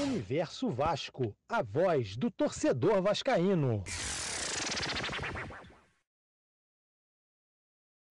Universo 0.00 0.70
Vasco, 0.70 1.36
a 1.46 1.62
voz 1.62 2.16
do 2.16 2.30
torcedor 2.30 3.02
vascaíno. 3.02 3.84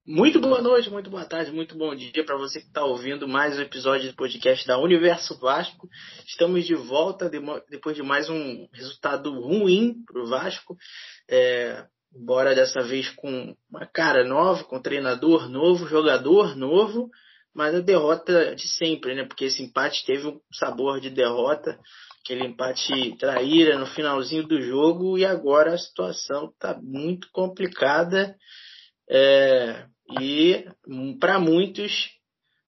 Muito 0.06 0.40
boa 0.40 0.62
noite, 0.62 0.90
muito 0.92 1.10
boa 1.10 1.26
tarde, 1.26 1.52
muito 1.52 1.76
bom 1.76 1.96
dia 1.96 2.24
para 2.24 2.38
você 2.38 2.60
que 2.60 2.68
está 2.68 2.86
ouvindo 2.86 3.28
mais 3.28 3.58
um 3.58 3.62
episódio 3.64 4.12
do 4.12 4.16
podcast 4.16 4.68
da 4.68 4.78
Universo 4.78 5.40
Vasco. 5.40 5.90
Estamos 6.28 6.66
de 6.66 6.76
volta 6.76 7.28
depois 7.28 7.96
de 7.96 8.04
mais 8.04 8.30
um 8.30 8.68
resultado 8.72 9.32
ruim 9.42 10.04
para 10.06 10.22
o 10.22 10.28
Vasco. 10.28 10.78
É, 11.28 11.88
embora 12.16 12.54
dessa 12.54 12.82
vez 12.82 13.10
com 13.10 13.56
uma 13.68 13.88
cara 13.88 14.24
nova, 14.24 14.64
com 14.64 14.80
treinador 14.80 15.50
novo, 15.50 15.88
jogador 15.88 16.56
novo, 16.56 17.10
mas 17.54 17.76
a 17.76 17.80
derrota 17.80 18.56
de 18.56 18.68
sempre, 18.68 19.16
né? 19.16 19.26
Porque 19.26 19.46
esse 19.46 19.64
empate 19.64 20.06
teve 20.06 20.28
um 20.28 20.40
sabor 20.54 21.00
de 21.00 21.10
derrota, 21.10 21.80
aquele 22.24 22.46
empate 22.46 23.18
traíra 23.18 23.78
no 23.78 23.86
finalzinho 23.88 24.48
do 24.48 24.62
jogo 24.62 25.18
e 25.18 25.26
agora 25.26 25.74
a 25.74 25.78
situação 25.78 26.50
está 26.50 26.80
muito 26.82 27.28
complicada 27.32 28.36
é, 29.10 29.86
e 30.20 30.66
para 31.20 31.40
muitos, 31.40 32.10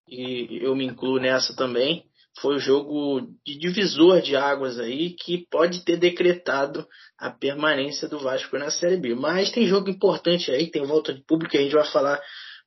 e 0.07 0.59
eu 0.61 0.75
me 0.75 0.85
incluo 0.85 1.19
nessa 1.19 1.55
também, 1.55 2.05
foi 2.39 2.55
o 2.55 2.59
jogo 2.59 3.21
de 3.45 3.57
divisor 3.57 4.21
de 4.21 4.35
águas 4.35 4.79
aí 4.79 5.11
que 5.11 5.45
pode 5.49 5.83
ter 5.83 5.97
decretado 5.97 6.87
a 7.17 7.29
permanência 7.29 8.07
do 8.07 8.19
Vasco 8.19 8.57
na 8.57 8.71
Série 8.71 8.97
B. 8.97 9.13
Mas 9.15 9.51
tem 9.51 9.67
jogo 9.67 9.89
importante 9.89 10.49
aí, 10.49 10.71
tem 10.71 10.85
volta 10.85 11.13
de 11.13 11.23
público, 11.25 11.55
a 11.55 11.59
gente 11.59 11.73
vai 11.73 11.85
falar 11.85 12.21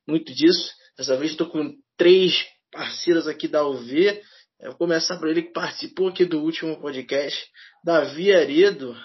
muito 0.07 0.33
disso. 0.33 0.71
Dessa 0.97 1.17
vez 1.17 1.31
estou 1.31 1.47
com 1.47 1.73
três 1.97 2.45
parceiros 2.71 3.27
aqui 3.27 3.47
da 3.47 3.65
UV. 3.65 4.21
Eu 4.59 4.71
vou 4.71 4.79
começar 4.79 5.17
por 5.17 5.27
ele 5.27 5.43
que 5.43 5.53
participou 5.53 6.09
aqui 6.09 6.25
do 6.25 6.41
último 6.41 6.79
podcast, 6.79 7.45
Davi 7.83 8.33
Aredo. 8.33 8.95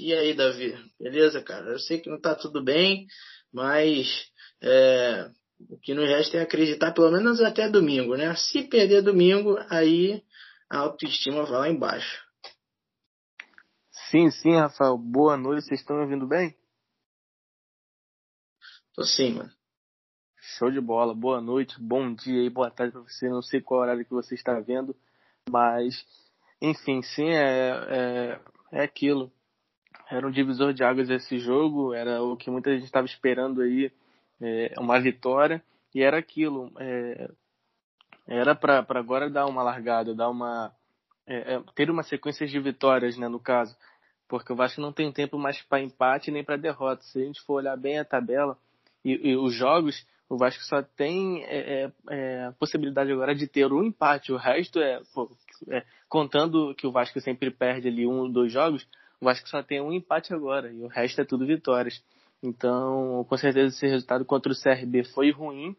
E 0.00 0.14
aí, 0.14 0.32
Davi? 0.32 0.74
Beleza, 0.98 1.42
cara? 1.42 1.70
Eu 1.70 1.78
sei 1.78 2.00
que 2.00 2.08
não 2.08 2.20
tá 2.20 2.34
tudo 2.34 2.62
bem, 2.62 3.06
mas 3.52 4.26
é, 4.62 5.30
o 5.68 5.78
que 5.78 5.92
nos 5.94 6.08
resta 6.08 6.38
é 6.38 6.42
acreditar 6.42 6.92
pelo 6.92 7.10
menos 7.10 7.40
até 7.40 7.68
domingo, 7.68 8.16
né? 8.16 8.34
Se 8.36 8.62
perder 8.62 9.02
domingo, 9.02 9.56
aí 9.68 10.22
a 10.70 10.78
autoestima 10.78 11.44
vai 11.44 11.58
lá 11.58 11.68
embaixo. 11.68 12.24
Sim, 14.10 14.30
sim, 14.30 14.54
Rafael. 14.56 14.96
Boa 14.96 15.36
noite. 15.36 15.66
Vocês 15.66 15.80
estão 15.80 15.96
me 15.96 16.02
ouvindo 16.02 16.26
bem? 16.26 16.56
Tô 18.94 19.02
sim, 19.02 19.34
mano. 19.34 19.50
Show 20.46 20.70
de 20.70 20.78
bola. 20.78 21.14
Boa 21.14 21.40
noite, 21.40 21.74
bom 21.80 22.12
dia 22.12 22.42
e 22.42 22.50
boa 22.50 22.70
tarde 22.70 22.92
para 22.92 23.00
você. 23.00 23.30
Não 23.30 23.40
sei 23.40 23.62
qual 23.62 23.80
horário 23.80 24.04
que 24.04 24.12
você 24.12 24.34
está 24.34 24.60
vendo, 24.60 24.94
mas 25.48 26.04
enfim, 26.60 27.00
sim, 27.00 27.30
é, 27.30 27.70
é, 27.88 28.40
é 28.70 28.82
aquilo. 28.82 29.32
Era 30.10 30.26
um 30.26 30.30
divisor 30.30 30.74
de 30.74 30.84
águas 30.84 31.08
esse 31.08 31.38
jogo, 31.38 31.94
era 31.94 32.22
o 32.22 32.36
que 32.36 32.50
muita 32.50 32.74
gente 32.74 32.84
estava 32.84 33.06
esperando 33.06 33.62
aí, 33.62 33.90
é, 34.38 34.74
uma 34.78 35.00
vitória, 35.00 35.64
e 35.94 36.02
era 36.02 36.18
aquilo. 36.18 36.70
É, 36.78 37.30
era 38.26 38.54
para 38.54 38.84
agora 38.90 39.30
dar 39.30 39.46
uma 39.46 39.62
largada, 39.62 40.14
dar 40.14 40.28
uma. 40.28 40.70
É, 41.26 41.54
é, 41.54 41.62
ter 41.74 41.90
uma 41.90 42.02
sequência 42.02 42.46
de 42.46 42.60
vitórias, 42.60 43.16
né, 43.16 43.28
no 43.28 43.40
caso. 43.40 43.74
Porque 44.28 44.52
o 44.52 44.56
Vasco 44.56 44.78
não 44.78 44.92
tem 44.92 45.10
tempo 45.10 45.38
mais 45.38 45.62
para 45.62 45.80
empate 45.80 46.30
nem 46.30 46.44
para 46.44 46.58
derrota. 46.58 47.02
Se 47.02 47.18
a 47.18 47.24
gente 47.24 47.40
for 47.40 47.54
olhar 47.54 47.78
bem 47.78 47.98
a 47.98 48.04
tabela 48.04 48.58
e, 49.02 49.30
e 49.30 49.36
os 49.36 49.54
jogos, 49.54 50.06
o 50.28 50.36
Vasco 50.36 50.62
só 50.64 50.82
tem 50.82 51.44
é, 51.44 51.84
é, 51.84 51.92
é 52.10 52.52
possibilidade 52.58 53.12
agora 53.12 53.34
de 53.34 53.46
ter 53.46 53.72
um 53.72 53.84
empate. 53.84 54.32
O 54.32 54.36
resto 54.36 54.80
é, 54.80 55.00
pô, 55.14 55.30
é, 55.68 55.84
contando 56.08 56.74
que 56.74 56.86
o 56.86 56.92
Vasco 56.92 57.20
sempre 57.20 57.50
perde 57.50 57.88
ali 57.88 58.06
um, 58.06 58.30
dois 58.30 58.52
jogos, 58.52 58.86
o 59.20 59.24
Vasco 59.24 59.48
só 59.48 59.62
tem 59.62 59.80
um 59.80 59.92
empate 59.92 60.34
agora 60.34 60.72
e 60.72 60.82
o 60.82 60.88
resto 60.88 61.20
é 61.20 61.24
tudo 61.24 61.46
vitórias. 61.46 62.02
Então, 62.42 63.24
com 63.28 63.36
certeza 63.36 63.74
esse 63.74 63.86
resultado 63.86 64.24
contra 64.24 64.52
o 64.52 64.56
CRB 64.56 65.04
foi 65.04 65.30
ruim 65.30 65.76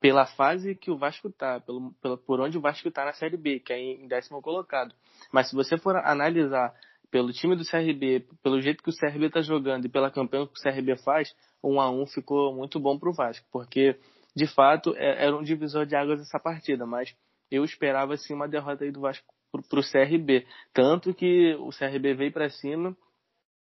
pela 0.00 0.26
fase 0.26 0.74
que 0.74 0.90
o 0.90 0.96
Vasco 0.96 1.30
tá, 1.30 1.60
pelo, 1.60 1.92
por 2.26 2.40
onde 2.40 2.56
o 2.56 2.60
Vasco 2.60 2.90
tá 2.90 3.04
na 3.04 3.12
Série 3.12 3.36
B, 3.36 3.60
que 3.60 3.72
é 3.72 3.78
em 3.78 4.06
décimo 4.06 4.40
colocado. 4.40 4.94
Mas 5.32 5.48
se 5.48 5.54
você 5.54 5.76
for 5.76 5.96
analisar 5.96 6.74
pelo 7.10 7.32
time 7.32 7.56
do 7.56 7.64
CRB, 7.64 8.26
pelo 8.42 8.60
jeito 8.60 8.82
que 8.82 8.90
o 8.90 8.96
CRB 8.96 9.26
está 9.26 9.40
jogando 9.40 9.86
e 9.86 9.88
pela 9.88 10.10
campanha 10.10 10.46
que 10.46 10.58
o 10.58 10.62
CRB 10.62 10.96
faz, 10.98 11.34
um 11.62 11.80
a 11.80 11.90
um 11.90 12.06
ficou 12.06 12.54
muito 12.54 12.78
bom 12.78 12.98
para 12.98 13.08
o 13.08 13.12
Vasco, 13.12 13.46
porque 13.50 13.98
de 14.34 14.46
fato 14.46 14.94
é, 14.96 15.24
era 15.24 15.36
um 15.36 15.42
divisor 15.42 15.86
de 15.86 15.96
águas 15.96 16.20
essa 16.20 16.38
partida, 16.38 16.86
mas 16.86 17.14
eu 17.50 17.64
esperava 17.64 18.14
assim 18.14 18.34
uma 18.34 18.48
derrota 18.48 18.84
aí 18.84 18.90
do 18.90 19.00
Vasco 19.00 19.26
para 19.50 19.80
o 19.80 19.82
CRB, 19.82 20.46
tanto 20.72 21.14
que 21.14 21.54
o 21.54 21.70
CRB 21.70 22.14
veio 22.14 22.32
para 22.32 22.50
cima 22.50 22.96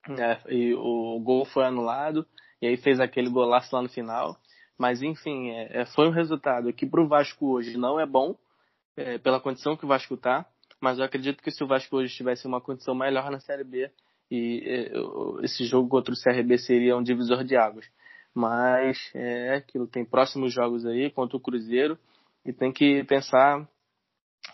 né, 0.06 0.40
e 0.48 0.72
o 0.74 1.18
gol 1.20 1.44
foi 1.44 1.64
anulado 1.64 2.26
e 2.62 2.66
aí 2.66 2.76
fez 2.76 3.00
aquele 3.00 3.28
golaço 3.28 3.74
lá 3.74 3.82
no 3.82 3.88
final, 3.88 4.38
mas 4.78 5.02
enfim 5.02 5.50
é, 5.50 5.80
é 5.80 5.86
foi 5.86 6.08
um 6.08 6.12
resultado 6.12 6.72
que 6.72 6.86
para 6.86 7.02
o 7.02 7.08
Vasco 7.08 7.54
hoje 7.54 7.76
não 7.76 7.98
é 7.98 8.06
bom 8.06 8.36
é, 8.96 9.18
pela 9.18 9.40
condição 9.40 9.76
que 9.76 9.84
o 9.84 9.88
Vasco 9.88 10.14
está 10.14 10.46
mas 10.80 10.98
eu 10.98 11.04
acredito 11.04 11.42
que 11.42 11.50
se 11.50 11.62
o 11.62 11.66
Vasco 11.66 11.96
hoje 11.96 12.14
tivesse 12.14 12.46
uma 12.46 12.60
condição 12.60 12.94
melhor 12.94 13.30
na 13.30 13.38
Série 13.38 13.64
B, 13.64 13.90
e 14.30 14.90
esse 15.42 15.64
jogo 15.64 15.88
contra 15.88 16.14
o 16.14 16.16
CRB 16.16 16.58
seria 16.58 16.96
um 16.96 17.02
divisor 17.02 17.42
de 17.44 17.56
águas. 17.56 17.86
Mas 18.32 19.10
é 19.14 19.54
aquilo, 19.56 19.88
tem 19.88 20.04
próximos 20.04 20.52
jogos 20.52 20.86
aí 20.86 21.10
contra 21.10 21.36
o 21.36 21.40
Cruzeiro 21.40 21.98
e 22.44 22.52
tem 22.52 22.72
que 22.72 23.02
pensar 23.04 23.68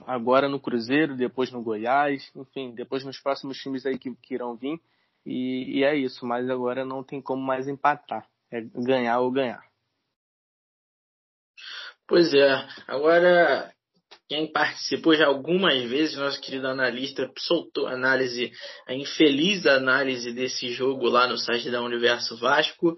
agora 0.07 0.49
no 0.49 0.59
Cruzeiro, 0.59 1.17
depois 1.17 1.51
no 1.53 1.63
Goiás, 1.63 2.31
enfim, 2.35 2.75
depois 2.75 3.05
nos 3.05 3.21
próximos 3.21 3.59
times 3.59 3.85
aí 3.85 3.99
que, 3.99 4.15
que 4.17 4.35
irão 4.35 4.57
vir. 4.57 4.81
E, 5.25 5.79
e 5.79 5.85
é 5.85 5.95
isso, 5.95 6.25
mas 6.25 6.49
agora 6.49 6.85
não 6.85 7.03
tem 7.03 7.21
como 7.21 7.43
mais 7.43 7.69
empatar. 7.69 8.27
É 8.51 8.61
ganhar 8.61 9.21
ou 9.21 9.31
ganhar. 9.31 9.65
Pois 12.07 12.33
é. 12.33 12.69
Agora, 12.87 13.75
quem 14.29 14.51
participou 14.51 15.15
já 15.15 15.27
algumas 15.27 15.83
vezes, 15.89 16.17
nosso 16.17 16.41
querido 16.41 16.67
analista, 16.67 17.31
soltou 17.39 17.87
análise, 17.87 18.51
a 18.87 18.95
infeliz 18.95 19.67
análise 19.67 20.33
desse 20.33 20.69
jogo 20.73 21.09
lá 21.09 21.29
no 21.29 21.39
site 21.39 21.71
da 21.71 21.83
Universo 21.83 22.37
Vasco. 22.37 22.97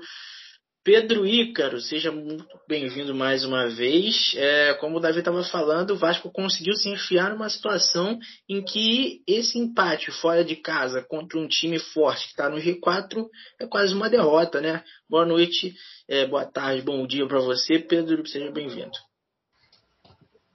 Pedro 0.83 1.27
Ícaro, 1.27 1.79
seja 1.81 2.11
muito 2.11 2.47
bem-vindo 2.67 3.15
mais 3.15 3.45
uma 3.45 3.69
vez. 3.69 4.33
É, 4.37 4.73
como 4.75 4.97
o 4.97 5.01
Davi 5.01 5.19
estava 5.19 5.45
falando, 5.45 5.91
o 5.91 5.99
Vasco 5.99 6.33
conseguiu 6.33 6.73
se 6.77 6.89
enfiar 6.89 7.31
numa 7.31 7.51
situação 7.51 8.19
em 8.49 8.63
que 8.65 9.21
esse 9.27 9.59
empate 9.59 10.11
fora 10.11 10.43
de 10.43 10.57
casa 10.57 11.05
contra 11.07 11.39
um 11.39 11.47
time 11.47 11.79
forte 11.79 12.25
que 12.25 12.31
está 12.31 12.49
no 12.49 12.57
G4 12.57 13.27
é 13.61 13.67
quase 13.67 13.93
uma 13.93 14.09
derrota, 14.09 14.63
né? 14.63 14.83
Boa 15.07 15.27
noite, 15.27 15.75
é, 16.09 16.25
boa 16.27 16.47
tarde, 16.47 16.81
bom 16.81 17.07
dia 17.07 17.27
para 17.29 17.41
você, 17.41 17.79
Pedro, 17.79 18.27
seja 18.27 18.51
bem-vindo. 18.51 19.08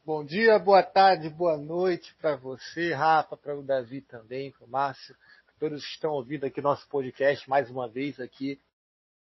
Bom 0.06 0.26
dia, 0.26 0.60
boa 0.60 0.84
tarde, 0.84 1.30
boa 1.30 1.56
noite 1.56 2.14
para 2.16 2.36
você, 2.36 2.94
Rafa, 2.94 3.38
para 3.38 3.58
o 3.58 3.64
Davi 3.64 4.02
também, 4.02 4.52
para 4.52 4.66
o 4.66 4.70
Márcio, 4.70 5.16
todos 5.58 5.82
que 5.82 5.94
estão 5.94 6.12
ouvindo 6.12 6.46
aqui 6.46 6.60
nosso 6.60 6.86
podcast 6.90 7.50
mais 7.50 7.70
uma 7.70 7.88
vez 7.88 8.20
aqui 8.20 8.60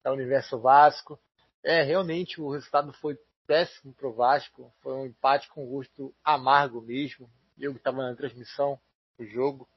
da 0.03 0.13
Universo 0.13 0.59
Vasco. 0.59 1.19
É, 1.63 1.81
realmente 1.81 2.39
o 2.39 2.51
resultado 2.51 2.93
foi 2.93 3.17
péssimo 3.47 3.91
para 3.91 4.07
o 4.07 4.13
Vasco, 4.13 4.71
foi 4.83 4.93
um 4.93 5.07
empate 5.07 5.49
com 5.49 5.65
gosto 5.65 6.13
amargo 6.23 6.79
mesmo. 6.79 7.27
Eu 7.57 7.71
que 7.71 7.79
estava 7.79 8.03
na 8.03 8.15
transmissão 8.15 8.79
do 9.17 9.25
jogo. 9.25 9.67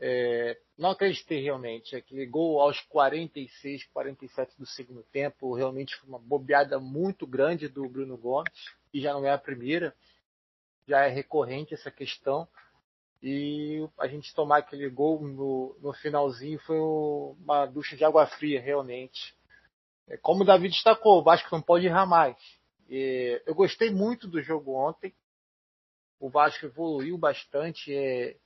É, 0.00 0.58
não 0.78 0.92
acreditei 0.92 1.42
realmente. 1.42 1.94
Aquele 1.94 2.24
gol 2.24 2.58
aos 2.58 2.80
46, 2.80 3.84
47 3.92 4.58
do 4.58 4.64
segundo 4.64 5.02
tempo 5.12 5.54
realmente 5.54 5.94
foi 5.96 6.08
uma 6.08 6.18
bobeada 6.18 6.80
muito 6.80 7.26
grande 7.26 7.68
do 7.68 7.86
Bruno 7.86 8.16
Gomes, 8.16 8.50
e 8.94 9.00
já 9.02 9.12
não 9.12 9.26
é 9.26 9.30
a 9.30 9.36
primeira 9.36 9.94
já 10.86 11.06
é 11.06 11.08
recorrente 11.08 11.74
essa 11.74 11.90
questão. 11.90 12.46
E 13.22 13.88
a 13.98 14.08
gente 14.08 14.34
tomar 14.34 14.58
aquele 14.58 14.88
gol 14.88 15.22
no, 15.22 15.76
no 15.80 15.92
finalzinho 15.92 16.58
foi 16.60 16.78
uma 16.78 17.66
ducha 17.66 17.96
de 17.96 18.04
água 18.04 18.26
fria, 18.26 18.60
realmente. 18.60 19.34
É, 20.08 20.16
como 20.16 20.42
o 20.42 20.44
David 20.44 20.74
destacou, 20.74 21.20
o 21.20 21.22
Vasco 21.22 21.48
não 21.52 21.62
pode 21.62 21.86
errar 21.86 22.06
mais. 22.06 22.36
E 22.88 23.40
eu 23.46 23.54
gostei 23.54 23.90
muito 23.90 24.26
do 24.26 24.42
jogo 24.42 24.74
ontem. 24.74 25.14
O 26.18 26.28
Vasco 26.28 26.66
evoluiu 26.66 27.16
bastante 27.16 27.94
é, 27.94 28.36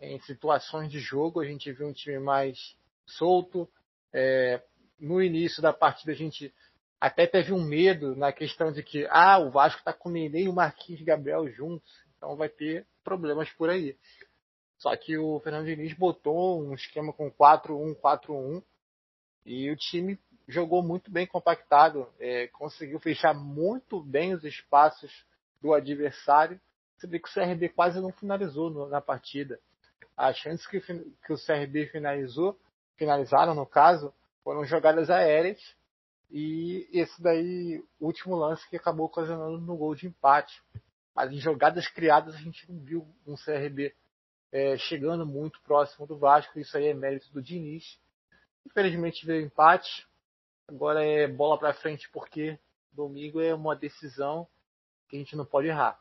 em 0.00 0.20
situações 0.22 0.90
de 0.90 0.98
jogo. 0.98 1.40
A 1.40 1.46
gente 1.46 1.72
viu 1.72 1.86
um 1.86 1.92
time 1.92 2.18
mais 2.18 2.76
solto. 3.06 3.68
É, 4.12 4.62
no 4.98 5.22
início 5.22 5.62
da 5.62 5.72
partida 5.72 6.12
a 6.12 6.14
gente 6.14 6.52
até 7.04 7.26
teve 7.26 7.52
um 7.52 7.62
medo 7.62 8.16
na 8.16 8.32
questão 8.32 8.72
de 8.72 8.82
que 8.82 9.06
ah, 9.10 9.38
o 9.38 9.50
Vasco 9.50 9.78
está 9.78 9.92
com 9.92 10.08
o 10.08 10.12
Nenê 10.12 10.44
e 10.44 10.48
o 10.48 10.54
Marquinhos 10.54 11.02
Gabriel 11.02 11.46
juntos, 11.50 12.02
então 12.16 12.34
vai 12.34 12.48
ter 12.48 12.86
problemas 13.04 13.50
por 13.50 13.68
aí. 13.68 13.94
Só 14.78 14.96
que 14.96 15.18
o 15.18 15.38
Fernando 15.40 15.66
Diniz 15.66 15.92
botou 15.92 16.64
um 16.64 16.72
esquema 16.72 17.12
com 17.12 17.30
4-1-4-1 17.30 18.62
e 19.44 19.70
o 19.70 19.76
time 19.76 20.18
jogou 20.48 20.82
muito 20.82 21.10
bem 21.10 21.26
compactado, 21.26 22.08
é, 22.18 22.46
conseguiu 22.46 22.98
fechar 22.98 23.34
muito 23.34 24.02
bem 24.02 24.32
os 24.32 24.42
espaços 24.42 25.26
do 25.60 25.74
adversário. 25.74 26.58
Você 26.96 27.06
vê 27.06 27.18
que 27.18 27.28
o 27.28 27.34
CRB 27.34 27.68
quase 27.68 28.00
não 28.00 28.12
finalizou 28.12 28.70
no, 28.70 28.88
na 28.88 29.02
partida. 29.02 29.60
As 30.16 30.38
chances 30.38 30.66
que, 30.66 30.80
que 30.80 31.32
o 31.34 31.36
CRB 31.36 31.86
finalizou, 31.88 32.58
finalizaram 32.96 33.54
no 33.54 33.66
caso, 33.66 34.10
foram 34.42 34.64
jogadas 34.64 35.10
aéreas 35.10 35.60
e 36.30 36.88
esse 36.92 37.22
daí, 37.22 37.82
último 38.00 38.34
lance 38.34 38.68
que 38.68 38.76
acabou 38.76 39.06
ocasionando 39.06 39.58
no 39.60 39.76
gol 39.76 39.94
de 39.94 40.06
empate. 40.06 40.62
Mas 41.14 41.30
em 41.30 41.38
jogadas 41.38 41.86
criadas 41.88 42.34
a 42.34 42.38
gente 42.38 42.70
não 42.70 42.80
viu 42.80 43.06
um 43.26 43.36
CRB 43.36 43.94
é, 44.50 44.76
chegando 44.76 45.24
muito 45.24 45.60
próximo 45.62 46.06
do 46.06 46.18
Vasco. 46.18 46.58
Isso 46.58 46.76
aí 46.76 46.86
é 46.86 46.94
mérito 46.94 47.32
do 47.32 47.42
Diniz. 47.42 48.00
Infelizmente 48.66 49.24
veio 49.24 49.46
empate. 49.46 50.06
Agora 50.66 51.04
é 51.04 51.28
bola 51.28 51.58
para 51.58 51.74
frente 51.74 52.10
porque 52.10 52.58
domingo 52.92 53.40
é 53.40 53.54
uma 53.54 53.76
decisão 53.76 54.48
que 55.08 55.16
a 55.16 55.18
gente 55.18 55.36
não 55.36 55.44
pode 55.44 55.68
errar. 55.68 56.00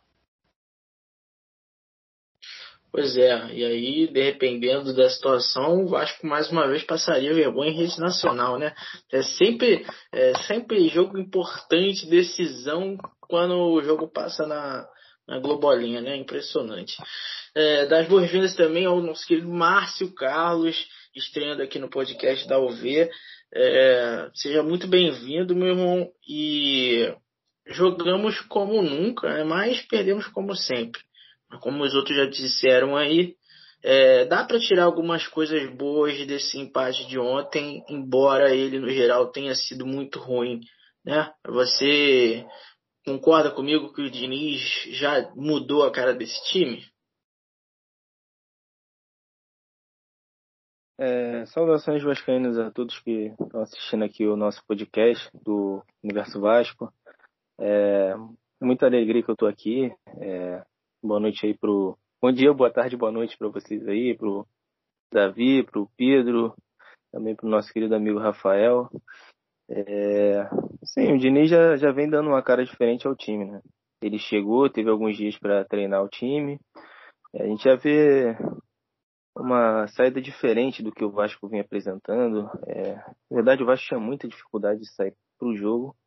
Pois 2.94 3.18
é, 3.18 3.52
e 3.52 3.66
aí, 3.66 4.08
dependendo 4.14 4.94
da 4.94 5.10
situação, 5.10 5.84
o 5.84 5.88
Vasco 5.88 6.28
mais 6.28 6.52
uma 6.52 6.68
vez 6.68 6.84
passaria 6.84 7.34
vergonha 7.34 7.72
em 7.72 7.76
rede 7.76 8.00
nacional, 8.00 8.60
né? 8.60 8.72
É 9.12 9.24
sempre, 9.24 9.84
é 10.12 10.38
sempre 10.44 10.90
jogo 10.90 11.18
importante, 11.18 12.06
decisão, 12.06 12.96
quando 13.22 13.56
o 13.56 13.82
jogo 13.82 14.08
passa 14.08 14.46
na, 14.46 14.88
na 15.28 15.40
Globolinha, 15.40 16.02
né? 16.02 16.16
Impressionante. 16.18 16.94
É, 17.56 17.88
das 17.88 18.08
boas-vindas 18.08 18.56
também 18.56 18.86
ao 18.86 19.02
nosso 19.02 19.26
querido 19.26 19.50
Márcio 19.50 20.14
Carlos, 20.14 20.88
estreando 21.16 21.64
aqui 21.64 21.80
no 21.80 21.90
podcast 21.90 22.48
da 22.48 22.60
UV. 22.60 23.10
É, 23.56 24.30
seja 24.36 24.62
muito 24.62 24.88
bem-vindo, 24.88 25.56
meu 25.56 25.70
irmão, 25.70 26.12
e 26.30 27.12
jogamos 27.66 28.40
como 28.42 28.84
nunca, 28.84 29.34
né? 29.34 29.44
mas 29.44 29.82
perdemos 29.82 30.28
como 30.28 30.56
sempre 30.56 31.02
como 31.60 31.84
os 31.84 31.94
outros 31.96 32.16
já 32.16 32.26
disseram 32.26 32.96
aí, 32.96 33.36
é, 33.84 34.26
dá 34.26 34.46
para 34.46 34.60
tirar 34.60 34.86
algumas 34.86 35.28
coisas 35.28 35.70
boas 35.76 36.26
desse 36.26 36.58
empate 36.58 37.06
de 37.06 37.20
ontem, 37.20 37.84
embora 37.90 38.56
ele 38.56 38.80
no 38.80 38.90
geral 38.90 39.32
tenha 39.32 39.54
sido 39.54 39.86
muito 39.86 40.20
ruim, 40.20 40.62
né? 41.06 41.34
Você 41.46 42.46
concorda 43.06 43.52
comigo 43.52 43.94
que 43.94 44.02
o 44.02 44.10
Diniz 44.10 44.62
já 44.92 45.30
mudou 45.36 45.84
a 45.84 45.92
cara 45.92 46.14
desse 46.14 46.42
time? 46.50 46.82
É, 50.98 51.46
saudações 51.48 52.02
vascaínas 52.02 52.58
a 52.58 52.72
todos 52.72 52.98
que 53.00 53.34
estão 53.38 53.62
assistindo 53.62 54.06
aqui 54.06 54.26
o 54.26 54.38
nosso 54.38 54.64
podcast 54.66 55.30
do 55.44 55.84
Universo 56.02 56.40
Vasco. 56.40 56.94
É, 57.60 58.14
muita 58.62 58.86
alegria 58.86 59.22
que 59.22 59.30
eu 59.30 59.34
estou 59.34 59.50
aqui. 59.50 59.92
É, 60.22 60.64
Boa 61.06 61.20
noite 61.20 61.46
aí 61.46 61.54
pro. 61.54 61.98
Bom 62.22 62.32
dia, 62.32 62.54
boa 62.54 62.72
tarde, 62.72 62.96
boa 62.96 63.12
noite 63.12 63.38
para 63.38 63.50
vocês 63.50 63.86
aí, 63.90 64.16
pro 64.18 64.48
Davi, 65.12 65.62
pro 65.62 65.92
Pedro, 65.98 66.56
também 67.12 67.36
pro 67.36 67.50
nosso 67.50 67.74
querido 67.74 67.94
amigo 67.94 68.20
Rafael. 68.20 68.90
É... 69.70 70.48
Sim, 70.86 71.12
o 71.12 71.18
Diniz 71.20 71.50
já, 71.50 71.76
já 71.76 71.92
vem 71.92 72.10
dando 72.10 72.30
uma 72.30 72.42
cara 72.42 72.64
diferente 72.64 73.06
ao 73.06 73.18
time, 73.18 73.52
né? 73.52 73.62
Ele 74.02 74.18
chegou, 74.18 74.70
teve 74.70 74.90
alguns 74.90 75.18
dias 75.18 75.38
para 75.38 75.66
treinar 75.66 76.02
o 76.02 76.08
time. 76.08 76.58
É, 77.36 77.44
a 77.44 77.48
gente 77.48 77.66
já 77.66 77.76
vê 77.76 78.38
uma 79.38 79.86
saída 79.88 80.22
diferente 80.22 80.82
do 80.82 80.94
que 80.94 81.04
o 81.04 81.12
Vasco 81.12 81.50
vinha 81.50 81.64
apresentando. 81.64 82.50
É, 82.66 82.96
na 83.30 83.36
verdade, 83.36 83.62
o 83.62 83.66
Vasco 83.66 83.88
tinha 83.88 84.00
muita 84.00 84.26
dificuldade 84.26 84.80
de 84.80 84.90
sair 84.94 85.14
para 85.38 85.50
o 85.50 85.54
jogo. 85.54 85.98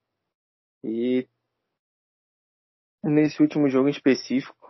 E 0.82 1.28
nesse 3.04 3.42
último 3.42 3.68
jogo 3.68 3.88
em 3.88 3.92
específico, 3.92 4.65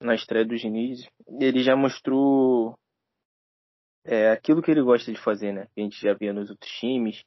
na 0.00 0.14
estreia 0.14 0.44
do 0.44 0.56
Diniz, 0.56 1.08
ele 1.40 1.62
já 1.62 1.76
mostrou 1.76 2.78
é, 4.04 4.30
aquilo 4.30 4.62
que 4.62 4.70
ele 4.70 4.82
gosta 4.82 5.12
de 5.12 5.20
fazer, 5.20 5.52
né? 5.52 5.66
Que 5.74 5.80
a 5.80 5.84
gente 5.84 6.00
já 6.00 6.14
via 6.14 6.32
nos 6.32 6.50
outros 6.50 6.70
times, 6.72 7.22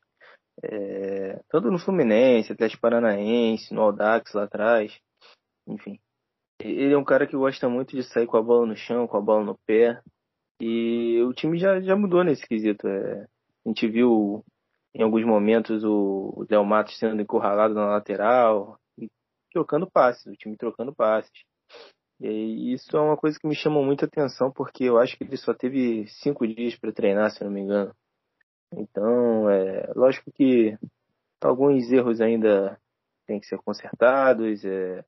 é, 0.63 1.41
tanto 1.49 1.69
no 1.69 1.79
Fluminense, 1.79 2.51
Atlético 2.51 2.81
Paranaense, 2.81 3.73
no 3.73 3.81
Audax 3.81 4.33
lá 4.33 4.43
atrás, 4.43 4.97
enfim. 5.67 5.99
Ele 6.61 6.93
é 6.93 6.97
um 6.97 7.03
cara 7.03 7.25
que 7.25 7.37
gosta 7.37 7.69
muito 7.69 7.95
de 7.95 8.03
sair 8.03 8.27
com 8.27 8.37
a 8.37 8.41
bola 8.41 8.65
no 8.65 8.75
chão, 8.75 9.07
com 9.07 9.17
a 9.17 9.21
bola 9.21 9.43
no 9.45 9.57
pé, 9.65 10.01
e 10.61 11.21
o 11.21 11.33
time 11.33 11.57
já, 11.57 11.79
já 11.79 11.95
mudou 11.95 12.23
nesse 12.23 12.45
quesito. 12.45 12.87
É, 12.87 13.23
a 13.23 13.69
gente 13.69 13.87
viu 13.87 14.43
em 14.93 15.01
alguns 15.01 15.23
momentos 15.23 15.83
o 15.83 16.45
Léo 16.49 16.65
Matos 16.65 16.97
sendo 16.97 17.21
encurralado 17.21 17.73
na 17.73 17.85
lateral, 17.85 18.77
e 18.97 19.07
trocando 19.51 19.89
passes, 19.89 20.25
o 20.25 20.35
time 20.35 20.57
trocando 20.57 20.93
passes. 20.93 21.31
E 22.19 22.73
isso 22.73 22.95
é 22.97 22.99
uma 22.99 23.15
coisa 23.15 23.39
que 23.39 23.47
me 23.47 23.55
chama 23.55 23.81
muita 23.81 24.05
atenção, 24.05 24.51
porque 24.51 24.83
eu 24.83 24.97
acho 24.97 25.17
que 25.17 25.23
ele 25.23 25.37
só 25.37 25.53
teve 25.53 26.05
cinco 26.07 26.45
dias 26.45 26.75
para 26.75 26.91
treinar, 26.91 27.31
se 27.31 27.43
não 27.43 27.51
me 27.51 27.61
engano. 27.61 27.95
Então, 28.73 29.49
é 29.49 29.91
lógico 29.95 30.31
que 30.31 30.77
alguns 31.41 31.89
erros 31.91 32.19
ainda 32.19 32.79
têm 33.25 33.39
que 33.39 33.47
ser 33.47 33.57
consertados. 33.59 34.65
É, 34.65 35.03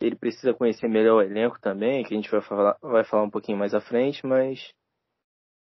ele 0.00 0.16
precisa 0.16 0.54
conhecer 0.54 0.88
melhor 0.88 1.18
o 1.18 1.22
elenco 1.22 1.60
também, 1.60 2.02
que 2.04 2.14
a 2.14 2.16
gente 2.16 2.30
vai 2.30 2.40
falar, 2.40 2.76
vai 2.82 3.04
falar 3.04 3.22
um 3.22 3.30
pouquinho 3.30 3.58
mais 3.58 3.74
à 3.74 3.80
frente, 3.80 4.26
mas 4.26 4.72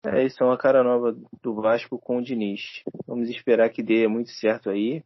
é 0.06 0.24
isso 0.25 0.42
é 0.42 0.45
uma 0.45 0.57
cara 0.57 0.81
nova 0.81 1.16
do 1.42 1.56
Vasco 1.56 2.00
com 2.00 2.18
o 2.18 2.24
Diniz. 2.24 2.83
Vamos 3.06 3.30
esperar 3.30 3.69
que 3.69 3.83
dê 3.83 4.07
muito 4.07 4.31
certo 4.31 4.69
aí 4.69 5.04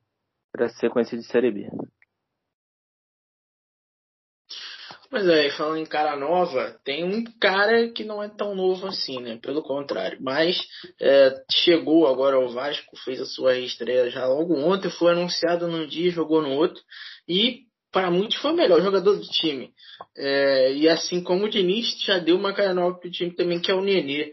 para 0.51 0.67
a 0.67 0.69
sequência 0.69 1.17
de 1.17 1.23
Série 1.23 1.51
B. 1.51 1.67
Pois 5.13 5.27
é, 5.27 5.51
falando 5.51 5.77
em 5.77 5.85
cara 5.85 6.15
nova, 6.15 6.75
tem 6.83 7.03
um 7.03 7.23
cara 7.39 7.87
que 7.89 8.03
não 8.03 8.23
é 8.23 8.27
tão 8.27 8.55
novo 8.55 8.87
assim, 8.87 9.21
né? 9.21 9.37
Pelo 9.39 9.61
contrário. 9.61 10.17
Mas 10.19 10.59
é, 10.99 11.35
chegou 11.51 12.07
agora 12.07 12.35
ao 12.35 12.49
Vasco, 12.49 12.97
fez 13.05 13.21
a 13.21 13.25
sua 13.27 13.55
estreia 13.59 14.09
já 14.09 14.25
logo 14.25 14.55
ontem, 14.55 14.89
foi 14.89 15.11
anunciado 15.11 15.67
num 15.67 15.85
dia, 15.85 16.09
jogou 16.09 16.41
no 16.41 16.49
outro. 16.53 16.81
E 17.29 17.59
para 17.91 18.09
muitos 18.09 18.37
foi 18.37 18.53
o 18.53 18.55
melhor 18.55 18.81
jogador 18.81 19.15
do 19.15 19.27
time. 19.27 19.69
É, 20.17 20.73
e 20.73 20.89
assim 20.89 21.21
como 21.21 21.45
o 21.45 21.49
Diniz 21.49 21.95
já 22.03 22.17
deu 22.17 22.35
uma 22.35 22.51
cara 22.51 22.73
nova 22.73 22.97
pro 22.97 23.11
time 23.11 23.35
também, 23.35 23.59
que 23.61 23.69
é 23.69 23.75
o 23.75 23.83
Nenê. 23.83 24.31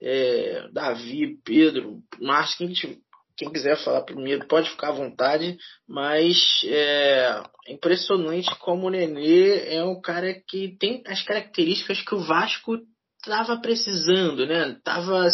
É, 0.00 0.68
Davi, 0.72 1.40
Pedro, 1.44 1.98
Márcio, 2.20 2.68
quem, 2.68 3.00
quem 3.40 3.50
quiser 3.50 3.82
falar 3.82 4.02
primeiro 4.02 4.46
pode 4.46 4.68
ficar 4.68 4.88
à 4.88 4.92
vontade, 4.92 5.56
mas 5.88 6.36
é 6.66 7.42
impressionante 7.68 8.54
como 8.58 8.86
o 8.86 8.90
Nenê 8.90 9.74
é 9.74 9.82
um 9.82 9.98
cara 9.98 10.34
que 10.46 10.76
tem 10.78 11.02
as 11.06 11.22
características 11.22 12.02
que 12.02 12.14
o 12.14 12.20
Vasco 12.20 12.76
estava 13.18 13.56
precisando, 13.58 14.46
né? 14.46 14.76
Tava 14.84 15.26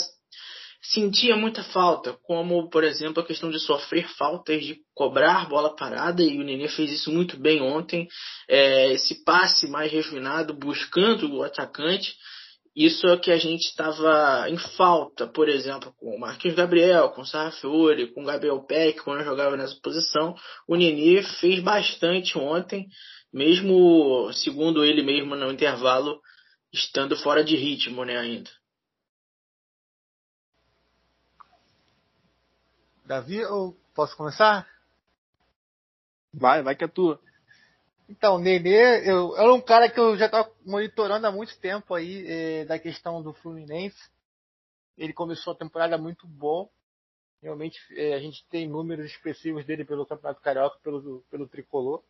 sentia 0.80 1.36
muita 1.36 1.64
falta, 1.64 2.16
como 2.22 2.70
por 2.70 2.84
exemplo 2.84 3.20
a 3.20 3.26
questão 3.26 3.50
de 3.50 3.58
sofrer 3.58 4.06
faltas, 4.16 4.64
de 4.64 4.76
cobrar 4.94 5.48
bola 5.48 5.74
parada, 5.74 6.22
e 6.22 6.38
o 6.38 6.44
Nenê 6.44 6.68
fez 6.68 6.92
isso 6.92 7.10
muito 7.10 7.36
bem 7.36 7.60
ontem. 7.60 8.06
É, 8.48 8.92
esse 8.92 9.24
passe 9.24 9.68
mais 9.68 9.90
refinado, 9.90 10.54
buscando 10.54 11.34
o 11.34 11.42
atacante. 11.42 12.14
Isso 12.76 13.06
é 13.06 13.16
que 13.16 13.30
a 13.30 13.38
gente 13.38 13.62
estava 13.62 14.50
em 14.50 14.58
falta, 14.76 15.26
por 15.26 15.48
exemplo, 15.48 15.94
com 15.94 16.14
o 16.14 16.20
Marquinhos 16.20 16.58
Gabriel, 16.58 17.08
com 17.08 17.22
o 17.22 17.26
Sarrafiori, 17.26 18.12
com 18.12 18.22
o 18.22 18.26
Gabriel 18.26 18.62
Peck, 18.64 19.00
quando 19.00 19.24
jogava 19.24 19.56
nessa 19.56 19.74
posição. 19.80 20.36
O 20.68 20.76
Nini 20.76 21.22
fez 21.40 21.60
bastante 21.60 22.36
ontem, 22.36 22.86
mesmo, 23.32 24.30
segundo 24.34 24.84
ele 24.84 25.02
mesmo, 25.02 25.34
no 25.34 25.50
intervalo, 25.50 26.20
estando 26.70 27.16
fora 27.16 27.42
de 27.42 27.56
ritmo 27.56 28.04
né, 28.04 28.18
ainda. 28.18 28.50
Davi, 33.06 33.36
eu 33.36 33.74
posso 33.94 34.14
começar? 34.18 34.68
Vai, 36.30 36.62
vai 36.62 36.76
que 36.76 36.84
é 36.84 36.88
tua. 36.88 37.18
Então, 38.08 38.38
Nenê, 38.38 39.10
eu, 39.10 39.36
era 39.36 39.52
um 39.52 39.60
cara 39.60 39.90
que 39.90 39.98
eu 39.98 40.16
já 40.16 40.26
estava 40.26 40.50
monitorando 40.64 41.26
há 41.26 41.32
muito 41.32 41.58
tempo 41.58 41.92
aí 41.92 42.24
é, 42.26 42.64
da 42.64 42.78
questão 42.78 43.20
do 43.20 43.32
Fluminense. 43.32 43.98
Ele 44.96 45.12
começou 45.12 45.52
a 45.52 45.56
temporada 45.56 45.98
muito 45.98 46.26
bom. 46.26 46.70
Realmente 47.42 47.78
é, 47.96 48.14
a 48.14 48.20
gente 48.20 48.46
tem 48.48 48.68
números 48.68 49.06
expressivos 49.06 49.64
dele 49.66 49.84
pelo 49.84 50.06
Campeonato 50.06 50.40
Carioca, 50.40 50.78
pelo, 50.82 51.24
pelo 51.30 51.48
Tricolor. 51.48 52.02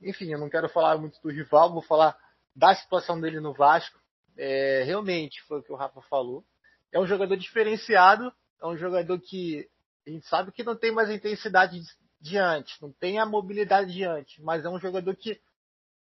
Enfim, 0.00 0.32
eu 0.32 0.38
não 0.38 0.48
quero 0.48 0.68
falar 0.68 0.96
muito 0.96 1.20
do 1.20 1.30
rival, 1.30 1.72
vou 1.72 1.82
falar 1.82 2.16
da 2.54 2.74
situação 2.74 3.20
dele 3.20 3.40
no 3.40 3.52
Vasco. 3.52 3.98
É, 4.36 4.84
realmente 4.84 5.42
foi 5.42 5.58
o 5.58 5.62
que 5.62 5.72
o 5.72 5.76
Rafa 5.76 6.00
falou. 6.02 6.44
É 6.92 7.00
um 7.00 7.06
jogador 7.06 7.36
diferenciado, 7.36 8.32
é 8.62 8.66
um 8.66 8.76
jogador 8.76 9.18
que 9.18 9.68
a 10.06 10.10
gente 10.10 10.26
sabe 10.26 10.52
que 10.52 10.62
não 10.62 10.76
tem 10.76 10.92
mais 10.92 11.10
a 11.10 11.14
intensidade 11.14 11.80
diante, 12.20 12.80
não 12.80 12.92
tem 12.92 13.18
a 13.18 13.26
mobilidade 13.26 13.92
diante, 13.92 14.42
mas 14.42 14.64
é 14.64 14.68
um 14.68 14.78
jogador 14.78 15.14
que 15.16 15.40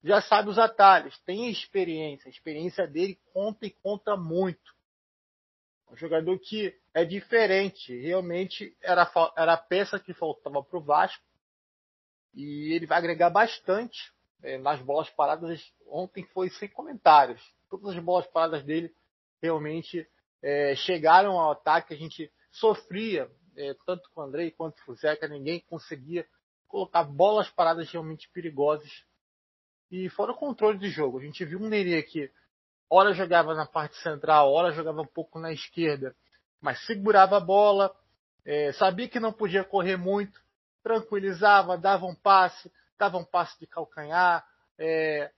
já 0.04 0.22
sabe 0.22 0.50
os 0.50 0.60
atalhos, 0.60 1.18
tem 1.20 1.50
experiência, 1.50 2.27
a 2.27 2.32
experiência 2.32 2.88
dele 2.88 3.20
conta 3.34 3.66
e 3.66 3.72
conta 3.72 4.16
muito. 4.16 4.75
Um 5.89 5.96
jogador 5.96 6.38
que 6.39 6.77
é 6.94 7.06
diferente, 7.06 7.98
realmente 8.00 8.75
era, 8.82 9.10
era 9.36 9.54
a 9.54 9.58
peça 9.58 10.00
que 10.00 10.13
faltava 10.13 10.62
para 10.63 10.77
o 10.77 10.82
Vasco 10.82 11.24
e 12.34 12.74
ele 12.74 12.86
vai 12.86 12.98
agregar 12.98 13.30
bastante 13.30 14.12
é, 14.44 14.58
nas 14.58 14.82
bolas 14.82 15.10
paradas. 15.10 15.74
Ontem 15.88 16.24
foi 16.34 16.50
sem 16.50 16.68
comentários. 16.68 17.42
Todas 17.70 17.96
as 17.96 18.04
bolas 18.04 18.27
paradas 18.27 18.63
dele 18.63 18.94
realmente 19.42 20.08
é, 20.42 20.75
chegaram 20.75 21.39
ao 21.39 21.51
ataque. 21.51 21.94
A 21.94 21.98
gente 21.98 22.32
sofria, 22.51 23.30
é, 23.58 23.76
tanto 23.86 24.10
com 24.12 24.22
o 24.22 24.24
Andrei 24.24 24.52
quanto 24.52 24.84
com 24.86 24.92
o 24.92 24.96
Zeca, 24.96 25.28
ninguém 25.28 25.60
conseguia 25.62 26.26
colocar 26.68 27.04
bolas 27.04 27.50
paradas 27.50 27.90
realmente 27.92 28.30
perigosas. 28.30 29.04
E 29.90 30.10
fora 30.10 30.32
o 30.32 30.38
controle 30.38 30.78
de 30.78 30.90
jogo. 30.90 31.18
A 31.18 31.24
gente 31.24 31.44
viu 31.44 31.60
um 31.60 31.68
Nenê 31.68 32.04
que 32.04 32.32
hora 32.90 33.14
jogava 33.14 33.56
na 33.56 33.66
parte 33.66 33.96
central, 33.98 34.52
hora 34.52 34.72
jogava 34.72 35.02
um 35.02 35.08
pouco 35.08 35.40
na 35.40 35.52
esquerda, 35.52 36.16
mas 36.62 36.86
segurava 36.86 37.38
a 37.38 37.42
bola, 37.42 37.96
é, 38.46 38.72
sabia 38.74 39.10
que 39.10 39.20
não 39.20 39.34
podia 39.34 39.64
correr 39.64 39.98
muito, 39.98 40.40
tranquilizava, 40.84 41.78
dava 41.78 42.06
um 42.06 42.16
passe, 42.16 42.72
dava 42.98 43.18
um 43.18 43.26
passe 43.26 43.60
de 43.60 43.68
calcanhar, 43.68 44.46
é, 44.78 45.32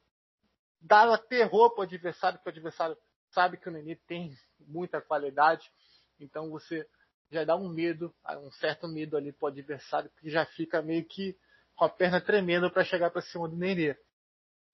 dava 0.82 1.18
terror 1.18 1.72
para 1.72 1.82
o 1.82 1.84
adversário, 1.84 2.38
porque 2.38 2.50
o 2.50 2.54
adversário 2.54 2.98
sabe 3.32 3.58
que 3.58 3.70
o 3.70 3.72
Nenê 3.72 3.96
tem 3.96 4.36
muita 4.60 5.02
qualidade, 5.02 5.72
então 6.20 6.50
você 6.50 6.88
já 7.32 7.44
dá 7.44 7.56
um 7.56 7.70
medo, 7.70 8.14
um 8.44 8.52
certo 8.52 8.88
medo 8.88 9.16
ali 9.16 9.32
para 9.32 9.46
o 9.46 9.50
adversário, 9.50 10.10
que 10.20 10.30
já 10.30 10.46
fica 10.46 10.82
meio 10.82 11.06
que 11.06 11.38
com 11.76 11.86
a 11.86 11.90
perna 11.90 12.20
tremendo 12.20 12.70
para 12.72 12.84
chegar 12.84 13.10
para 13.12 13.22
cima 13.22 13.48
do 13.48 13.56
Nenê. 13.56 13.96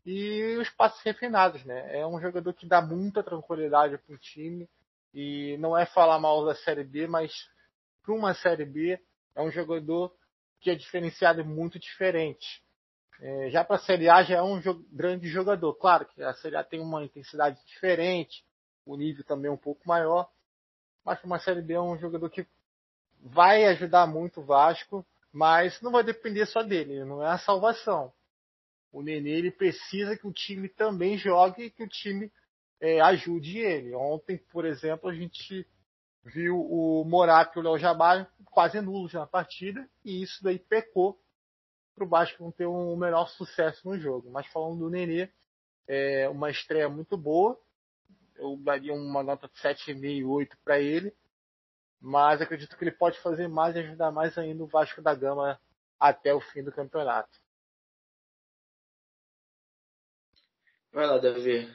E 0.06 0.58
os 0.58 0.70
passos 0.70 1.02
refinados, 1.02 1.64
né? 1.66 2.00
É 2.00 2.06
um 2.06 2.20
jogador 2.20 2.54
que 2.54 2.68
dá 2.68 2.82
muita 2.82 3.24
tranquilidade 3.24 3.98
para 3.98 4.16
o 4.16 4.20
time, 4.20 4.70
e 5.14 5.58
não 5.60 5.78
é 5.78 5.86
falar 5.86 6.20
mal 6.20 6.46
da 6.46 6.54
Série 6.54 6.84
B, 6.84 7.08
mas 7.08 7.32
para 8.04 8.14
uma 8.14 8.34
Série 8.34 8.66
B 8.66 9.00
é 9.34 9.42
um 9.42 9.50
jogador 9.50 10.14
que 10.60 10.70
é 10.70 10.76
diferenciado 10.76 11.40
e 11.40 11.44
muito 11.44 11.80
diferente. 11.80 12.62
É, 13.22 13.50
já 13.50 13.64
para 13.64 13.78
a 13.78 13.80
Série 13.80 14.10
A 14.10 14.24
já 14.24 14.36
é 14.38 14.42
um 14.42 14.62
jo 14.62 14.86
grande 14.92 15.28
jogador. 15.30 15.74
Claro 15.76 16.06
que 16.06 16.22
a 16.22 16.34
Série 16.34 16.58
A 16.58 16.64
tem 16.64 16.82
uma 16.82 17.04
intensidade 17.04 17.58
diferente, 17.66 18.44
o 18.86 18.98
nível 18.98 19.24
também 19.24 19.50
é 19.50 19.54
um 19.54 19.58
pouco 19.58 19.88
maior, 19.88 20.30
mas 21.06 21.20
para 21.20 21.28
uma 21.28 21.40
Série 21.40 21.62
B 21.62 21.74
é 21.74 21.82
um 21.82 21.98
jogador 21.98 22.30
que 22.30 22.46
vai 23.22 23.66
ajudar 23.66 24.08
muito 24.08 24.42
o 24.42 24.46
Vasco, 24.46 25.06
mas 25.32 25.80
não 25.82 25.92
vai 25.92 26.04
depender 26.04 26.46
só 26.48 26.64
dele, 26.64 27.06
não 27.06 27.24
é 27.24 27.28
a 27.28 27.38
salvação. 27.38 28.12
O 28.92 29.02
Nenê 29.02 29.32
ele 29.32 29.52
precisa 29.52 30.18
que 30.18 30.26
o 30.26 30.34
time 30.34 30.70
também 30.70 31.18
jogue 31.18 31.66
e 31.66 31.70
que 31.70 31.84
o 31.84 31.88
time 31.88 32.32
é, 32.80 33.02
ajude 33.02 33.58
ele. 33.60 33.94
Ontem, 33.94 34.38
por 34.38 34.66
exemplo, 34.66 35.10
a 35.10 35.14
gente 35.14 35.68
viu 36.24 36.56
o 36.58 37.04
Morato 37.06 37.60
e 37.60 37.62
o 37.62 37.64
Léo 37.64 37.78
Jabá 37.78 38.26
quase 38.46 38.80
nulos 38.80 39.14
na 39.14 39.28
partida 39.28 39.88
e 40.04 40.24
isso 40.24 40.42
daí 40.44 40.58
pecou 40.58 41.20
para 41.94 42.06
o 42.06 42.08
Vasco 42.08 42.44
não 42.44 42.52
ter 42.52 42.66
um 42.66 42.96
melhor 42.96 43.28
sucesso 43.30 43.88
no 43.88 44.00
jogo. 44.00 44.30
Mas 44.32 44.48
falando 44.48 44.80
do 44.80 44.90
Nenê, 44.90 45.30
é 45.88 46.28
uma 46.30 46.50
estreia 46.50 46.90
muito 46.90 47.18
boa. 47.18 47.60
Eu 48.36 48.58
daria 48.58 48.94
uma 48.94 49.24
nota 49.24 49.48
de 49.48 49.56
7,5, 49.62 50.28
8 50.28 50.58
para 50.64 50.80
ele. 50.80 51.14
Mas 52.02 52.42
acredito 52.42 52.78
que 52.78 52.84
ele 52.84 52.92
pode 52.92 53.20
fazer 53.22 53.48
mais 53.48 53.76
e 53.76 53.80
ajudar 53.80 54.12
mais 54.12 54.38
ainda 54.38 54.64
o 54.64 54.68
Vasco 54.68 55.02
da 55.02 55.16
Gama 55.16 55.60
até 56.00 56.34
o 56.34 56.42
fim 56.42 56.64
do 56.64 56.72
campeonato. 56.72 57.40
Vai 60.94 61.08
lá, 61.08 61.18
Davi. 61.18 61.68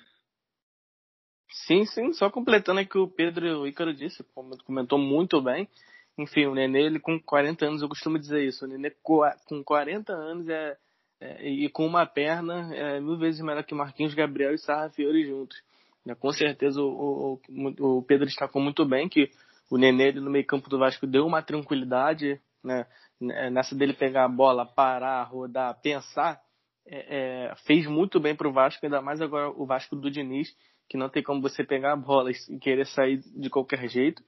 Sim, 1.50 1.84
sim, 1.84 2.12
só 2.12 2.30
completando 2.30 2.80
aqui 2.80 2.96
o 2.96 3.08
Pedro 3.08 3.66
Ícaro 3.66 3.92
disse, 3.92 4.24
comentou 4.64 4.98
muito 4.98 5.42
bem. 5.42 5.68
Enfim, 6.16 6.46
o 6.46 6.54
Nenê, 6.54 6.82
ele 6.82 7.00
com 7.00 7.20
40 7.20 7.66
anos, 7.66 7.82
eu 7.82 7.88
costumo 7.88 8.18
dizer 8.18 8.42
isso, 8.44 8.64
o 8.64 8.68
Nenê 8.68 8.90
com 9.02 9.64
40 9.64 10.12
anos 10.12 10.48
é, 10.48 10.76
é 11.20 11.48
e 11.48 11.68
com 11.68 11.86
uma 11.86 12.06
perna 12.06 12.74
é 12.74 13.00
mil 13.00 13.18
vezes 13.18 13.40
melhor 13.40 13.64
que 13.64 13.74
Marquinhos 13.74 14.14
Gabriel 14.14 14.54
e 14.54 14.58
Sarra 14.58 14.90
Fiore 14.90 15.26
juntos. 15.26 15.62
É, 16.06 16.14
com 16.14 16.32
certeza 16.32 16.80
o, 16.80 17.40
o, 17.48 17.98
o 17.98 18.02
Pedro 18.02 18.26
destacou 18.26 18.60
muito 18.60 18.84
bem 18.84 19.08
que 19.08 19.30
o 19.70 19.76
Nenê 19.76 20.12
no 20.12 20.30
meio 20.30 20.46
campo 20.46 20.68
do 20.68 20.78
Vasco 20.78 21.06
deu 21.06 21.26
uma 21.26 21.42
tranquilidade, 21.42 22.40
né? 22.62 22.86
Nessa 23.20 23.74
dele 23.74 23.92
pegar 23.92 24.24
a 24.24 24.28
bola, 24.28 24.64
parar, 24.64 25.22
rodar, 25.24 25.78
pensar, 25.82 26.40
é, 26.86 27.50
é, 27.50 27.54
fez 27.66 27.86
muito 27.86 28.18
bem 28.18 28.34
para 28.34 28.48
o 28.48 28.52
Vasco, 28.52 28.84
ainda 28.84 29.02
mais 29.02 29.20
agora 29.20 29.50
o 29.50 29.66
Vasco 29.66 29.94
do 29.94 30.10
Diniz, 30.10 30.56
que 30.88 30.96
não 30.96 31.08
tem 31.08 31.22
como 31.22 31.42
você 31.42 31.62
pegar 31.62 31.92
a 31.92 31.96
bola 31.96 32.30
e 32.30 32.58
querer 32.58 32.86
sair 32.86 33.18
de 33.18 33.50
qualquer 33.50 33.88
jeito. 33.88 34.22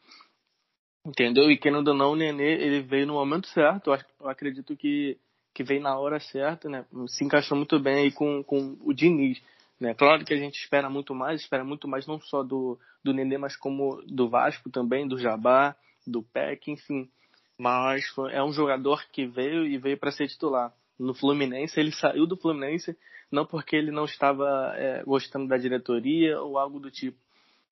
Entendeu? 1.05 1.51
E 1.51 1.59
querendo 1.59 1.89
ou 1.89 1.95
não, 1.95 2.13
o 2.13 2.17
Nenê, 2.17 2.53
ele 2.63 2.83
veio 2.83 3.07
no 3.07 3.15
momento 3.15 3.49
certo. 3.49 3.91
Eu 4.21 4.29
acredito 4.29 4.77
que, 4.77 5.19
que 5.53 5.65
veio 5.65 5.83
na 5.83 5.99
hora 5.99 6.21
certa, 6.21 6.69
né? 6.69 6.85
Se 7.09 7.25
encaixou 7.25 7.57
muito 7.57 7.81
bem 7.81 8.05
aí 8.05 8.13
com, 8.13 8.45
com 8.45 8.77
o 8.81 8.93
Diniz. 8.93 9.43
Né? 9.83 9.95
Claro 9.95 10.25
que 10.25 10.33
a 10.33 10.37
gente 10.37 10.61
espera 10.61 10.89
muito 10.89 11.13
mais, 11.13 11.41
espera 11.41 11.65
muito 11.65 11.89
mais 11.89 12.07
não 12.07 12.21
só 12.21 12.45
do, 12.45 12.79
do 13.03 13.13
Nenê, 13.13 13.37
mas 13.37 13.57
como 13.57 14.01
do 14.07 14.29
Vasco 14.29 14.71
também, 14.71 15.09
do 15.09 15.19
Jabá, 15.19 15.75
do 16.07 16.23
PEC, 16.23 16.71
enfim. 16.71 17.11
Mas 17.59 18.05
é 18.31 18.41
um 18.45 18.53
jogador 18.53 19.05
que 19.11 19.27
veio 19.27 19.67
e 19.67 19.77
veio 19.79 19.99
para 19.99 20.13
ser 20.13 20.29
titular. 20.29 20.73
No 20.97 21.13
Fluminense, 21.13 21.81
ele 21.81 21.91
saiu 21.91 22.29
do 22.29 22.37
Fluminense 22.37 22.97
não 23.29 23.45
porque 23.45 23.75
ele 23.75 23.91
não 23.91 24.05
estava 24.05 24.73
é, 24.77 25.03
gostando 25.03 25.49
da 25.49 25.57
diretoria 25.57 26.41
ou 26.41 26.59
algo 26.59 26.79
do 26.79 26.89
tipo. 26.89 27.19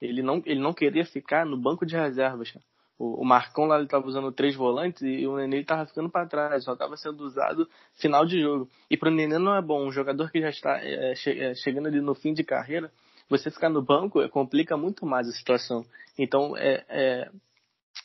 Ele 0.00 0.20
não, 0.20 0.42
ele 0.44 0.58
não 0.58 0.72
queria 0.72 1.04
ficar 1.04 1.46
no 1.46 1.56
banco 1.56 1.86
de 1.86 1.94
reservas. 1.94 2.52
O, 3.00 3.22
o 3.22 3.24
Marcão 3.24 3.64
lá 3.64 3.80
estava 3.82 4.06
usando 4.06 4.30
três 4.30 4.54
volantes 4.54 5.00
e 5.00 5.26
o 5.26 5.34
Nenê 5.38 5.60
estava 5.60 5.86
ficando 5.86 6.10
para 6.10 6.26
trás, 6.26 6.64
só 6.64 6.74
estava 6.74 6.98
sendo 6.98 7.24
usado 7.24 7.66
final 7.94 8.26
de 8.26 8.38
jogo. 8.38 8.68
E 8.90 8.96
para 8.96 9.08
o 9.08 9.10
Nenê 9.12 9.38
não 9.38 9.56
é 9.56 9.62
bom. 9.62 9.86
Um 9.86 9.90
jogador 9.90 10.30
que 10.30 10.38
já 10.38 10.50
está 10.50 10.78
é, 10.84 11.14
che, 11.14 11.30
é, 11.30 11.54
chegando 11.54 11.88
ali 11.88 11.98
no 12.02 12.14
fim 12.14 12.34
de 12.34 12.44
carreira, 12.44 12.92
você 13.26 13.50
ficar 13.50 13.70
no 13.70 13.80
banco 13.80 14.20
é, 14.20 14.28
complica 14.28 14.76
muito 14.76 15.06
mais 15.06 15.26
a 15.26 15.32
situação. 15.32 15.82
Então, 16.18 16.54
é, 16.58 16.84
é 16.90 17.30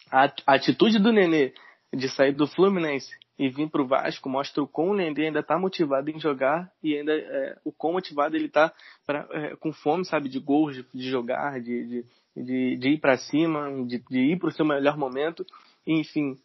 a, 0.09 0.31
a 0.47 0.55
atitude 0.55 0.97
do 0.97 1.11
Nenê 1.11 1.53
de 1.93 2.07
sair 2.07 2.31
do 2.31 2.47
Fluminense 2.47 3.11
e 3.37 3.49
vir 3.49 3.69
para 3.69 3.81
o 3.81 3.87
Vasco 3.87 4.29
mostra 4.29 4.63
o 4.63 4.67
quão 4.67 4.91
o 4.91 4.95
Nenê 4.95 5.25
ainda 5.25 5.41
está 5.41 5.59
motivado 5.59 6.09
em 6.09 6.17
jogar 6.21 6.71
e 6.81 6.97
ainda 6.97 7.11
é, 7.13 7.57
o 7.65 7.71
quão 7.73 7.91
motivado 7.91 8.37
ele 8.37 8.45
está 8.45 8.71
é, 9.09 9.57
com 9.57 9.73
fome, 9.73 10.05
sabe, 10.05 10.29
de 10.29 10.39
gols, 10.39 10.73
de, 10.73 10.85
de 10.93 11.09
jogar, 11.09 11.59
de, 11.59 11.85
de, 11.85 12.05
de, 12.35 12.77
de 12.77 12.89
ir 12.89 12.99
para 12.99 13.17
cima, 13.17 13.69
de, 13.85 13.99
de 13.99 14.19
ir 14.19 14.39
para 14.39 14.49
o 14.49 14.51
seu 14.51 14.65
melhor 14.65 14.97
momento. 14.97 15.45
Enfim, 15.87 16.37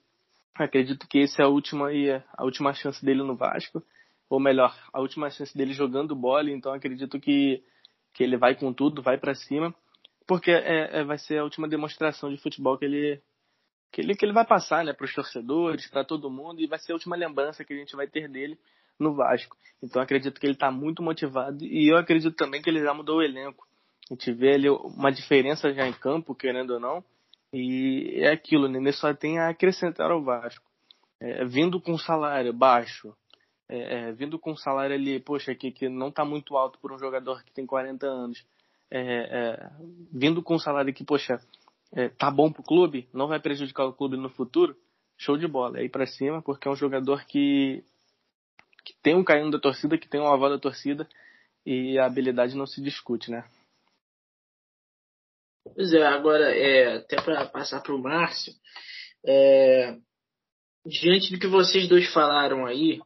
acredito 0.55 1.07
que 1.09 1.21
essa 1.21 1.43
é 1.43 1.45
a 1.45 1.49
última, 1.49 1.89
a 2.37 2.45
última 2.45 2.73
chance 2.75 3.05
dele 3.05 3.23
no 3.23 3.35
Vasco, 3.35 3.83
ou 4.29 4.39
melhor, 4.39 4.77
a 4.93 5.01
última 5.01 5.29
chance 5.31 5.57
dele 5.57 5.73
jogando 5.73 6.15
bola. 6.15 6.51
Então 6.51 6.73
acredito 6.73 7.19
que, 7.19 7.63
que 8.15 8.23
ele 8.23 8.37
vai 8.37 8.55
com 8.55 8.73
tudo, 8.73 9.03
vai 9.03 9.19
para 9.19 9.35
cima, 9.35 9.75
porque 10.27 10.51
é, 10.51 11.01
é, 11.01 11.05
vai 11.05 11.19
ser 11.19 11.39
a 11.39 11.45
última 11.45 11.69
demonstração 11.69 12.31
de 12.31 12.41
futebol 12.41 12.79
que 12.79 12.85
ele 12.85 13.21
que 13.93 14.01
ele, 14.01 14.15
que 14.15 14.25
ele 14.25 14.33
vai 14.33 14.47
passar 14.47 14.85
né, 14.85 14.93
para 14.93 15.05
os 15.05 15.13
torcedores, 15.13 15.91
para 15.91 16.05
todo 16.05 16.31
mundo, 16.31 16.61
e 16.61 16.67
vai 16.69 16.79
ser 16.79 16.93
a 16.93 16.95
última 16.95 17.17
lembrança 17.17 17.65
que 17.65 17.73
a 17.73 17.77
gente 17.77 17.97
vai 17.97 18.07
ter 18.07 18.29
dele 18.29 18.57
no 18.97 19.15
Vasco. 19.15 19.57
Então 19.83 20.01
acredito 20.01 20.39
que 20.39 20.47
ele 20.47 20.53
está 20.53 20.71
muito 20.71 21.03
motivado 21.03 21.65
e 21.65 21.91
eu 21.91 21.97
acredito 21.97 22.37
também 22.37 22.63
que 22.63 22.71
ele 22.71 22.85
já 22.85 22.95
mudou 22.95 23.19
o 23.19 23.23
elenco. 23.23 23.67
A 24.11 24.15
gente 24.15 24.33
vê 24.33 24.55
ali 24.55 24.69
uma 24.69 25.13
diferença 25.13 25.73
já 25.73 25.87
em 25.87 25.93
campo, 25.93 26.35
querendo 26.35 26.75
ou 26.75 26.81
não, 26.81 27.05
e 27.53 28.17
é 28.17 28.33
aquilo, 28.33 28.69
né? 28.69 28.79
ele 28.79 28.93
só 28.93 29.15
tem 29.15 29.39
a 29.39 29.49
acrescentar 29.49 30.11
ao 30.11 30.23
Vasco. 30.23 30.65
É, 31.21 31.45
vindo 31.45 31.81
com 31.81 31.97
salário 31.99 32.53
baixo, 32.53 33.15
é, 33.69 34.09
é, 34.09 34.13
vindo 34.13 34.39
com 34.39 34.57
salário 34.57 34.97
ali, 34.97 35.21
poxa, 35.21 35.55
que, 35.55 35.71
que 35.71 35.89
não 35.89 36.09
está 36.09 36.25
muito 36.25 36.57
alto 36.57 36.79
por 36.81 36.93
um 36.93 36.99
jogador 36.99 37.45
que 37.45 37.53
tem 37.53 37.67
40 37.67 38.07
anos, 38.07 38.45
é, 38.91 39.01
é, 39.01 39.71
vindo 40.13 40.43
com 40.43 40.59
salário 40.59 40.93
que, 40.93 41.05
poxa, 41.05 41.41
é, 41.93 42.09
tá 42.09 42.31
bom 42.31 42.51
pro 42.51 42.63
clube, 42.63 43.09
não 43.13 43.29
vai 43.29 43.39
prejudicar 43.39 43.85
o 43.85 43.93
clube 43.93 44.17
no 44.17 44.31
futuro, 44.31 44.77
show 45.17 45.37
de 45.37 45.47
bola. 45.47 45.79
É 45.79 45.85
ir 45.85 45.91
para 45.91 46.07
cima, 46.07 46.41
porque 46.43 46.67
é 46.67 46.71
um 46.71 46.77
jogador 46.77 47.25
que, 47.27 47.85
que 48.85 48.95
tem 49.03 49.15
um 49.15 49.23
carinho 49.23 49.51
da 49.51 49.59
torcida, 49.59 49.99
que 49.99 50.09
tem 50.09 50.21
uma 50.21 50.33
aval 50.33 50.51
da 50.51 50.59
torcida, 50.59 51.07
e 51.65 51.99
a 51.99 52.07
habilidade 52.07 52.57
não 52.57 52.67
se 52.67 52.81
discute, 52.81 53.31
né? 53.31 53.45
Pois 55.75 55.93
é, 55.93 56.07
agora, 56.07 56.51
é, 56.51 56.97
até 56.97 57.21
para 57.21 57.47
passar 57.47 57.81
para 57.81 57.95
o 57.95 58.03
Márcio, 58.03 58.53
é, 59.27 59.97
diante 60.85 61.33
do 61.33 61.39
que 61.39 61.47
vocês 61.47 61.89
dois 61.89 62.13
falaram 62.13 62.67
aí, 62.67 63.01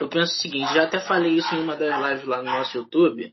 eu 0.00 0.08
penso 0.08 0.32
o 0.32 0.40
seguinte, 0.40 0.74
já 0.74 0.84
até 0.84 1.00
falei 1.00 1.32
isso 1.32 1.54
em 1.54 1.60
uma 1.60 1.76
das 1.76 2.10
lives 2.10 2.26
lá 2.26 2.38
no 2.38 2.50
nosso 2.50 2.76
YouTube, 2.76 3.32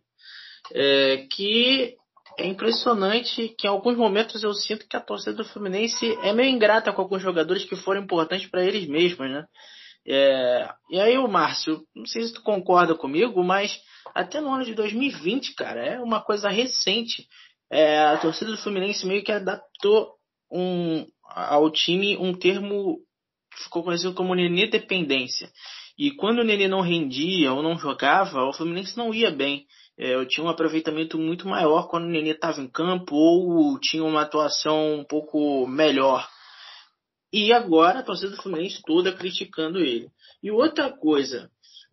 é, 0.73 1.27
que 1.31 1.95
é 2.37 2.47
impressionante 2.47 3.49
que 3.57 3.67
em 3.67 3.69
alguns 3.69 3.97
momentos 3.97 4.43
eu 4.43 4.53
sinto 4.53 4.87
que 4.87 4.95
a 4.95 5.01
torcida 5.01 5.33
do 5.33 5.45
Fluminense 5.45 6.17
é 6.23 6.33
meio 6.33 6.49
ingrata 6.49 6.93
com 6.93 7.01
alguns 7.01 7.21
jogadores 7.21 7.65
que 7.65 7.75
foram 7.75 8.01
importantes 8.01 8.49
para 8.49 8.63
eles 8.63 8.87
mesmos, 8.87 9.29
né? 9.29 9.45
É, 10.07 10.69
e 10.89 10.99
aí 10.99 11.17
o 11.17 11.27
Márcio, 11.27 11.83
não 11.95 12.05
sei 12.05 12.23
se 12.23 12.33
tu 12.33 12.41
concorda 12.41 12.95
comigo, 12.95 13.43
mas 13.43 13.79
até 14.15 14.41
no 14.41 14.51
ano 14.51 14.65
de 14.65 14.73
2020, 14.73 15.53
cara, 15.53 15.85
é 15.85 15.99
uma 15.99 16.21
coisa 16.21 16.49
recente. 16.49 17.27
É, 17.71 17.99
a 17.99 18.17
torcida 18.17 18.51
do 18.51 18.57
Fluminense 18.57 19.07
meio 19.07 19.23
que 19.23 19.31
adaptou 19.31 20.15
um, 20.51 21.07
ao 21.23 21.71
time 21.71 22.17
um 22.17 22.33
termo 22.33 22.99
que 23.55 23.63
ficou 23.63 23.83
conhecido 23.83 24.13
como 24.13 24.35
nenê 24.35 24.67
dependência. 24.67 25.49
E 25.97 26.11
quando 26.11 26.39
o 26.39 26.43
Nenê 26.43 26.67
não 26.67 26.81
rendia 26.81 27.53
ou 27.53 27.61
não 27.61 27.77
jogava, 27.77 28.43
o 28.43 28.53
Fluminense 28.53 28.97
não 28.97 29.13
ia 29.13 29.29
bem. 29.29 29.65
É, 29.97 30.15
eu 30.15 30.27
tinha 30.27 30.43
um 30.43 30.49
aproveitamento 30.49 31.17
muito 31.17 31.47
maior 31.47 31.89
quando 31.89 32.05
o 32.05 32.09
Nenê 32.09 32.31
estava 32.31 32.61
em 32.61 32.67
campo 32.67 33.15
ou 33.15 33.79
tinha 33.79 34.03
uma 34.03 34.21
atuação 34.21 34.95
um 34.95 35.03
pouco 35.03 35.67
melhor. 35.67 36.27
E 37.31 37.53
agora 37.53 37.99
a 37.99 38.03
torcida 38.03 38.31
do 38.31 38.41
Fluminense 38.41 38.81
toda 38.85 39.13
criticando 39.13 39.79
ele. 39.79 40.09
E 40.41 40.49
outra 40.49 40.89
coisa, 40.89 41.49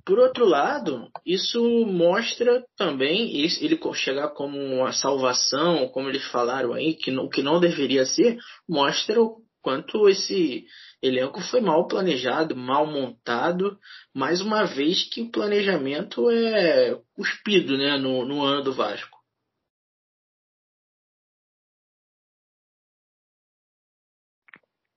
por 0.09 0.19
outro 0.19 0.47
lado, 0.47 1.11
isso 1.27 1.61
mostra 1.85 2.65
também 2.79 3.37
ele 3.37 3.79
chegar 3.95 4.31
como 4.31 4.57
uma 4.59 4.91
salvação, 4.91 5.87
como 5.91 6.09
eles 6.09 6.25
falaram 6.29 6.73
aí, 6.73 6.95
que 6.95 7.11
o 7.11 7.29
que 7.29 7.43
não 7.43 7.61
deveria 7.61 8.07
ser, 8.07 8.39
mostra 8.67 9.21
o 9.21 9.43
quanto 9.61 10.09
esse 10.09 10.65
elenco 11.03 11.43
foi 11.43 11.61
mal 11.61 11.87
planejado, 11.87 12.57
mal 12.57 12.87
montado, 12.87 13.79
mais 14.15 14.41
uma 14.41 14.65
vez 14.65 15.07
que 15.13 15.21
o 15.21 15.31
planejamento 15.31 16.31
é 16.31 16.99
cuspido 17.15 17.77
né, 17.77 17.99
no, 17.99 18.25
no 18.25 18.43
ano 18.43 18.65
do 18.65 18.73
Vasco. 18.73 19.19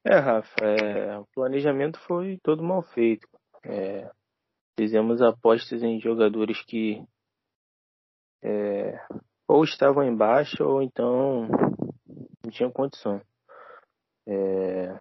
É, 0.06 0.16
Rafa, 0.18 0.56
é, 0.62 1.18
o 1.18 1.26
planejamento 1.36 2.00
foi 2.08 2.40
todo 2.42 2.64
mal 2.64 2.82
feito. 2.82 3.28
É, 3.66 4.10
fizemos 4.82 5.22
apostas 5.22 5.84
em 5.84 6.00
jogadores 6.00 6.60
que 6.66 7.06
é, 8.44 9.00
ou 9.48 9.64
estavam 9.64 10.04
embaixo 10.04 10.64
ou 10.64 10.82
então 10.82 11.48
não 12.44 12.50
tinham 12.50 12.72
condição. 12.72 13.22
É, 14.28 14.98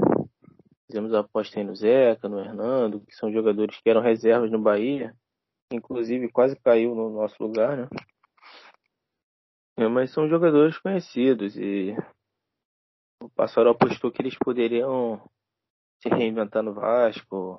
fizemos 0.87 1.15
aposta 1.15 1.65
no 1.65 1.75
Zeca, 1.75 2.29
no 2.29 2.41
Hernando, 2.41 3.01
que 3.07 3.15
são 3.15 3.33
jogadores 3.33 3.81
que 3.81 3.89
eram 3.89 4.03
reservas 4.03 4.51
no 4.51 4.61
Bahia, 4.61 5.15
inclusive 5.73 6.31
quase 6.31 6.57
caiu 6.57 6.95
no 6.95 7.09
nosso 7.09 7.43
lugar, 7.43 7.75
né? 7.75 7.89
É, 9.79 9.89
mas 9.89 10.13
são 10.13 10.29
jogadores 10.29 10.77
conhecidos 10.77 11.57
e 11.57 11.97
o 13.23 13.31
Passarol 13.31 13.73
apostou 13.73 14.13
que 14.13 14.21
eles 14.21 14.37
poderiam 14.37 15.27
se 16.03 16.11
reinventar 16.11 16.63
no 16.63 16.75
Vasco, 16.75 17.57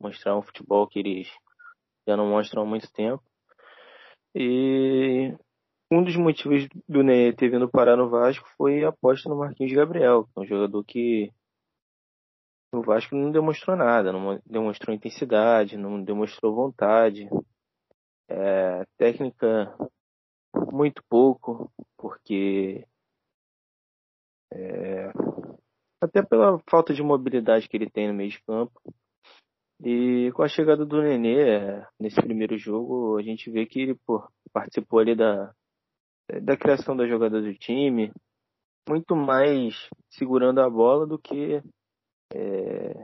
mostrar 0.00 0.36
um 0.36 0.42
futebol 0.42 0.86
que 0.86 1.00
eles 1.00 1.28
já 2.08 2.16
não 2.16 2.26
mostram 2.26 2.62
há 2.62 2.66
muito 2.66 2.90
tempo. 2.90 3.22
E 4.34 5.36
um 5.92 6.02
dos 6.02 6.16
motivos 6.16 6.66
do 6.88 7.02
Nenê 7.02 7.32
ter 7.34 7.50
vindo 7.50 7.68
parar 7.68 7.96
no 7.96 8.08
Vasco 8.08 8.48
foi 8.56 8.84
a 8.84 8.88
aposta 8.88 9.28
no 9.28 9.36
Marquinhos 9.36 9.72
Gabriel, 9.72 10.24
que 10.24 10.30
é 10.36 10.40
um 10.40 10.46
jogador 10.46 10.84
que 10.84 11.30
o 12.72 12.82
Vasco 12.82 13.14
não 13.14 13.30
demonstrou 13.30 13.76
nada, 13.76 14.12
não 14.12 14.40
demonstrou 14.46 14.94
intensidade, 14.94 15.76
não 15.76 16.02
demonstrou 16.02 16.54
vontade. 16.54 17.28
É, 18.30 18.84
técnica 18.98 19.74
muito 20.72 21.02
pouco, 21.08 21.70
porque 21.96 22.86
é, 24.52 25.10
até 26.00 26.22
pela 26.22 26.58
falta 26.70 26.94
de 26.94 27.02
mobilidade 27.02 27.68
que 27.68 27.76
ele 27.76 27.90
tem 27.90 28.08
no 28.08 28.14
meio 28.14 28.30
de 28.30 28.42
campo. 28.42 28.80
E 29.80 30.32
com 30.32 30.42
a 30.42 30.48
chegada 30.48 30.84
do 30.84 31.00
Nenê 31.00 31.50
é, 31.50 31.86
nesse 32.00 32.20
primeiro 32.20 32.58
jogo, 32.58 33.16
a 33.16 33.22
gente 33.22 33.48
vê 33.48 33.64
que 33.64 33.80
ele 33.80 33.94
pô, 33.94 34.26
participou 34.52 34.98
ali 34.98 35.14
da, 35.14 35.52
da 36.42 36.56
criação 36.56 36.96
da 36.96 37.06
jogada 37.06 37.40
do 37.40 37.54
time, 37.54 38.12
muito 38.88 39.14
mais 39.14 39.88
segurando 40.10 40.60
a 40.60 40.68
bola 40.68 41.06
do 41.06 41.16
que 41.16 41.62
é, 42.34 42.94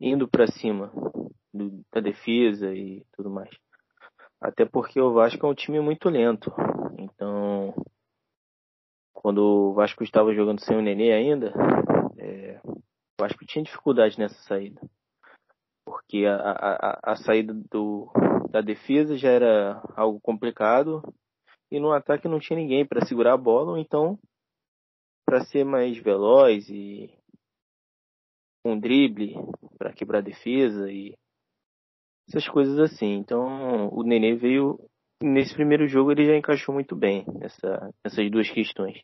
indo 0.00 0.26
para 0.26 0.48
cima 0.48 0.92
do, 1.52 1.80
da 1.92 2.00
defesa 2.00 2.74
e 2.74 3.04
tudo 3.12 3.30
mais. 3.30 3.50
Até 4.40 4.64
porque 4.64 5.00
o 5.00 5.12
Vasco 5.12 5.46
é 5.46 5.48
um 5.48 5.54
time 5.54 5.78
muito 5.80 6.10
lento. 6.10 6.52
Então, 6.98 7.72
quando 9.12 9.38
o 9.38 9.74
Vasco 9.74 10.02
estava 10.02 10.34
jogando 10.34 10.60
sem 10.60 10.76
o 10.76 10.82
Nenê 10.82 11.12
ainda, 11.12 11.52
é, 12.18 12.60
o 12.64 12.82
Vasco 13.20 13.46
tinha 13.46 13.64
dificuldade 13.64 14.18
nessa 14.18 14.42
saída 14.42 14.80
porque 15.84 16.24
a, 16.26 16.34
a, 16.36 17.12
a 17.12 17.16
saída 17.16 17.52
do, 17.70 18.10
da 18.50 18.60
defesa 18.60 19.16
já 19.16 19.30
era 19.30 19.82
algo 19.96 20.20
complicado 20.20 21.02
e 21.70 21.78
no 21.78 21.92
ataque 21.92 22.28
não 22.28 22.38
tinha 22.38 22.58
ninguém 22.58 22.86
para 22.86 23.04
segurar 23.04 23.34
a 23.34 23.38
bola, 23.38 23.72
ou 23.72 23.78
então 23.78 24.18
para 25.26 25.44
ser 25.44 25.64
mais 25.64 25.96
veloz 25.98 26.68
e 26.68 27.10
um 28.64 28.78
drible 28.78 29.34
para 29.78 29.92
quebrar 29.92 30.18
a 30.18 30.22
defesa 30.22 30.90
e 30.90 31.16
essas 32.28 32.48
coisas 32.48 32.78
assim. 32.78 33.14
Então 33.14 33.88
o 33.88 34.02
Nenê 34.02 34.34
veio 34.34 34.78
nesse 35.22 35.54
primeiro 35.54 35.86
jogo 35.86 36.12
ele 36.12 36.26
já 36.26 36.36
encaixou 36.36 36.74
muito 36.74 36.94
bem 36.94 37.24
nessa, 37.38 37.92
nessas 38.04 38.30
duas 38.30 38.50
questões. 38.50 39.02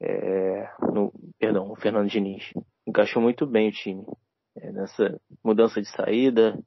É, 0.00 0.70
no, 0.92 1.12
perdão, 1.38 1.72
o 1.72 1.76
Fernando 1.76 2.08
Diniz 2.08 2.52
encaixou 2.86 3.20
muito 3.20 3.46
bem 3.46 3.68
o 3.68 3.72
time 3.72 4.04
é, 4.60 4.72
nessa 4.72 5.20
mudança 5.44 5.80
de 5.80 5.88
saída 5.88 6.58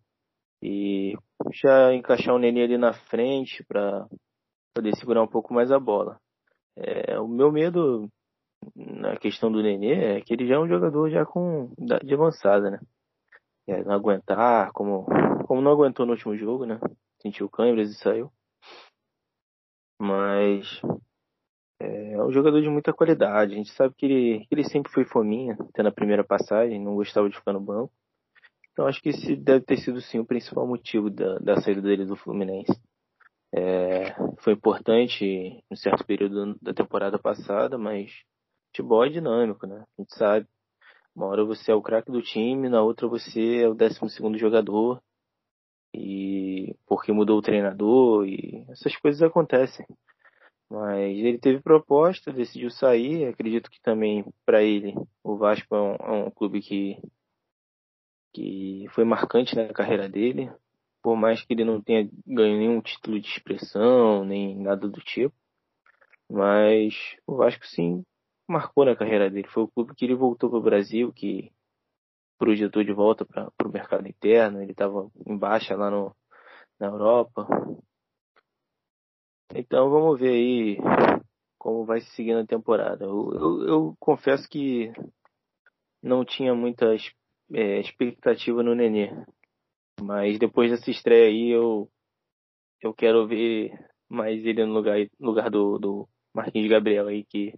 e 0.62 1.16
já 1.54 1.94
encaixar 1.94 2.36
o 2.36 2.40
Nenê 2.40 2.64
ali 2.64 2.78
na 2.78 2.94
frente 2.94 3.64
para 3.64 4.08
poder 4.76 4.96
segurar 4.96 5.24
um 5.24 5.28
pouco 5.28 5.54
mais 5.54 5.72
a 5.72 5.80
bola. 5.80 6.20
É, 6.76 7.20
o 7.20 7.28
meu 7.28 7.52
medo 7.52 8.10
na 8.76 9.18
questão 9.18 9.52
do 9.52 9.62
Nenê 9.62 10.18
é 10.18 10.22
que 10.22 10.34
ele 10.34 10.48
já 10.48 10.56
é 10.56 10.60
um 10.60 10.68
jogador 10.68 11.10
já 11.10 11.26
com 11.26 11.74
idade 11.78 12.14
avançada, 12.14 12.72
né? 12.72 12.80
É, 13.68 13.84
não 13.84 13.94
aguentar, 13.94 14.72
como, 14.72 15.06
como 15.48 15.62
não 15.62 15.72
aguentou 15.72 16.06
no 16.06 16.14
último 16.14 16.36
jogo, 16.36 16.66
né? 16.66 16.80
Sentiu 17.22 17.50
câimbras 17.50 17.90
e 17.90 17.96
saiu. 17.96 18.32
Mas 20.00 20.82
é 21.82 22.24
um 22.24 22.32
jogador 22.32 22.62
de 22.62 22.70
muita 22.70 22.94
qualidade. 22.94 23.54
A 23.54 23.58
gente 23.58 23.72
sabe 23.74 23.94
que 23.96 24.06
ele, 24.06 24.48
ele 24.52 24.64
sempre 24.64 24.92
foi 24.92 25.06
fominha, 25.06 25.58
até 25.60 25.84
na 25.84 25.92
primeira 25.92 26.24
passagem, 26.24 26.80
não 26.80 26.96
gostava 26.96 27.30
de 27.30 27.36
ficar 27.36 27.54
no 27.54 27.60
banco. 27.60 27.92
Então 28.72 28.88
acho 28.88 29.02
que 29.02 29.10
esse 29.10 29.36
deve 29.36 29.66
ter 29.66 29.78
sido 29.78 30.02
sim 30.02 30.20
o 30.20 30.26
principal 30.26 30.66
motivo 30.66 31.10
da, 31.10 31.38
da 31.40 31.62
saída 31.62 31.82
dele 31.82 32.06
do 32.06 32.16
Fluminense. 32.16 32.80
É, 33.54 34.16
foi 34.40 34.54
importante 34.54 35.26
em 35.26 35.76
certo 35.76 36.06
período 36.06 36.58
da 36.62 36.74
temporada 36.74 37.20
passada, 37.20 37.78
mas 37.78 38.12
futebol 38.68 39.06
é 39.06 39.10
dinâmico, 39.10 39.68
né? 39.68 39.84
A 39.98 40.02
gente 40.02 40.16
sabe. 40.16 40.48
Uma 41.14 41.26
hora 41.28 41.44
você 41.44 41.72
é 41.72 41.76
o 41.76 41.82
craque 41.82 42.10
do 42.10 42.22
time, 42.22 42.70
na 42.70 42.82
outra 42.82 43.06
você 43.08 43.64
é 43.64 43.68
o 43.68 43.74
décimo 43.74 44.10
segundo 44.10 44.38
jogador. 44.38 45.02
E 45.94 46.74
porque 46.88 47.12
mudou 47.12 47.38
o 47.38 47.42
treinador 47.42 48.26
e 48.26 48.66
essas 48.70 48.96
coisas 48.96 49.22
acontecem. 49.22 49.86
Mas 50.72 51.18
ele 51.18 51.38
teve 51.38 51.62
proposta, 51.62 52.32
decidiu 52.32 52.72
sair. 52.72 53.26
Acredito 53.26 53.70
que 53.70 53.82
também 53.82 54.24
para 54.46 54.64
ele 54.64 54.96
o 55.22 55.36
Vasco 55.36 55.76
é 55.76 55.82
um, 55.82 55.96
é 55.96 56.12
um, 56.28 56.32
clube 56.32 56.62
que, 56.62 56.98
que 58.34 58.86
foi 58.92 59.04
marcante 59.04 59.54
na 59.54 59.74
carreira 59.74 60.08
dele. 60.08 60.50
Por 61.04 61.18
mais 61.18 61.44
que 61.44 61.54
ele 61.54 61.66
não 61.66 61.82
tenha 61.82 62.10
ganho 62.26 62.58
nenhum 62.58 62.80
título 62.80 63.20
de 63.20 63.28
expressão, 63.28 64.24
nem 64.24 64.58
nada 64.58 64.88
do 64.88 65.02
tipo. 65.02 65.36
Mas 66.30 66.96
o 67.28 67.36
Vasco 67.36 67.68
sim 67.68 68.06
marcou 68.48 68.86
na 68.86 68.96
carreira 68.96 69.30
dele. 69.30 69.50
Foi 69.50 69.64
o 69.64 69.68
clube 69.68 69.94
que 69.94 70.06
ele 70.06 70.16
voltou 70.16 70.50
para 70.50 70.60
o 70.60 70.64
Brasil, 70.64 71.12
que 71.12 71.52
projetou 72.38 72.82
de 72.82 72.94
volta 72.94 73.26
para 73.26 73.52
o 73.66 73.72
mercado 73.72 74.08
interno. 74.08 74.62
Ele 74.62 74.72
estava 74.72 75.12
em 75.28 75.38
baixa 75.38 75.76
lá 75.76 75.92
no, 75.92 76.16
na 76.80 76.88
Europa. 76.88 77.46
Então 79.54 79.90
vamos 79.90 80.20
ver 80.20 80.30
aí 80.30 80.78
como 81.58 81.86
vai 81.86 82.02
se 82.02 82.10
seguir 82.12 82.34
na 82.34 82.46
temporada. 82.46 83.04
Eu, 83.06 83.32
eu, 83.34 83.68
eu 83.68 83.96
confesso 84.00 84.48
que 84.50 84.92
não 86.02 86.26
tinha 86.26 86.56
muita 86.56 86.96
é, 87.54 87.80
expectativa 87.80 88.64
no 88.64 88.74
Nenê. 88.74 89.10
Mas 90.02 90.40
depois 90.40 90.72
dessa 90.72 90.90
estreia 90.90 91.28
aí 91.28 91.50
eu, 91.50 91.90
eu 92.82 92.94
quero 92.94 93.28
ver 93.28 93.72
mais 94.10 94.44
ele 94.46 94.66
no 94.66 94.74
lugar, 94.74 94.98
lugar 95.20 95.50
do, 95.50 95.78
do 95.78 96.10
Marquinhos 96.34 96.70
Gabriel 96.70 97.08
aí 97.08 97.24
que 97.26 97.54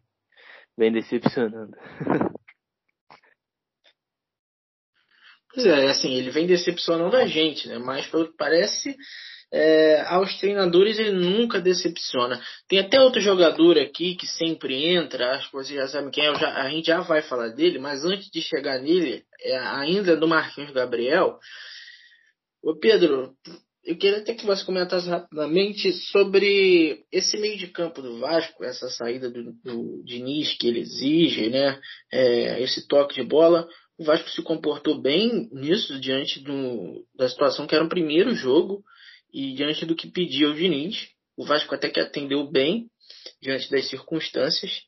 vem 0.77 0.91
decepcionando. 0.91 1.75
Pois 5.55 5.67
é, 5.67 5.87
assim, 5.87 6.11
ele 6.15 6.31
vem 6.31 6.47
decepcionando 6.47 7.15
a 7.15 7.27
gente, 7.27 7.67
né? 7.67 7.77
Mas 7.77 8.07
pelo 8.07 8.25
que 8.27 8.35
parece, 8.35 8.97
é, 9.53 10.01
aos 10.07 10.35
treinadores 10.39 10.97
ele 10.97 11.11
nunca 11.11 11.61
decepciona. 11.61 12.41
Tem 12.67 12.79
até 12.79 12.99
outro 12.99 13.21
jogador 13.21 13.77
aqui 13.77 14.15
que 14.15 14.25
sempre 14.25 14.83
entra, 14.83 15.35
acho 15.35 15.51
que 15.51 15.55
você 15.55 15.75
já 15.75 15.87
sabe 15.87 16.09
quem 16.09 16.25
é, 16.25 16.33
já, 16.33 16.55
a 16.55 16.69
gente 16.69 16.87
já 16.87 17.01
vai 17.01 17.21
falar 17.21 17.49
dele, 17.49 17.77
mas 17.77 18.03
antes 18.03 18.31
de 18.31 18.41
chegar 18.41 18.81
nele, 18.81 19.23
é, 19.41 19.59
ainda 19.59 20.17
do 20.17 20.27
Marquinhos 20.27 20.71
Gabriel, 20.71 21.37
o 22.63 22.75
Pedro, 22.79 23.35
eu 23.85 23.95
queria 23.95 24.19
até 24.19 24.33
que 24.33 24.45
você 24.45 24.65
comentasse 24.65 25.07
rapidamente 25.07 25.91
sobre 26.11 27.03
esse 27.11 27.37
meio 27.37 27.57
de 27.57 27.67
campo 27.67 28.01
do 28.01 28.17
Vasco, 28.17 28.63
essa 28.63 28.89
saída 28.89 29.29
do, 29.29 29.53
do 29.63 30.03
Diniz 30.03 30.57
que 30.57 30.67
ele 30.67 30.79
exige, 30.79 31.49
né? 31.49 31.79
É, 32.11 32.59
esse 32.63 32.87
toque 32.87 33.15
de 33.15 33.23
bola. 33.23 33.67
o 33.99 34.03
Vasco 34.03 34.29
se 34.29 34.41
comportou 34.41 34.99
bem 34.99 35.47
nisso, 35.51 35.99
diante 35.99 36.39
do, 36.39 37.05
da 37.15 37.29
situação 37.29 37.67
que 37.67 37.75
era 37.75 37.85
o 37.85 37.89
primeiro 37.89 38.33
jogo 38.33 38.83
e 39.33 39.53
diante 39.53 39.85
do 39.85 39.95
que 39.95 40.11
pedia 40.11 40.49
o 40.49 40.53
Diniz. 40.53 41.09
O 41.35 41.43
Vasco 41.43 41.73
até 41.73 41.89
que 41.89 41.99
atendeu 41.99 42.45
bem 42.49 42.87
diante 43.41 43.69
das 43.71 43.89
circunstâncias. 43.89 44.83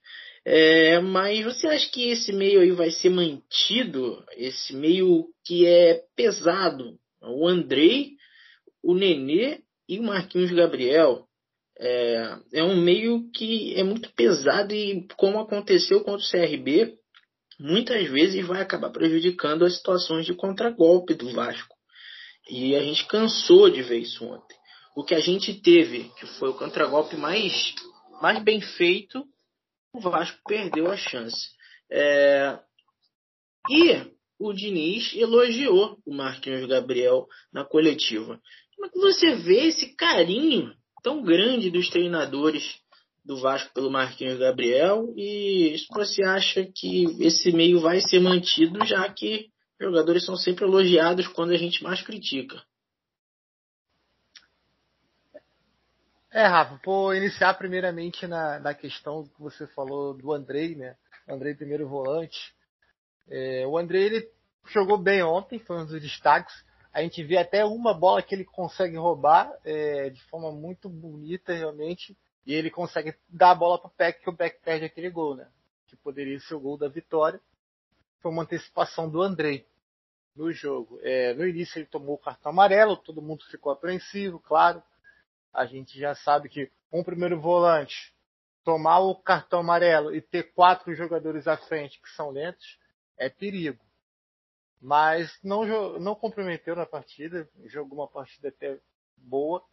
É, 0.45 0.99
mas 0.99 1.43
você 1.43 1.65
acha 1.67 1.89
que 1.89 2.10
esse 2.10 2.31
meio 2.31 2.62
aí 2.62 2.69
vai 2.71 2.91
ser 2.91 3.10
mantido? 3.10 4.23
Esse 4.38 4.75
meio 4.75 5.25
que 5.43 5.65
é 5.65 6.03
pesado? 6.15 6.99
O 7.19 7.47
Andrei, 7.47 8.12
o 8.84 8.93
Nenê 8.93 9.62
e 9.89 9.99
o 9.99 10.03
Marquinhos 10.03 10.51
Gabriel. 10.51 11.25
É, 11.77 12.38
é 12.53 12.63
um 12.63 12.79
meio 12.79 13.29
que 13.31 13.73
é 13.75 13.84
muito 13.84 14.13
pesado 14.13 14.73
e, 14.73 15.08
como 15.17 15.39
aconteceu 15.39 16.01
contra 16.01 16.25
o 16.25 16.29
CRB, 16.29 16.95
muitas 17.60 18.08
vezes 18.10 18.45
vai 18.45 18.62
acabar 18.62 18.91
prejudicando 18.91 19.65
as 19.65 19.75
situações 19.77 20.25
de 20.25 20.34
contragolpe 20.34 21.15
do 21.15 21.31
Vasco. 21.34 21.74
E 22.49 22.75
a 22.75 22.81
gente 22.81 23.05
cansou 23.08 23.69
de 23.69 23.81
ver 23.81 23.99
isso 23.99 24.25
ontem. 24.25 24.55
O 24.95 25.03
que 25.03 25.15
a 25.15 25.19
gente 25.19 25.53
teve, 25.53 26.10
que 26.19 26.25
foi 26.39 26.49
o 26.49 26.53
contragolpe 26.53 27.17
mais, 27.17 27.73
mais 28.21 28.41
bem 28.43 28.62
feito, 28.62 29.25
o 29.93 29.99
Vasco 29.99 30.39
perdeu 30.47 30.91
a 30.91 30.97
chance. 30.97 31.49
É... 31.91 32.60
E 33.69 34.15
o 34.39 34.53
Diniz 34.53 35.13
elogiou 35.15 35.97
o 36.05 36.13
Marquinhos 36.13 36.67
Gabriel 36.67 37.27
na 37.51 37.65
coletiva. 37.65 38.39
Como 38.75 38.91
que 38.91 38.99
você 38.99 39.36
vê 39.36 39.67
esse 39.67 39.95
carinho 39.95 40.73
tão 41.01 41.23
grande 41.23 41.69
dos 41.69 41.89
treinadores 41.89 42.63
do 43.23 43.38
Vasco 43.38 43.73
pelo 43.73 43.89
Marquinhos 43.89 44.38
Gabriel 44.38 45.13
e 45.17 45.75
você 45.91 46.23
acha 46.23 46.63
que 46.63 47.05
esse 47.19 47.51
meio 47.51 47.79
vai 47.79 47.99
ser 48.01 48.19
mantido 48.19 48.86
já 48.86 49.10
que 49.12 49.49
jogadores 49.79 50.25
são 50.25 50.35
sempre 50.35 50.65
elogiados 50.65 51.27
quando 51.27 51.51
a 51.51 51.57
gente 51.57 51.83
mais 51.83 52.01
critica. 52.01 52.61
É, 56.31 56.45
Rafa, 56.47 56.77
por 56.83 57.15
iniciar 57.15 57.53
primeiramente 57.53 58.27
na, 58.27 58.59
na 58.59 58.73
questão 58.73 59.23
que 59.23 59.41
você 59.41 59.65
falou 59.67 60.13
do 60.13 60.33
Andrei, 60.33 60.75
né? 60.75 60.97
Andrei 61.27 61.55
primeiro 61.55 61.88
volante. 61.88 62.53
É, 63.29 63.65
o 63.65 63.77
Andrei 63.77 64.03
ele 64.03 64.29
jogou 64.67 64.97
bem 64.97 65.23
ontem, 65.23 65.59
foi 65.59 65.77
um 65.77 65.85
dos 65.85 66.01
destaques. 66.01 66.53
A 66.91 67.01
gente 67.01 67.23
vê 67.23 67.38
até 67.38 67.63
uma 67.63 67.93
bola 67.93 68.21
que 68.21 68.35
ele 68.35 68.45
consegue 68.45 68.97
roubar 68.97 69.49
é, 69.63 70.09
de 70.09 70.21
forma 70.23 70.51
muito 70.51 70.89
bonita, 70.89 71.53
realmente. 71.53 72.17
E 72.45 72.53
ele 72.53 72.69
consegue 72.69 73.15
dar 73.29 73.51
a 73.51 73.55
bola 73.55 73.79
para 73.79 73.88
o 73.88 73.91
Peck, 73.91 74.21
que 74.21 74.29
o 74.29 74.35
Peck 74.35 74.61
perde 74.61 74.85
aquele 74.85 75.09
gol, 75.09 75.35
né? 75.35 75.47
Que 75.88 75.95
poderia 75.95 76.39
ser 76.41 76.55
o 76.55 76.59
gol 76.59 76.77
da 76.77 76.88
vitória. 76.88 77.39
Foi 78.25 78.31
uma 78.31 78.41
antecipação 78.41 79.07
do 79.07 79.21
Andrei 79.21 79.67
no 80.35 80.51
jogo. 80.51 80.99
É, 81.03 81.31
no 81.35 81.47
início 81.47 81.77
ele 81.77 81.85
tomou 81.85 82.15
o 82.15 82.17
cartão 82.17 82.51
amarelo, 82.51 82.97
todo 82.97 83.21
mundo 83.21 83.45
ficou 83.51 83.71
apreensivo, 83.71 84.39
claro. 84.39 84.81
A 85.53 85.67
gente 85.67 85.99
já 85.99 86.15
sabe 86.15 86.49
que 86.49 86.71
um 86.91 87.03
primeiro 87.03 87.39
volante 87.39 88.15
tomar 88.63 88.97
o 88.97 89.13
cartão 89.13 89.59
amarelo 89.59 90.15
e 90.15 90.21
ter 90.21 90.51
quatro 90.53 90.95
jogadores 90.95 91.47
à 91.47 91.55
frente 91.55 92.01
que 92.01 92.09
são 92.15 92.31
lentos 92.31 92.79
é 93.15 93.29
perigo. 93.29 93.85
Mas 94.81 95.31
não, 95.43 95.99
não 95.99 96.15
comprometeu 96.15 96.75
na 96.75 96.88
partida, 96.88 97.47
jogou 97.65 97.99
uma 97.99 98.07
partida 98.07 98.47
até 98.47 98.79
boa. 99.15 99.63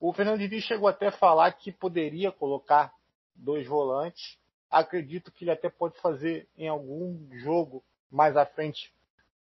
O 0.00 0.10
Fernando 0.14 0.38
Diniz 0.38 0.64
chegou 0.64 0.88
até 0.88 1.08
a 1.08 1.12
falar 1.12 1.52
que 1.52 1.70
poderia 1.70 2.32
colocar 2.32 2.94
dois 3.34 3.66
volantes. 3.66 4.38
Acredito 4.74 5.30
que 5.30 5.44
ele 5.44 5.52
até 5.52 5.70
pode 5.70 5.96
fazer 6.00 6.48
em 6.56 6.68
algum 6.68 7.28
jogo 7.38 7.84
mais 8.10 8.36
à 8.36 8.44
frente 8.44 8.92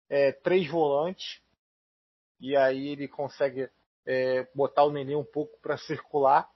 é, 0.09 0.31
três 0.31 0.69
volantes. 0.69 1.41
E 2.39 2.55
aí 2.55 2.89
ele 2.89 3.07
consegue 3.07 3.69
é, 4.05 4.47
botar 4.55 4.83
o 4.85 4.91
Nenê 4.91 5.15
um 5.15 5.25
pouco 5.25 5.57
para 5.59 5.77
circular. 5.77 6.49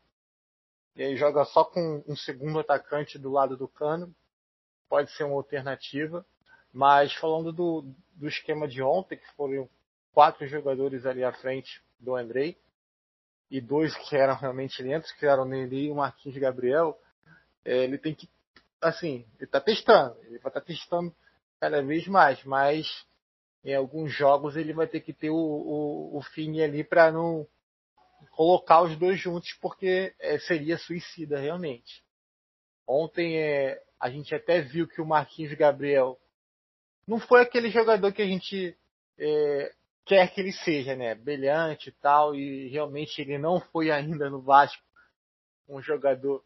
E 0.95 1.03
aí 1.03 1.17
joga 1.17 1.43
só 1.45 1.65
com 1.65 2.01
um 2.07 2.15
segundo 2.15 2.59
atacante 2.59 3.19
do 3.19 3.31
lado 3.31 3.57
do 3.57 3.67
cano. 3.67 4.13
Pode 4.87 5.11
ser 5.11 5.25
uma 5.25 5.35
alternativa. 5.35 6.25
Mas 6.71 7.13
falando 7.15 7.51
do, 7.51 7.85
do 8.15 8.27
esquema 8.27 8.67
de 8.69 8.81
ontem, 8.81 9.17
que 9.17 9.31
foram 9.33 9.69
quatro 10.13 10.47
jogadores 10.47 11.05
ali 11.05 11.23
à 11.23 11.33
frente 11.33 11.81
do 11.99 12.15
Andrei, 12.15 12.57
e 13.49 13.59
dois 13.59 13.93
que 13.97 14.15
eram 14.15 14.35
realmente 14.35 14.81
lentos, 14.81 15.11
que 15.11 15.25
eram 15.25 15.43
o 15.43 15.45
Nelly 15.45 15.87
e 15.87 15.91
o 15.91 15.95
Marquinhos 15.95 16.37
Gabriel, 16.37 16.97
é, 17.65 17.83
ele 17.83 17.97
tem 17.97 18.15
que, 18.15 18.29
assim, 18.81 19.25
ele 19.35 19.45
está 19.45 19.61
testando, 19.61 20.17
ele 20.21 20.39
vai 20.39 20.49
estar 20.49 20.61
tá 20.61 20.61
testando 20.61 21.13
cada 21.59 21.81
vez 21.81 22.07
mais, 22.07 22.43
mas 22.43 23.05
em 23.63 23.75
alguns 23.75 24.11
jogos 24.11 24.55
ele 24.55 24.73
vai 24.73 24.87
ter 24.87 25.01
que 25.01 25.13
ter 25.13 25.29
o, 25.29 25.35
o, 25.35 26.17
o 26.17 26.21
fim 26.21 26.59
ali 26.61 26.83
para 26.83 27.11
não 27.11 27.47
colocar 28.31 28.81
os 28.81 28.97
dois 28.97 29.19
juntos, 29.19 29.53
porque 29.61 30.13
é, 30.19 30.39
seria 30.39 30.77
suicida 30.77 31.39
realmente. 31.39 32.03
Ontem 32.87 33.37
é, 33.37 33.81
a 33.99 34.09
gente 34.09 34.33
até 34.33 34.61
viu 34.61 34.87
que 34.87 35.01
o 35.01 35.05
Marquinhos 35.05 35.53
Gabriel 35.53 36.19
não 37.07 37.19
foi 37.19 37.41
aquele 37.41 37.69
jogador 37.69 38.11
que 38.11 38.21
a 38.21 38.27
gente 38.27 38.75
é, 39.17 39.73
quer 40.05 40.33
que 40.33 40.41
ele 40.41 40.51
seja, 40.51 40.95
né? 40.95 41.15
Brilhante 41.15 41.89
e 41.89 41.91
tal, 41.93 42.35
e 42.35 42.67
realmente 42.69 43.21
ele 43.21 43.37
não 43.37 43.59
foi 43.59 43.91
ainda 43.91 44.29
no 44.29 44.41
Vasco 44.41 44.83
um 45.67 45.81
jogador. 45.81 46.43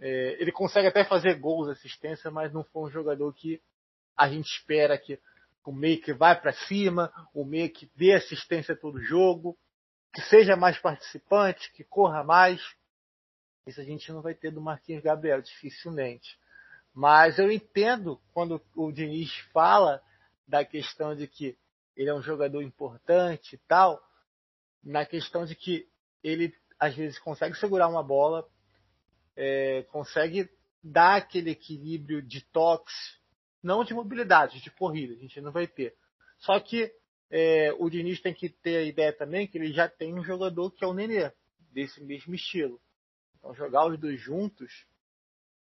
É, 0.00 0.36
ele 0.40 0.50
consegue 0.50 0.88
até 0.88 1.04
fazer 1.04 1.38
gols, 1.38 1.68
assistência, 1.68 2.30
mas 2.30 2.52
não 2.52 2.64
foi 2.64 2.84
um 2.84 2.90
jogador 2.90 3.32
que 3.34 3.60
a 4.16 4.28
gente 4.28 4.46
espera 4.46 4.96
que 4.96 5.20
o 5.64 5.72
meio 5.72 6.00
que 6.00 6.12
vai 6.12 6.40
para 6.40 6.52
cima, 6.52 7.12
o 7.34 7.44
meio 7.44 7.70
que 7.70 7.90
dê 7.94 8.14
assistência 8.14 8.74
a 8.74 8.78
todo 8.78 9.00
jogo, 9.00 9.56
que 10.12 10.22
seja 10.22 10.56
mais 10.56 10.78
participante, 10.78 11.72
que 11.72 11.84
corra 11.84 12.24
mais. 12.24 12.60
Isso 13.66 13.80
a 13.80 13.84
gente 13.84 14.10
não 14.10 14.22
vai 14.22 14.34
ter 14.34 14.50
do 14.50 14.60
Marquinhos 14.60 15.02
Gabriel, 15.02 15.40
dificilmente. 15.42 16.38
Mas 16.94 17.38
eu 17.38 17.52
entendo 17.52 18.20
quando 18.32 18.60
o 18.74 18.90
Diniz 18.90 19.32
fala 19.52 20.02
da 20.46 20.64
questão 20.64 21.14
de 21.14 21.26
que 21.28 21.56
ele 21.94 22.10
é 22.10 22.14
um 22.14 22.22
jogador 22.22 22.62
importante 22.62 23.54
e 23.54 23.58
tal, 23.68 24.02
na 24.82 25.04
questão 25.04 25.44
de 25.44 25.54
que 25.54 25.86
ele 26.22 26.54
às 26.78 26.94
vezes 26.96 27.18
consegue 27.18 27.54
segurar 27.56 27.88
uma 27.88 28.02
bola, 28.02 28.48
é, 29.42 29.84
consegue 29.84 30.50
dar 30.84 31.16
aquele 31.16 31.50
equilíbrio 31.50 32.20
de 32.20 32.42
toques, 32.42 32.94
não 33.62 33.82
de 33.82 33.94
mobilidade, 33.94 34.60
de 34.60 34.70
corrida, 34.70 35.14
a 35.14 35.16
gente 35.16 35.40
não 35.40 35.50
vai 35.50 35.66
ter. 35.66 35.96
Só 36.38 36.60
que 36.60 36.92
é, 37.30 37.72
o 37.78 37.88
Diniz 37.88 38.20
tem 38.20 38.34
que 38.34 38.50
ter 38.50 38.76
a 38.76 38.82
ideia 38.82 39.14
também 39.14 39.46
que 39.46 39.56
ele 39.56 39.72
já 39.72 39.88
tem 39.88 40.12
um 40.12 40.22
jogador 40.22 40.70
que 40.70 40.84
é 40.84 40.86
o 40.86 40.92
Nenê, 40.92 41.32
desse 41.72 42.02
mesmo 42.02 42.34
estilo. 42.34 42.78
Então 43.38 43.54
jogar 43.54 43.86
os 43.86 43.98
dois 43.98 44.20
juntos 44.20 44.86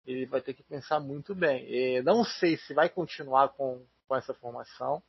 ele 0.07 0.25
vai 0.25 0.41
ter 0.41 0.55
que 0.55 0.63
pensar 0.63 0.99
muito 0.99 1.35
bem. 1.35 1.67
E 1.69 2.01
não 2.01 2.25
sei 2.25 2.57
se 2.57 2.73
vai 2.73 2.89
continuar 2.89 3.51
com, 3.51 3.85
com 4.09 4.17
essa 4.17 4.33
formação, 4.33 5.03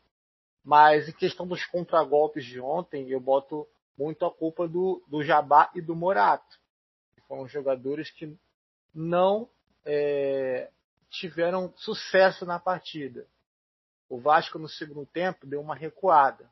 mas 0.61 1.07
em 1.07 1.13
questão 1.13 1.47
dos 1.47 1.63
contragolpes 1.67 2.43
de 2.43 2.59
ontem, 2.59 3.09
eu 3.09 3.19
boto 3.21 3.65
muito 3.97 4.25
a 4.25 4.33
culpa 4.33 4.67
do, 4.67 5.01
do 5.07 5.23
Jabá 5.23 5.71
e 5.73 5.81
do 5.81 5.95
Morato. 5.95 6.57
Que 7.15 7.21
foram 7.21 7.47
jogadores 7.47 8.09
que 8.11 8.35
não 8.97 9.47
é, 9.85 10.71
tiveram 11.07 11.71
sucesso 11.77 12.47
na 12.47 12.59
partida. 12.59 13.27
O 14.09 14.19
Vasco 14.19 14.57
no 14.57 14.67
segundo 14.67 15.05
tempo 15.05 15.45
deu 15.45 15.61
uma 15.61 15.75
recuada. 15.75 16.49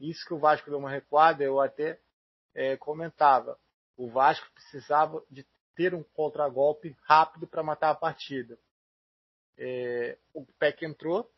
Isso 0.00 0.26
que 0.26 0.34
o 0.34 0.38
Vasco 0.38 0.68
deu 0.68 0.80
uma 0.80 0.90
recuada, 0.90 1.44
eu 1.44 1.60
até 1.60 2.00
é, 2.52 2.76
comentava. 2.76 3.56
O 3.96 4.10
Vasco 4.10 4.50
precisava 4.52 5.22
de 5.30 5.46
ter 5.76 5.94
um 5.94 6.02
contragolpe 6.02 6.96
rápido 7.02 7.46
para 7.46 7.62
matar 7.62 7.90
a 7.90 7.94
partida. 7.94 8.58
É, 9.56 10.18
o 10.34 10.44
Peck 10.58 10.84
entrou, 10.84 11.30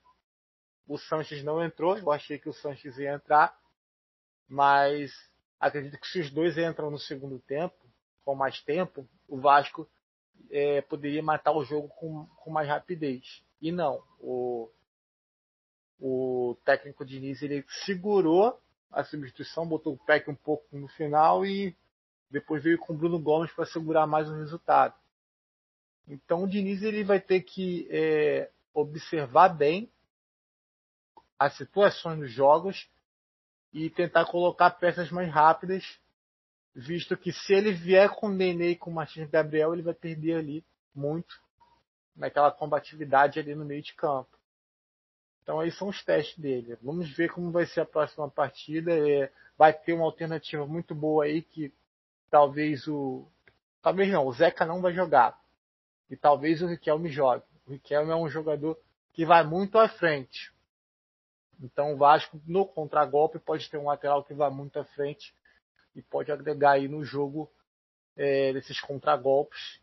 o 0.86 0.96
Sanches 0.96 1.44
não 1.44 1.62
entrou, 1.62 1.98
eu 1.98 2.10
achei 2.10 2.38
que 2.38 2.48
o 2.48 2.54
Sanches 2.54 2.96
ia 2.96 3.12
entrar, 3.12 3.56
mas 4.48 5.12
acredito 5.60 6.00
que 6.00 6.08
se 6.08 6.20
os 6.20 6.30
dois 6.30 6.56
entram 6.56 6.90
no 6.90 6.98
segundo 6.98 7.38
tempo, 7.38 7.76
com 8.24 8.34
mais 8.34 8.60
tempo, 8.62 9.06
o 9.28 9.38
Vasco 9.38 9.88
é, 10.50 10.80
poderia 10.82 11.22
matar 11.22 11.52
o 11.52 11.64
jogo 11.64 11.88
com, 11.88 12.26
com 12.26 12.50
mais 12.50 12.68
rapidez. 12.68 13.42
E 13.60 13.72
não, 13.72 14.02
o, 14.20 14.70
o 16.00 16.56
técnico 16.64 17.04
Diniz 17.04 17.42
ele 17.42 17.64
segurou 17.84 18.58
a 18.90 19.04
substituição, 19.04 19.66
botou 19.66 19.94
o 19.94 19.98
Peck 19.98 20.30
um 20.30 20.34
pouco 20.34 20.64
no 20.76 20.88
final 20.88 21.44
e 21.44 21.76
depois 22.30 22.62
veio 22.62 22.78
com 22.78 22.92
o 22.92 22.96
Bruno 22.96 23.18
Gomes 23.18 23.52
para 23.52 23.66
segurar 23.66 24.06
mais 24.06 24.28
o 24.28 24.34
resultado. 24.34 24.94
Então 26.06 26.44
o 26.44 26.48
Diniz 26.48 26.82
ele 26.82 27.04
vai 27.04 27.20
ter 27.20 27.42
que 27.42 27.86
é, 27.90 28.50
observar 28.72 29.48
bem 29.50 29.90
as 31.38 31.56
situações 31.56 32.18
dos 32.18 32.30
jogos 32.32 32.88
e 33.72 33.90
tentar 33.90 34.24
colocar 34.26 34.70
peças 34.70 35.10
mais 35.10 35.30
rápidas, 35.30 36.00
visto 36.78 37.16
que 37.16 37.32
se 37.32 37.52
ele 37.52 37.72
vier 37.72 38.08
com 38.10 38.28
o 38.28 38.32
Nenê 38.32 38.70
e 38.70 38.76
com 38.76 38.88
o 38.88 38.94
Martins 38.94 39.28
Gabriel, 39.28 39.72
ele 39.72 39.82
vai 39.82 39.94
perder 39.94 40.36
ali 40.36 40.64
muito 40.94 41.34
naquela 42.14 42.52
combatividade 42.52 43.40
ali 43.40 43.52
no 43.54 43.64
meio 43.64 43.82
de 43.82 43.94
campo. 43.94 44.30
Então 45.42 45.58
aí 45.58 45.72
são 45.72 45.88
os 45.88 46.04
testes 46.04 46.38
dele. 46.38 46.78
Vamos 46.80 47.10
ver 47.16 47.32
como 47.32 47.50
vai 47.50 47.66
ser 47.66 47.80
a 47.80 47.86
próxima 47.86 48.30
partida. 48.30 48.92
É, 48.92 49.32
vai 49.56 49.72
ter 49.72 49.92
uma 49.92 50.04
alternativa 50.04 50.64
muito 50.66 50.94
boa 50.94 51.24
aí 51.24 51.42
que 51.42 51.72
talvez 52.30 52.86
o. 52.86 53.26
Talvez 53.82 54.12
não, 54.12 54.26
o 54.26 54.32
Zeca 54.32 54.64
não 54.64 54.80
vai 54.80 54.92
jogar. 54.92 55.36
E 56.08 56.16
talvez 56.16 56.62
o 56.62 56.66
Riquelme 56.66 57.08
jogue. 57.08 57.44
O 57.66 57.72
Riquelme 57.72 58.12
é 58.12 58.16
um 58.16 58.28
jogador 58.28 58.78
que 59.12 59.26
vai 59.26 59.42
muito 59.42 59.78
à 59.78 59.88
frente. 59.88 60.52
Então 61.60 61.94
o 61.94 61.96
Vasco 61.96 62.40
no 62.46 62.64
contragolpe 62.64 63.40
pode 63.40 63.68
ter 63.68 63.78
um 63.78 63.86
lateral 63.86 64.22
que 64.22 64.32
vai 64.32 64.50
muito 64.50 64.78
à 64.78 64.84
frente 64.84 65.34
e 65.98 66.02
pode 66.02 66.30
agregar 66.30 66.72
aí 66.72 66.86
no 66.86 67.04
jogo 67.04 67.50
é, 68.16 68.52
desses 68.52 68.80
contragolpes, 68.80 69.80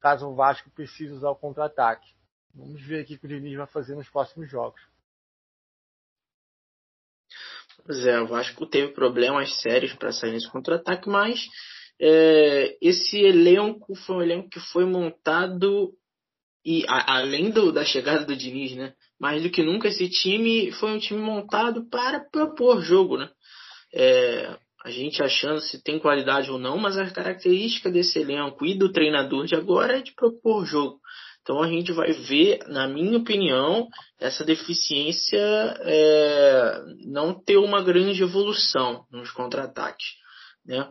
caso 0.00 0.28
o 0.28 0.34
Vasco 0.34 0.70
precise 0.70 1.12
usar 1.12 1.30
o 1.30 1.36
contra-ataque. 1.36 2.12
Vamos 2.54 2.82
ver 2.82 3.00
aqui 3.00 3.14
o 3.14 3.18
que 3.18 3.26
o 3.26 3.28
Diniz 3.28 3.56
vai 3.56 3.66
fazer 3.66 3.94
nos 3.94 4.08
próximos 4.08 4.50
jogos. 4.50 4.80
Pois 7.84 8.06
é, 8.06 8.20
o 8.20 8.26
Vasco 8.26 8.66
teve 8.66 8.92
problemas 8.92 9.60
sérios 9.60 9.94
para 9.94 10.12
sair 10.12 10.32
nesse 10.32 10.50
contra-ataque, 10.50 11.08
mas 11.08 11.46
é, 12.00 12.76
esse 12.80 13.18
elenco 13.18 13.94
foi 13.94 14.16
um 14.16 14.22
elenco 14.22 14.50
que 14.50 14.60
foi 14.60 14.84
montado 14.84 15.96
e 16.64 16.84
a, 16.88 17.18
além 17.18 17.50
do, 17.50 17.72
da 17.72 17.84
chegada 17.84 18.24
do 18.24 18.36
Diniz, 18.36 18.74
né? 18.74 18.94
Mais 19.18 19.42
do 19.42 19.50
que 19.50 19.62
nunca 19.62 19.88
esse 19.88 20.08
time 20.08 20.72
foi 20.72 20.92
um 20.92 20.98
time 20.98 21.20
montado 21.20 21.88
para 21.88 22.20
propor 22.20 22.80
jogo, 22.80 23.18
né? 23.18 23.30
É, 23.92 24.58
a 24.84 24.90
gente 24.90 25.22
achando 25.22 25.60
se 25.60 25.82
tem 25.82 25.98
qualidade 25.98 26.50
ou 26.50 26.58
não, 26.58 26.76
mas 26.76 26.98
a 26.98 27.10
característica 27.10 27.90
desse 27.90 28.18
elenco 28.18 28.66
e 28.66 28.76
do 28.76 28.92
treinador 28.92 29.46
de 29.46 29.54
agora 29.54 29.96
é 29.98 30.02
de 30.02 30.12
propor 30.12 30.66
jogo. 30.66 31.00
Então 31.40 31.62
a 31.62 31.68
gente 31.68 31.90
vai 31.92 32.12
ver, 32.12 32.60
na 32.68 32.86
minha 32.86 33.18
opinião, 33.18 33.88
essa 34.20 34.44
deficiência 34.44 35.38
é, 35.40 36.82
não 37.06 37.34
ter 37.34 37.56
uma 37.56 37.82
grande 37.82 38.22
evolução 38.22 39.06
nos 39.10 39.30
contra-ataques. 39.30 40.06
Né? 40.66 40.86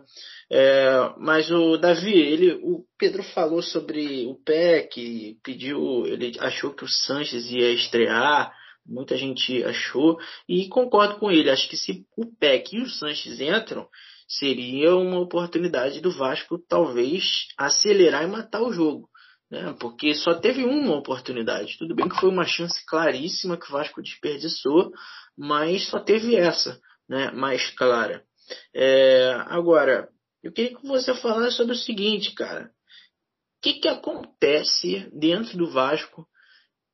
É, 0.52 1.14
mas 1.18 1.52
o 1.52 1.78
Davi, 1.78 2.14
ele, 2.14 2.54
o 2.64 2.84
Pedro 2.98 3.24
falou 3.24 3.62
sobre 3.62 4.26
o 4.28 4.36
PEC, 4.44 5.38
pediu, 5.44 6.06
ele 6.06 6.36
achou 6.40 6.74
que 6.74 6.84
o 6.84 6.90
Sanches 6.90 7.50
ia 7.52 7.72
estrear, 7.72 8.52
muita 8.86 9.18
gente 9.18 9.64
achou, 9.64 10.20
e 10.48 10.68
concordo 10.68 11.16
com 11.20 11.32
ele. 11.32 11.50
Acho 11.50 11.70
que 11.70 11.78
se 11.78 12.06
o 12.18 12.26
PEC 12.26 12.76
e 12.78 12.82
o 12.82 12.90
Sanches 12.90 13.40
entram, 13.40 13.88
seria 14.28 14.96
uma 14.96 15.20
oportunidade 15.20 16.02
do 16.02 16.12
Vasco 16.12 16.58
talvez 16.58 17.48
acelerar 17.58 18.24
e 18.24 18.28
matar 18.28 18.62
o 18.62 18.74
jogo 18.74 19.10
né? 19.54 19.76
Porque 19.80 20.16
só 20.16 20.34
teve 20.34 20.66
uma 20.66 20.96
oportunidade. 20.96 21.78
Tudo 21.78 21.94
bem 21.94 22.10
que 22.10 22.20
foi 22.20 22.28
uma 22.28 22.46
chance 22.46 22.84
claríssima 22.88 23.56
que 23.56 23.68
o 23.68 23.72
Vasco 23.72 24.02
desperdiçou, 24.02 24.92
mas 25.38 25.88
só 25.90 26.00
teve 26.00 26.36
essa, 26.36 26.82
né? 27.08 27.30
Mais 27.32 27.70
clara. 27.70 28.26
É, 28.74 29.32
agora, 29.46 30.10
eu 30.42 30.52
queria 30.52 30.76
que 30.76 30.88
você 30.88 31.14
falasse 31.14 31.56
sobre 31.56 31.74
o 31.74 31.78
seguinte, 31.78 32.34
cara. 32.34 32.66
O 32.66 33.62
que, 33.62 33.74
que 33.74 33.88
acontece 33.88 35.08
dentro 35.14 35.56
do 35.56 35.70
Vasco 35.70 36.28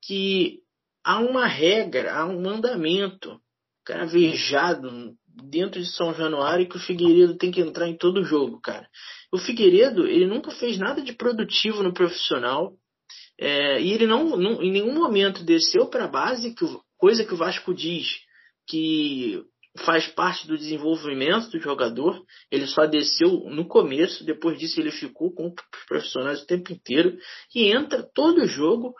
que 0.03 0.59
há 1.09 1.17
uma 1.17 1.47
regra, 1.47 2.13
há 2.13 2.23
um 2.23 2.39
mandamento 2.39 3.41
caravejado 3.83 5.15
dentro 5.49 5.79
de 5.79 5.87
São 5.87 6.13
Januário 6.13 6.69
que 6.69 6.77
o 6.77 6.79
Figueiredo 6.79 7.35
tem 7.35 7.49
que 7.49 7.61
entrar 7.61 7.87
em 7.87 7.97
todo 7.97 8.23
jogo, 8.23 8.61
cara. 8.61 8.87
O 9.31 9.39
Figueiredo, 9.39 10.05
ele 10.05 10.27
nunca 10.27 10.51
fez 10.51 10.77
nada 10.77 11.01
de 11.01 11.13
produtivo 11.13 11.81
no 11.81 11.95
profissional. 11.95 12.73
É, 13.39 13.81
e 13.81 13.91
ele 13.91 14.05
não, 14.05 14.37
não, 14.37 14.61
em 14.61 14.71
nenhum 14.71 14.93
momento 14.93 15.43
desceu 15.43 15.87
para 15.87 16.05
a 16.05 16.07
base, 16.07 16.53
que, 16.53 16.63
coisa 16.95 17.25
que 17.25 17.33
o 17.33 17.37
Vasco 17.37 17.73
diz 17.73 18.05
que 18.67 19.43
faz 19.79 20.07
parte 20.09 20.45
do 20.45 20.59
desenvolvimento 20.59 21.49
do 21.49 21.59
jogador. 21.59 22.23
Ele 22.51 22.67
só 22.67 22.85
desceu 22.85 23.45
no 23.49 23.67
começo, 23.67 24.23
depois 24.23 24.59
disso 24.59 24.79
ele 24.79 24.91
ficou 24.91 25.33
com 25.33 25.47
os 25.47 25.85
profissionais 25.87 26.43
o 26.43 26.45
tempo 26.45 26.71
inteiro 26.71 27.17
e 27.55 27.71
entra 27.71 28.07
todo 28.13 28.45
jogo 28.45 28.93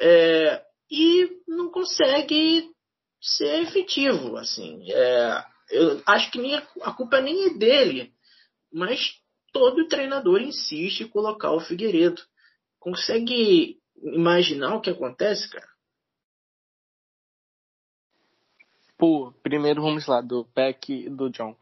é, 0.00 0.62
e 0.90 1.42
não 1.46 1.70
consegue 1.70 2.70
ser 3.20 3.62
efetivo. 3.62 4.36
Assim, 4.36 4.90
é, 4.90 5.44
eu 5.70 6.02
acho 6.06 6.30
que 6.30 6.40
nem 6.40 6.56
a, 6.56 6.92
culpa 6.92 7.20
nem 7.20 7.46
é 7.46 7.54
dele, 7.54 8.12
mas 8.72 9.20
todo 9.52 9.88
treinador 9.88 10.40
insiste 10.40 11.02
em 11.02 11.08
colocar 11.08 11.52
o 11.52 11.60
Figueiredo. 11.60 12.22
Consegue 12.78 13.78
imaginar 14.02 14.74
o 14.74 14.80
que 14.80 14.90
acontece, 14.90 15.48
cara? 15.50 15.68
Pô, 18.96 19.32
primeiro 19.42 19.82
vamos 19.82 20.06
lá, 20.06 20.20
do 20.20 20.44
Peck 20.44 20.92
e 20.92 21.08
do 21.08 21.30
John. 21.30 21.52
O 21.52 21.56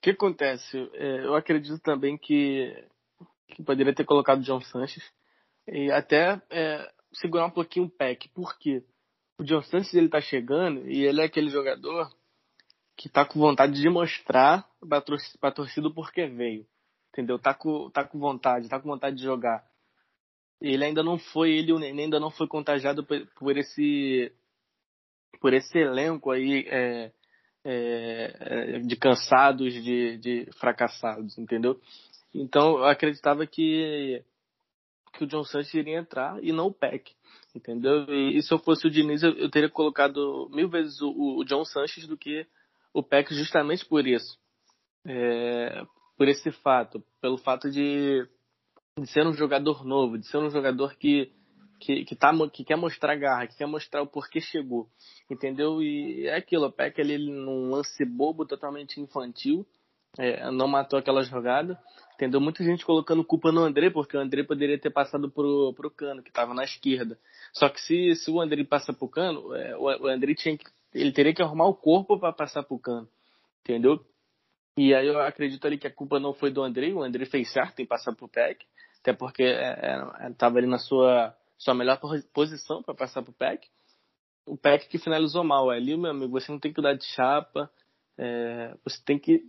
que 0.00 0.10
acontece? 0.10 0.90
É, 0.94 1.24
eu 1.24 1.34
acredito 1.34 1.78
também 1.80 2.16
que, 2.16 2.72
que 3.48 3.62
poderia 3.62 3.94
ter 3.94 4.04
colocado 4.04 4.40
o 4.40 4.42
John 4.42 4.60
Sanches 4.60 5.04
e 5.66 5.90
até 5.90 6.40
é, 6.50 6.92
segurar 7.12 7.46
um 7.46 7.50
pouquinho 7.50 7.86
o 7.86 7.90
Peck. 7.90 8.28
Por 8.30 8.58
quê? 8.58 8.84
O 9.38 9.44
John 9.44 9.62
Sanches 9.62 9.94
ele 9.94 10.08
tá 10.08 10.20
chegando 10.20 10.88
e 10.88 11.04
ele 11.04 11.20
é 11.20 11.24
aquele 11.24 11.50
jogador 11.50 12.10
que 12.96 13.08
tá 13.08 13.24
com 13.24 13.38
vontade 13.38 13.80
de 13.80 13.88
mostrar 13.88 14.68
pra 14.88 15.52
torcida 15.52 15.86
o 15.86 15.94
porquê 15.94 16.26
veio 16.26 16.66
entendeu? 17.18 17.38
Tá 17.38 17.52
com, 17.52 17.90
tá 17.90 18.04
com 18.04 18.18
vontade, 18.18 18.68
tá 18.68 18.78
com 18.78 18.88
vontade 18.88 19.16
de 19.16 19.24
jogar. 19.24 19.64
Ele 20.60 20.84
ainda 20.84 21.02
não 21.02 21.18
foi, 21.18 21.50
ele 21.52 21.76
Nenê 21.78 22.04
ainda 22.04 22.20
não 22.20 22.30
foi 22.30 22.46
contagiado 22.46 23.04
por, 23.04 23.26
por 23.38 23.56
esse 23.56 24.32
por 25.40 25.52
esse 25.52 25.78
elenco 25.78 26.30
aí 26.30 26.66
é, 26.68 27.12
é, 27.64 28.36
é, 28.40 28.78
de 28.80 28.96
cansados, 28.96 29.72
de, 29.72 30.16
de 30.18 30.48
fracassados, 30.58 31.38
entendeu? 31.38 31.80
Então 32.34 32.78
eu 32.78 32.86
acreditava 32.86 33.46
que 33.46 34.22
que 35.12 35.24
o 35.24 35.26
John 35.26 35.44
Sanches 35.44 35.74
iria 35.74 35.98
entrar 35.98 36.42
e 36.42 36.52
não 36.52 36.66
o 36.66 36.72
Peck, 36.72 37.12
entendeu? 37.54 38.04
E, 38.08 38.36
e 38.36 38.42
se 38.42 38.52
eu 38.52 38.58
fosse 38.58 38.86
o 38.86 38.90
Diniz, 38.90 39.22
eu, 39.22 39.32
eu 39.32 39.50
teria 39.50 39.68
colocado 39.68 40.48
mil 40.52 40.68
vezes 40.68 41.00
o, 41.00 41.38
o, 41.38 41.44
John 41.44 41.64
Sanches 41.64 42.06
do 42.06 42.16
que 42.16 42.46
o 42.92 43.02
Peck 43.02 43.34
justamente 43.34 43.84
por 43.84 44.06
isso. 44.06 44.38
É, 45.06 45.82
por 46.16 46.28
esse 46.28 46.50
fato, 46.50 47.02
pelo 47.20 47.38
fato 47.38 47.70
de, 47.70 48.26
de 48.98 49.06
ser 49.06 49.26
um 49.26 49.32
jogador 49.32 49.84
novo, 49.84 50.18
de 50.18 50.26
ser 50.26 50.38
um 50.38 50.50
jogador 50.50 50.94
que 50.96 51.32
que, 51.78 52.04
que, 52.04 52.16
tá, 52.16 52.32
que 52.52 52.64
quer 52.64 52.76
mostrar 52.76 53.16
garra, 53.16 53.46
que 53.46 53.56
quer 53.56 53.66
mostrar 53.66 54.02
o 54.02 54.06
porquê 54.06 54.40
chegou, 54.40 54.88
entendeu? 55.30 55.80
E 55.80 56.26
é 56.26 56.36
aquilo, 56.36 56.66
o 56.66 56.72
Peck 56.72 57.00
ele 57.00 57.18
num 57.18 57.70
lance 57.70 58.04
bobo, 58.04 58.44
totalmente 58.44 59.00
infantil, 59.00 59.66
é, 60.18 60.50
não 60.50 60.66
matou 60.66 60.98
aquela 60.98 61.22
jogada, 61.22 61.78
entendeu? 62.18 62.40
Muita 62.40 62.64
gente 62.64 62.84
colocando 62.84 63.24
culpa 63.24 63.52
no 63.52 63.60
André, 63.60 63.90
porque 63.90 64.16
o 64.16 64.20
André 64.20 64.42
poderia 64.42 64.76
ter 64.76 64.90
passado 64.90 65.30
pro, 65.30 65.72
pro 65.74 65.88
Cano, 65.88 66.20
que 66.20 66.30
estava 66.30 66.52
na 66.52 66.64
esquerda. 66.64 67.16
Só 67.52 67.68
que 67.68 67.80
se, 67.80 68.16
se 68.16 68.28
o 68.28 68.40
André 68.40 68.64
passa 68.64 68.92
pro 68.92 69.08
Cano, 69.08 69.54
é, 69.54 69.76
o, 69.76 69.84
o 69.84 70.06
André 70.08 70.34
tinha 70.34 70.58
que, 70.58 70.64
ele 70.92 71.12
teria 71.12 71.32
que 71.32 71.40
arrumar 71.40 71.66
o 71.66 71.74
corpo 71.74 72.18
para 72.18 72.32
passar 72.32 72.64
pro 72.64 72.76
Cano, 72.76 73.08
entendeu? 73.60 74.04
E 74.76 74.92
aí 74.92 75.06
eu 75.06 75.20
acredito 75.20 75.64
ali 75.64 75.78
que 75.78 75.86
a 75.86 75.92
culpa 75.92 76.18
não 76.18 76.34
foi 76.34 76.50
do 76.50 76.60
André, 76.60 76.92
o 76.92 77.02
André 77.04 77.24
fez 77.24 77.52
certo 77.52 77.80
em 77.80 77.86
passar 77.86 78.12
pro 78.16 78.28
PEC, 78.28 78.66
até 79.00 79.12
porque 79.12 79.44
estava 79.44 80.56
é, 80.56 80.58
é, 80.58 80.62
ali 80.62 80.66
na 80.66 80.78
sua, 80.78 81.32
sua 81.56 81.74
melhor 81.74 82.00
posição 82.32 82.82
para 82.82 82.94
passar 82.94 83.22
pro 83.22 83.32
PEC. 83.32 83.68
O 84.44 84.56
PEC 84.56 84.88
que 84.88 84.98
finalizou 84.98 85.44
mal. 85.44 85.70
Ali, 85.70 85.96
meu 85.96 86.10
amigo, 86.10 86.32
você 86.32 86.50
não 86.50 86.58
tem 86.58 86.72
que 86.72 86.82
dar 86.82 86.94
de 86.94 87.04
chapa, 87.04 87.70
é, 88.16 88.74
você 88.84 89.00
tem 89.04 89.18
que 89.18 89.44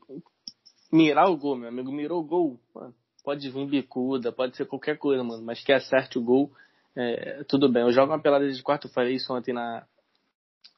mirar 0.92 1.30
o 1.30 1.38
gol, 1.38 1.56
meu 1.56 1.70
amigo. 1.70 1.92
Mirou 1.92 2.22
o 2.22 2.26
gol, 2.26 2.60
mano, 2.74 2.96
pode 3.24 3.50
vir 3.50 3.68
bicuda, 3.68 4.32
pode 4.32 4.56
ser 4.56 4.66
qualquer 4.66 4.98
coisa, 4.98 5.24
mano, 5.24 5.44
mas 5.44 5.64
que 5.64 5.72
acerte 5.72 6.18
o 6.18 6.24
gol, 6.24 6.52
é, 6.96 7.44
tudo 7.46 7.70
bem. 7.70 7.84
Eu 7.84 7.92
jogo 7.92 8.12
uma 8.12 8.22
pelada 8.22 8.50
de 8.50 8.64
quarto, 8.64 8.88
eu 8.88 8.92
falei 8.92 9.16
isso 9.16 9.34
ontem 9.34 9.54
na, 9.54 9.86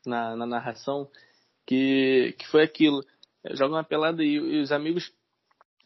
na, 0.05 0.35
na 0.35 0.45
narração, 0.45 1.09
que, 1.65 2.35
que 2.37 2.47
foi 2.47 2.63
aquilo 2.63 3.03
joga 3.49 3.75
uma 3.75 3.83
pelada 3.83 4.23
e, 4.23 4.33
e 4.33 4.61
os 4.61 4.71
amigos, 4.71 5.11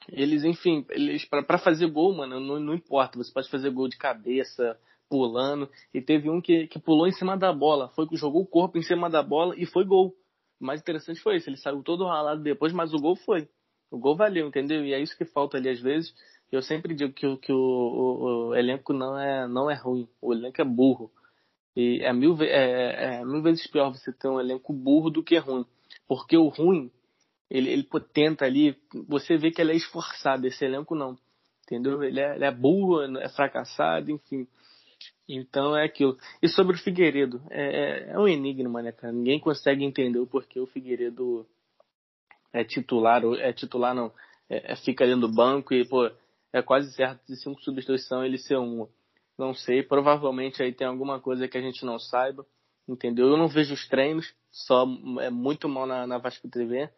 eles, 0.09 0.43
enfim, 0.43 0.85
eles 0.89 1.25
para 1.25 1.57
fazer 1.57 1.87
gol, 1.87 2.13
mano, 2.13 2.39
não, 2.39 2.59
não 2.59 2.73
importa. 2.73 3.17
Você 3.17 3.31
pode 3.31 3.49
fazer 3.49 3.69
gol 3.71 3.87
de 3.87 3.97
cabeça, 3.97 4.77
pulando. 5.09 5.69
E 5.93 6.01
teve 6.01 6.29
um 6.29 6.41
que, 6.41 6.67
que 6.67 6.79
pulou 6.79 7.07
em 7.07 7.11
cima 7.11 7.37
da 7.37 7.53
bola, 7.53 7.89
foi 7.89 8.07
que 8.07 8.17
jogou 8.17 8.41
o 8.41 8.47
corpo 8.47 8.77
em 8.77 8.83
cima 8.83 9.09
da 9.09 9.23
bola 9.23 9.55
e 9.57 9.65
foi 9.65 9.85
gol. 9.85 10.15
O 10.59 10.65
mais 10.65 10.81
interessante 10.81 11.21
foi 11.21 11.37
isso, 11.37 11.49
ele 11.49 11.57
saiu 11.57 11.83
todo 11.83 12.05
ralado 12.05 12.41
depois, 12.41 12.73
mas 12.73 12.93
o 12.93 12.97
gol 12.97 13.15
foi. 13.15 13.47
O 13.91 13.97
gol 13.97 14.15
valeu, 14.15 14.47
entendeu? 14.47 14.83
E 14.85 14.93
é 14.93 14.99
isso 14.99 15.17
que 15.17 15.25
falta 15.25 15.57
ali 15.57 15.69
às 15.69 15.79
vezes. 15.79 16.13
Eu 16.51 16.61
sempre 16.61 16.93
digo 16.93 17.13
que, 17.13 17.37
que 17.37 17.51
o, 17.51 17.57
o, 17.57 18.47
o 18.49 18.55
elenco 18.55 18.93
não 18.93 19.19
é, 19.19 19.47
não 19.47 19.69
é 19.69 19.75
ruim, 19.75 20.07
o 20.21 20.33
elenco 20.33 20.61
é 20.61 20.65
burro. 20.65 21.11
E 21.75 21.99
é 22.01 22.13
mil, 22.13 22.37
é, 22.41 23.19
é 23.19 23.25
mil 23.25 23.41
vezes 23.41 23.67
pior 23.67 23.91
você 23.91 24.13
ter 24.13 24.27
um 24.29 24.39
elenco 24.39 24.71
burro 24.71 25.09
do 25.09 25.23
que 25.23 25.37
ruim. 25.37 25.65
Porque 26.07 26.37
o 26.37 26.47
ruim 26.47 26.91
ele, 27.49 27.69
ele 27.69 27.87
tenta 28.13 28.45
ali, 28.45 28.75
você 29.07 29.37
vê 29.37 29.51
que 29.51 29.61
ele 29.61 29.71
é 29.71 29.75
esforçado, 29.75 30.47
esse 30.47 30.65
elenco 30.65 30.95
não, 30.95 31.17
entendeu? 31.63 32.03
Ele 32.03 32.19
é, 32.19 32.35
ele 32.35 32.45
é 32.45 32.51
burro, 32.51 33.01
é 33.17 33.29
fracassado, 33.29 34.11
enfim. 34.11 34.47
Então 35.27 35.75
é 35.75 35.85
aquilo. 35.85 36.17
E 36.41 36.47
sobre 36.47 36.75
o 36.75 36.79
Figueiredo, 36.79 37.41
é, 37.49 37.63
é, 37.63 38.11
é 38.11 38.19
um 38.19 38.27
enigma, 38.27 38.81
né, 38.81 38.91
cara? 38.91 39.13
Ninguém 39.13 39.39
consegue 39.39 39.83
entender 39.83 40.19
o 40.19 40.27
porquê 40.27 40.59
o 40.59 40.67
Figueiredo 40.67 41.45
é 42.55 42.63
titular, 42.63 43.21
é 43.39 43.51
titular 43.51 43.93
não, 43.93 44.11
é, 44.49 44.71
é, 44.71 44.75
fica 44.77 45.03
ali 45.03 45.13
no 45.13 45.27
banco 45.27 45.73
e, 45.73 45.85
pô, 45.85 46.09
é 46.53 46.61
quase 46.61 46.91
certo 46.93 47.21
de 47.27 47.35
cinco 47.35 47.61
substituições 47.61 48.25
ele 48.25 48.37
ser 48.37 48.57
um. 48.57 48.87
Não 49.37 49.53
sei, 49.53 49.83
provavelmente 49.83 50.63
aí 50.63 50.71
tem 50.71 50.87
alguma 50.87 51.19
coisa 51.19 51.49
que 51.49 51.57
a 51.57 51.61
gente 51.61 51.83
não 51.83 51.99
saiba, 51.99 52.45
entendeu? 52.87 53.27
Eu 53.27 53.37
não 53.37 53.49
vejo 53.49 53.73
os 53.73 53.85
treinos, 53.89 54.33
só 54.49 54.87
é 55.19 55.29
muito 55.29 55.67
mal 55.67 55.85
na, 55.85 56.07
na 56.07 56.17
Vasco 56.17 56.49
TV, 56.49 56.89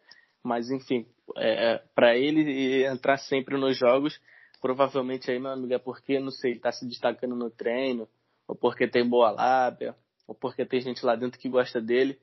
mas 0.44 0.70
enfim, 0.70 1.04
é, 1.36 1.72
é 1.72 1.82
para 1.92 2.16
ele 2.16 2.84
entrar 2.84 3.16
sempre 3.18 3.56
nos 3.56 3.76
jogos, 3.76 4.20
provavelmente 4.60 5.28
aí, 5.28 5.40
meu 5.40 5.50
amigo, 5.50 5.74
é 5.74 5.78
porque, 5.78 6.20
não 6.20 6.30
sei, 6.30 6.56
tá 6.56 6.70
se 6.70 6.86
destacando 6.86 7.34
no 7.34 7.50
treino, 7.50 8.08
ou 8.46 8.54
porque 8.54 8.86
tem 8.86 9.04
boa 9.04 9.32
lábia, 9.32 9.96
ou 10.28 10.36
porque 10.36 10.64
tem 10.64 10.80
gente 10.80 11.04
lá 11.04 11.16
dentro 11.16 11.40
que 11.40 11.48
gosta 11.48 11.80
dele, 11.80 12.16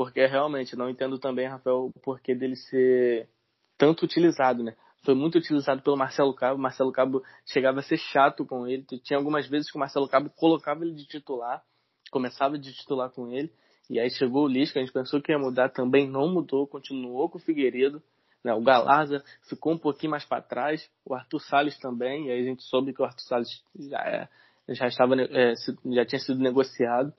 porque 0.00 0.24
realmente 0.24 0.74
não 0.74 0.88
entendo 0.88 1.18
também, 1.18 1.46
Rafael, 1.46 1.92
o 1.94 2.00
porquê 2.00 2.34
dele 2.34 2.56
ser 2.56 3.28
tanto 3.76 4.02
utilizado, 4.02 4.62
né? 4.64 4.74
Foi 5.04 5.14
muito 5.14 5.36
utilizado 5.36 5.82
pelo 5.82 5.94
Marcelo 5.94 6.32
Cabo. 6.32 6.58
Marcelo 6.58 6.90
Cabo 6.90 7.22
chegava 7.44 7.80
a 7.80 7.82
ser 7.82 7.98
chato 7.98 8.46
com 8.46 8.66
ele. 8.66 8.82
Tinha 9.04 9.18
algumas 9.18 9.46
vezes 9.46 9.70
que 9.70 9.76
o 9.76 9.78
Marcelo 9.78 10.08
Cabo 10.08 10.30
colocava 10.30 10.86
ele 10.86 10.94
de 10.94 11.06
titular, 11.06 11.62
começava 12.10 12.58
de 12.58 12.72
titular 12.72 13.10
com 13.10 13.28
ele. 13.28 13.52
E 13.90 14.00
aí 14.00 14.08
chegou 14.08 14.46
o 14.46 14.48
Lisca, 14.48 14.78
a 14.78 14.82
gente 14.82 14.90
pensou 14.90 15.20
que 15.20 15.32
ia 15.32 15.38
mudar, 15.38 15.68
também 15.68 16.08
não 16.08 16.32
mudou, 16.32 16.66
continuou 16.66 17.28
com 17.28 17.36
o 17.36 17.42
Figueiredo. 17.42 18.02
Né? 18.42 18.54
O 18.54 18.62
Galarza 18.62 19.22
ficou 19.50 19.74
um 19.74 19.78
pouquinho 19.78 20.12
mais 20.12 20.24
para 20.24 20.40
trás, 20.40 20.90
o 21.04 21.14
Arthur 21.14 21.40
Salles 21.40 21.78
também, 21.78 22.28
e 22.28 22.30
aí 22.30 22.40
a 22.40 22.44
gente 22.44 22.62
soube 22.62 22.94
que 22.94 23.02
o 23.02 23.04
Arthur 23.04 23.20
Salles 23.20 23.62
já, 23.78 23.98
é, 23.98 24.28
já, 24.70 24.86
estava, 24.86 25.14
é, 25.20 25.52
já 25.92 26.06
tinha 26.06 26.20
sido 26.20 26.38
negociado. 26.38 27.12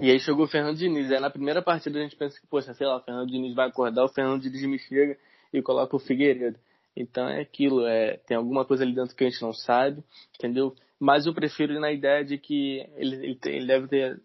E 0.00 0.10
aí 0.10 0.20
chegou 0.20 0.44
o 0.44 0.48
Fernando 0.48 0.76
Diniz. 0.76 1.10
Aí 1.10 1.20
na 1.20 1.30
primeira 1.30 1.60
partida 1.60 1.98
a 1.98 2.02
gente 2.02 2.16
pensa 2.16 2.40
que, 2.40 2.46
poxa, 2.46 2.72
sei 2.74 2.86
lá, 2.86 2.96
o 2.98 3.00
Fernando 3.00 3.28
Diniz 3.28 3.54
vai 3.54 3.68
acordar, 3.68 4.04
o 4.04 4.08
Fernando 4.08 4.40
Diniz 4.40 4.62
me 4.64 4.78
chega 4.78 5.18
e 5.52 5.60
coloca 5.60 5.96
o 5.96 5.98
Figueiredo. 5.98 6.58
Então 6.96 7.28
é 7.28 7.40
aquilo, 7.40 7.86
é, 7.86 8.16
tem 8.26 8.36
alguma 8.36 8.64
coisa 8.64 8.84
ali 8.84 8.94
dentro 8.94 9.14
que 9.14 9.24
a 9.24 9.30
gente 9.30 9.42
não 9.42 9.52
sabe, 9.52 10.02
entendeu? 10.36 10.74
Mas 11.00 11.26
eu 11.26 11.34
prefiro 11.34 11.72
ir 11.72 11.80
na 11.80 11.92
ideia 11.92 12.24
de 12.24 12.38
que 12.38 12.84
ele, 12.96 13.16
ele, 13.16 13.38
ele 13.44 13.66
deve 13.66 13.88
ter, 13.88 14.20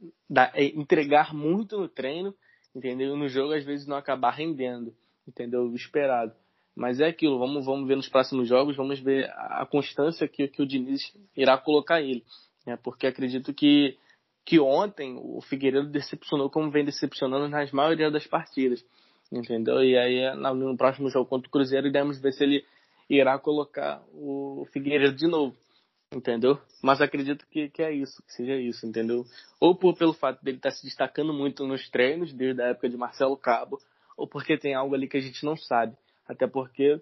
é, 0.53 0.65
entregar 0.65 1.33
muito 1.33 1.77
no 1.77 1.88
treino, 1.88 2.33
entendeu? 2.75 3.15
E 3.15 3.19
no 3.19 3.27
jogo 3.27 3.53
às 3.53 3.63
vezes 3.63 3.86
não 3.86 3.95
acabar 3.95 4.31
rendendo, 4.31 4.93
entendeu? 5.27 5.63
O 5.63 5.75
esperado. 5.75 6.33
Mas 6.75 6.99
é 6.99 7.05
aquilo, 7.05 7.38
vamos, 7.38 7.65
vamos 7.65 7.88
ver 7.88 7.95
nos 7.95 8.09
próximos 8.09 8.47
jogos, 8.47 8.75
vamos 8.75 8.99
ver 8.99 9.29
a 9.29 9.65
constância 9.69 10.27
que, 10.27 10.47
que 10.47 10.62
o 10.62 10.65
Diniz 10.65 11.15
irá 11.38 11.57
colocar 11.57 12.01
ele. 12.01 12.23
Né? 12.65 12.77
Porque 12.81 13.05
acredito 13.05 13.53
que, 13.53 13.97
que 14.45 14.60
ontem 14.60 15.17
o 15.17 15.41
Figueiredo 15.41 15.89
decepcionou 15.89 16.49
como 16.49 16.71
vem 16.71 16.84
decepcionando 16.84 17.47
nas 17.47 17.71
maioria 17.71 18.12
das 18.12 18.27
partidas 18.27 18.84
entendeu? 19.38 19.84
E 19.84 19.97
aí 19.97 20.36
no 20.36 20.77
próximo 20.77 21.10
jogo 21.10 21.29
contra 21.29 21.47
o 21.47 21.51
Cruzeiro 21.51 21.88
iremos 21.88 22.19
ver 22.19 22.34
se 22.34 22.43
ele 22.43 22.65
irá 23.10 23.38
colocar 23.38 24.01
o 24.13 24.65
Figueiredo 24.71 25.15
de 25.15 25.27
novo, 25.27 25.56
entendeu? 26.12 26.60
Mas 26.82 27.01
acredito 27.01 27.45
que, 27.47 27.69
que 27.69 27.82
é 27.82 27.91
isso, 27.91 28.23
que 28.23 28.34
seja 28.34 28.56
isso, 28.56 28.86
entendeu? 28.86 29.25
Ou 29.60 29.75
por, 29.75 29.95
pelo 29.95 30.13
fato 30.13 30.43
dele 30.43 30.58
estar 30.58 30.69
tá 30.69 30.75
se 30.75 30.86
destacando 30.86 31.34
muito 31.34 31.65
nos 31.65 31.89
treinos, 31.89 32.34
desde 32.34 32.62
a 32.62 32.67
época 32.67 32.89
de 32.89 32.97
Marcelo 32.97 33.38
Cabo, 33.38 33.79
ou 34.17 34.27
porque 34.27 34.58
tem 34.58 34.73
algo 34.73 34.93
ali 34.95 35.08
que 35.08 35.17
a 35.17 35.21
gente 35.21 35.43
não 35.45 35.58
sabe. 35.58 35.95
Até 36.27 36.47
porque, 36.47 37.01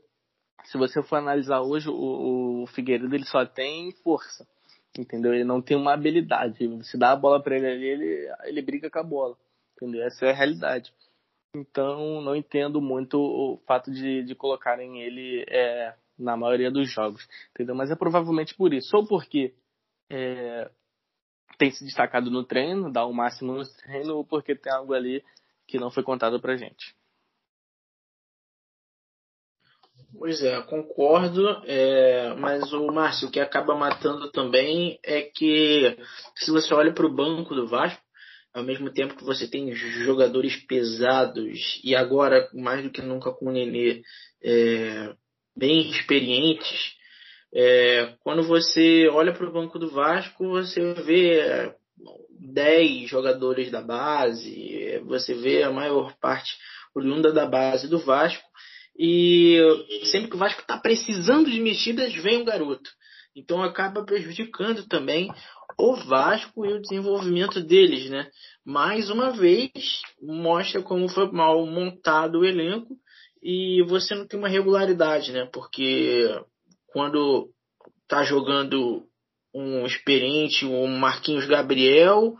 se 0.65 0.77
você 0.77 1.03
for 1.03 1.17
analisar 1.17 1.61
hoje, 1.61 1.89
o, 1.89 2.63
o 2.63 2.67
Figueiredo 2.67 3.13
ele 3.13 3.25
só 3.25 3.45
tem 3.45 3.91
força, 4.03 4.47
entendeu? 4.97 5.33
Ele 5.33 5.43
não 5.43 5.61
tem 5.61 5.77
uma 5.77 5.93
habilidade. 5.93 6.57
Se 6.83 6.97
dá 6.97 7.11
a 7.11 7.15
bola 7.15 7.41
para 7.41 7.55
ele 7.55 7.67
ali, 7.67 7.85
ele, 7.85 8.35
ele 8.43 8.61
briga 8.61 8.89
com 8.89 8.99
a 8.99 9.03
bola, 9.03 9.37
entendeu? 9.75 10.03
Essa 10.03 10.25
é 10.25 10.31
a 10.31 10.35
realidade. 10.35 10.93
Então, 11.55 12.21
não 12.21 12.35
entendo 12.35 12.81
muito 12.81 13.19
o 13.19 13.57
fato 13.67 13.91
de, 13.91 14.23
de 14.23 14.35
colocarem 14.35 15.01
ele 15.01 15.43
é, 15.49 15.93
na 16.17 16.37
maioria 16.37 16.71
dos 16.71 16.89
jogos, 16.89 17.27
entendeu? 17.51 17.75
Mas 17.75 17.91
é 17.91 17.95
provavelmente 17.95 18.55
por 18.55 18.73
isso. 18.73 18.95
Ou 18.95 19.05
porque 19.05 19.53
é, 20.09 20.69
tem 21.57 21.71
se 21.71 21.83
destacado 21.83 22.31
no 22.31 22.43
treino, 22.43 22.91
dá 22.91 23.05
o 23.05 23.13
máximo 23.13 23.53
no 23.53 23.65
treino, 23.65 24.15
ou 24.15 24.25
porque 24.25 24.55
tem 24.55 24.71
algo 24.71 24.93
ali 24.93 25.23
que 25.67 25.77
não 25.77 25.91
foi 25.91 26.03
contado 26.03 26.39
pra 26.39 26.55
gente. 26.55 26.95
Pois 30.17 30.43
é, 30.43 30.61
concordo, 30.63 31.47
é, 31.65 32.33
mas 32.35 32.73
o 32.73 32.87
Márcio, 32.87 33.27
o 33.27 33.31
que 33.31 33.39
acaba 33.39 33.75
matando 33.75 34.29
também 34.31 34.99
é 35.03 35.21
que 35.21 35.97
se 36.35 36.51
você 36.51 36.73
olha 36.73 36.93
para 36.93 37.05
o 37.05 37.13
banco 37.13 37.55
do 37.55 37.65
Vasco, 37.65 38.01
ao 38.53 38.63
mesmo 38.63 38.91
tempo 38.91 39.15
que 39.15 39.23
você 39.23 39.47
tem 39.47 39.73
jogadores 39.73 40.57
pesados 40.65 41.79
e 41.83 41.95
agora 41.95 42.49
mais 42.53 42.83
do 42.83 42.91
que 42.91 43.01
nunca 43.01 43.31
com 43.31 43.47
o 43.47 43.51
Nenê 43.51 44.01
é, 44.43 45.13
bem 45.55 45.89
experientes, 45.89 46.93
é, 47.53 48.13
quando 48.21 48.43
você 48.43 49.07
olha 49.09 49.33
para 49.33 49.47
o 49.47 49.53
banco 49.53 49.79
do 49.79 49.89
Vasco, 49.89 50.49
você 50.49 50.93
vê 50.93 51.73
10 52.37 53.09
jogadores 53.09 53.71
da 53.71 53.81
base, 53.81 54.99
você 55.05 55.33
vê 55.33 55.63
a 55.63 55.71
maior 55.71 56.13
parte 56.19 56.57
oriunda 56.93 57.31
da 57.31 57.45
base 57.45 57.87
do 57.87 57.99
Vasco, 57.99 58.43
e 59.03 60.05
sempre 60.05 60.29
que 60.29 60.35
o 60.35 60.39
Vasco 60.39 60.61
está 60.61 60.77
precisando 60.77 61.49
de 61.49 61.59
mexidas, 61.59 62.13
vem 62.13 62.39
um 62.39 62.45
garoto. 62.45 62.87
Então 63.35 63.63
acaba 63.63 64.05
prejudicando 64.05 64.87
também 64.87 65.27
o 65.75 65.95
Vasco 65.95 66.63
e 66.63 66.73
o 66.73 66.79
desenvolvimento 66.79 67.59
deles, 67.61 68.11
né? 68.11 68.29
Mais 68.63 69.09
uma 69.09 69.31
vez, 69.31 69.71
mostra 70.21 70.83
como 70.83 71.09
foi 71.09 71.31
mal 71.31 71.65
montado 71.65 72.39
o 72.39 72.45
elenco 72.45 72.95
e 73.41 73.83
você 73.87 74.13
não 74.13 74.27
tem 74.27 74.37
uma 74.37 74.47
regularidade, 74.47 75.31
né? 75.31 75.49
Porque 75.51 76.29
quando 76.85 77.49
tá 78.07 78.21
jogando 78.21 79.07
um 79.51 79.83
experiente, 79.83 80.63
um 80.63 80.99
Marquinhos 80.99 81.47
Gabriel, 81.47 82.35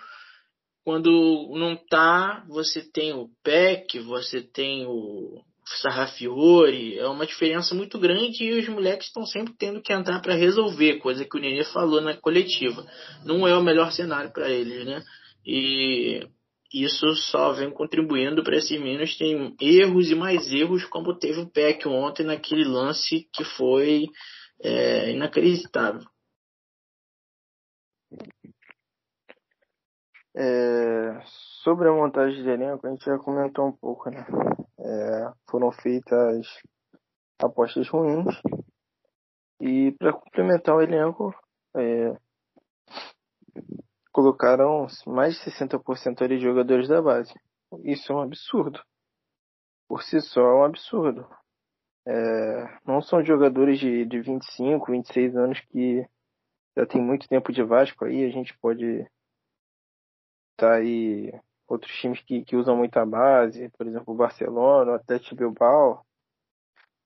quando 0.84 1.50
não 1.56 1.76
tá, 1.76 2.46
você 2.48 2.88
tem 2.88 3.14
o 3.14 3.32
Peck, 3.44 3.98
você 4.02 4.44
tem 4.44 4.86
o 4.86 5.42
Sarrafiore, 5.78 6.98
é 6.98 7.08
uma 7.08 7.26
diferença 7.26 7.74
muito 7.76 8.00
grande 8.00 8.44
e 8.44 8.60
os 8.60 8.68
moleques 8.68 9.08
estão 9.08 9.26
sempre 9.26 9.54
tendo 9.58 9.82
que 9.82 9.94
entrar 9.94 10.20
para 10.22 10.36
resolver, 10.36 11.00
coisa 11.00 11.26
que 11.26 11.38
o 11.38 11.40
Nenê 11.40 11.64
falou 11.64 12.02
na 12.02 12.16
coletiva. 12.18 12.86
Não 13.24 13.48
é 13.48 13.56
o 13.56 13.64
melhor 13.64 13.92
cenário 13.92 14.32
para 14.32 14.50
eles, 14.50 14.86
né? 14.86 15.02
E 15.46 16.28
isso 16.74 17.06
só 17.16 17.52
vem 17.52 17.70
contribuindo 17.70 18.44
para 18.44 18.56
esses 18.56 18.80
meninos 18.80 19.18
terem 19.18 19.56
erros 19.60 20.10
e 20.10 20.16
mais 20.16 20.52
erros, 20.52 20.86
como 20.86 21.18
teve 21.18 21.42
o 21.42 21.50
Peck 21.50 21.88
ontem 21.88 22.24
naquele 22.24 22.64
lance 22.64 23.28
que 23.34 23.44
foi 23.44 24.06
é, 24.64 25.12
inacreditável. 25.12 26.02
É, 30.34 31.22
sobre 31.62 31.90
a 31.90 31.92
montagem 31.92 32.42
de 32.42 32.50
elenco, 32.50 32.88
a 32.88 32.90
gente 32.90 33.04
já 33.04 33.18
comentou 33.18 33.68
um 33.68 33.72
pouco, 33.74 34.10
né? 34.10 34.26
É, 34.84 35.32
foram 35.50 35.72
feitas 35.72 36.48
apostas 37.40 37.88
ruins. 37.88 38.36
E 39.60 39.92
para 39.94 40.14
complementar 40.14 40.76
o 40.76 40.82
elenco, 40.82 41.34
é, 41.76 42.16
colocaram 44.12 44.88
mais 45.06 45.36
de 45.36 45.52
60% 45.52 46.28
de 46.28 46.40
jogadores 46.40 46.88
da 46.88 47.02
base. 47.02 47.34
Isso 47.84 48.12
é 48.12 48.16
um 48.16 48.22
absurdo. 48.22 48.82
Por 49.88 50.04
si 50.04 50.20
só 50.20 50.42
é 50.42 50.56
um 50.56 50.64
absurdo. 50.64 51.28
É, 52.08 52.80
não 52.86 53.02
são 53.02 53.24
jogadores 53.24 53.80
de, 53.80 54.06
de 54.06 54.20
25, 54.20 54.92
26 54.92 55.36
anos 55.36 55.60
que 55.70 56.04
já 56.76 56.86
tem 56.86 57.02
muito 57.02 57.28
tempo 57.28 57.52
de 57.52 57.64
Vasco 57.64 58.06
aí, 58.06 58.26
a 58.26 58.30
gente 58.30 58.58
pode 58.60 59.02
estar 60.54 60.70
tá 60.70 60.74
aí 60.76 61.32
outros 61.72 61.94
times 62.00 62.22
que, 62.22 62.44
que 62.44 62.56
usam 62.56 62.76
muito 62.76 62.98
a 62.98 63.06
base, 63.06 63.70
por 63.78 63.88
exemplo, 63.88 64.14
o 64.14 64.18
Barcelona, 64.18 64.92
o 64.92 64.96
Atlético 64.96 65.36
Bilbao. 65.36 66.06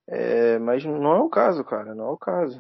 É, 0.08 0.58
mas 0.60 0.84
não 0.84 1.14
é 1.14 1.20
o 1.20 1.30
caso, 1.30 1.64
cara, 1.64 1.94
não 1.94 2.08
é 2.08 2.12
o 2.12 2.18
caso. 2.18 2.60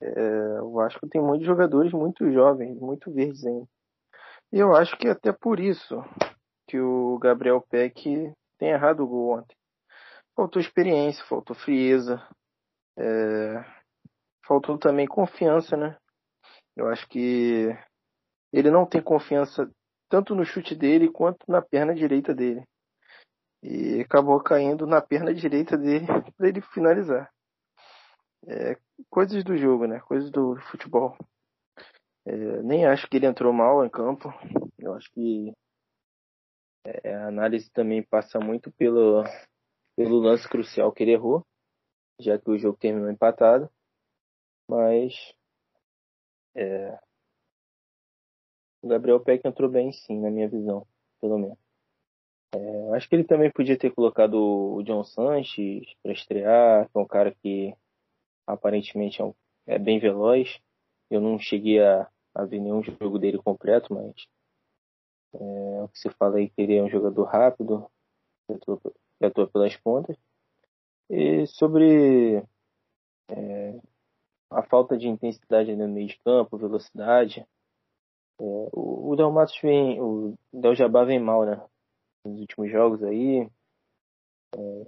É, 0.00 0.60
o 0.62 0.72
Vasco 0.72 1.08
tem 1.08 1.20
muitos 1.20 1.46
jogadores 1.46 1.92
muito 1.92 2.30
jovens, 2.32 2.78
muito 2.80 3.12
verdes 3.12 3.44
ainda. 3.44 3.66
E 4.52 4.58
eu 4.58 4.74
acho 4.74 4.96
que 4.96 5.08
até 5.08 5.32
por 5.32 5.60
isso 5.60 6.02
que 6.66 6.80
o 6.80 7.18
Gabriel 7.18 7.60
Peck 7.60 8.32
tem 8.58 8.70
errado 8.70 9.00
o 9.00 9.06
gol 9.06 9.38
ontem. 9.38 9.56
Faltou 10.34 10.60
experiência, 10.60 11.24
faltou 11.26 11.54
frieza, 11.54 12.20
é, 12.96 13.64
faltou 14.44 14.78
também 14.78 15.06
confiança, 15.06 15.76
né? 15.76 15.96
Eu 16.76 16.88
acho 16.88 17.06
que 17.08 17.68
ele 18.52 18.70
não 18.70 18.86
tem 18.86 19.02
confiança 19.02 19.70
tanto 20.10 20.34
no 20.34 20.44
chute 20.44 20.74
dele 20.74 21.08
quanto 21.08 21.50
na 21.50 21.62
perna 21.62 21.94
direita 21.94 22.34
dele. 22.34 22.66
E 23.62 24.00
acabou 24.00 24.42
caindo 24.42 24.86
na 24.86 25.00
perna 25.00 25.32
direita 25.32 25.78
dele 25.78 26.04
para 26.36 26.48
ele 26.48 26.60
finalizar. 26.60 27.32
É, 28.46 28.76
coisas 29.08 29.44
do 29.44 29.56
jogo, 29.56 29.86
né? 29.86 30.00
Coisas 30.00 30.30
do 30.30 30.56
futebol. 30.70 31.16
É, 32.26 32.62
nem 32.62 32.86
acho 32.86 33.08
que 33.08 33.16
ele 33.16 33.26
entrou 33.26 33.52
mal 33.52 33.84
em 33.84 33.88
campo. 33.88 34.28
Eu 34.78 34.94
acho 34.94 35.10
que 35.12 35.52
é, 36.84 37.14
a 37.14 37.28
análise 37.28 37.70
também 37.70 38.02
passa 38.02 38.40
muito 38.40 38.72
pelo, 38.72 39.22
pelo 39.96 40.18
lance 40.18 40.48
crucial 40.48 40.92
que 40.92 41.04
ele 41.04 41.12
errou, 41.12 41.46
já 42.18 42.36
que 42.36 42.50
o 42.50 42.58
jogo 42.58 42.78
terminou 42.78 43.10
empatado. 43.10 43.70
Mas 44.68 45.14
é, 46.56 46.98
o 48.82 48.88
Gabriel 48.88 49.20
Peck 49.20 49.46
entrou 49.46 49.70
bem 49.70 49.92
sim, 49.92 50.18
na 50.18 50.30
minha 50.30 50.48
visão, 50.48 50.86
pelo 51.20 51.38
menos. 51.38 51.58
É, 52.52 52.96
acho 52.96 53.08
que 53.08 53.14
ele 53.14 53.24
também 53.24 53.50
podia 53.50 53.78
ter 53.78 53.90
colocado 53.94 54.34
o 54.34 54.82
John 54.82 55.04
Sanches 55.04 55.86
para 56.02 56.12
estrear, 56.12 56.88
que 56.88 56.98
é 56.98 57.00
um 57.00 57.06
cara 57.06 57.34
que 57.42 57.74
aparentemente 58.46 59.20
é, 59.20 59.24
um, 59.24 59.34
é, 59.66 59.78
bem 59.78 59.98
veloz. 59.98 60.60
Eu 61.08 61.20
não 61.20 61.38
cheguei 61.38 61.80
a, 61.80 62.08
a 62.34 62.44
ver 62.44 62.60
nenhum 62.60 62.82
jogo 62.82 63.18
dele 63.18 63.38
completo, 63.38 63.94
mas 63.94 64.26
é, 65.34 65.82
o 65.82 65.88
que 65.88 65.98
se 65.98 66.10
fala 66.10 66.38
aí 66.38 66.50
que 66.50 66.60
ele 66.60 66.76
é 66.76 66.82
um 66.82 66.90
jogador 66.90 67.24
rápido, 67.24 67.88
que 68.46 68.54
atua, 68.54 68.80
que 68.80 69.24
atua 69.24 69.46
pelas 69.46 69.76
pontas. 69.76 70.16
E 71.08 71.46
sobre 71.46 72.42
é, 73.28 73.80
a 74.50 74.62
falta 74.62 74.96
de 74.96 75.08
intensidade 75.08 75.74
no 75.76 75.88
meio 75.88 76.08
de 76.08 76.18
campo, 76.18 76.58
velocidade, 76.58 77.46
é, 78.40 78.70
o, 78.72 79.12
o 79.12 79.16
Del 79.16 79.30
Matos 79.30 79.58
vem, 79.62 80.00
o 80.00 80.34
Del 80.52 80.74
Jabá 80.74 81.04
vem 81.04 81.20
mal, 81.20 81.44
né? 81.44 81.62
Nos 82.24 82.40
últimos 82.40 82.70
jogos 82.70 83.02
aí. 83.02 83.48
É, 84.56 84.86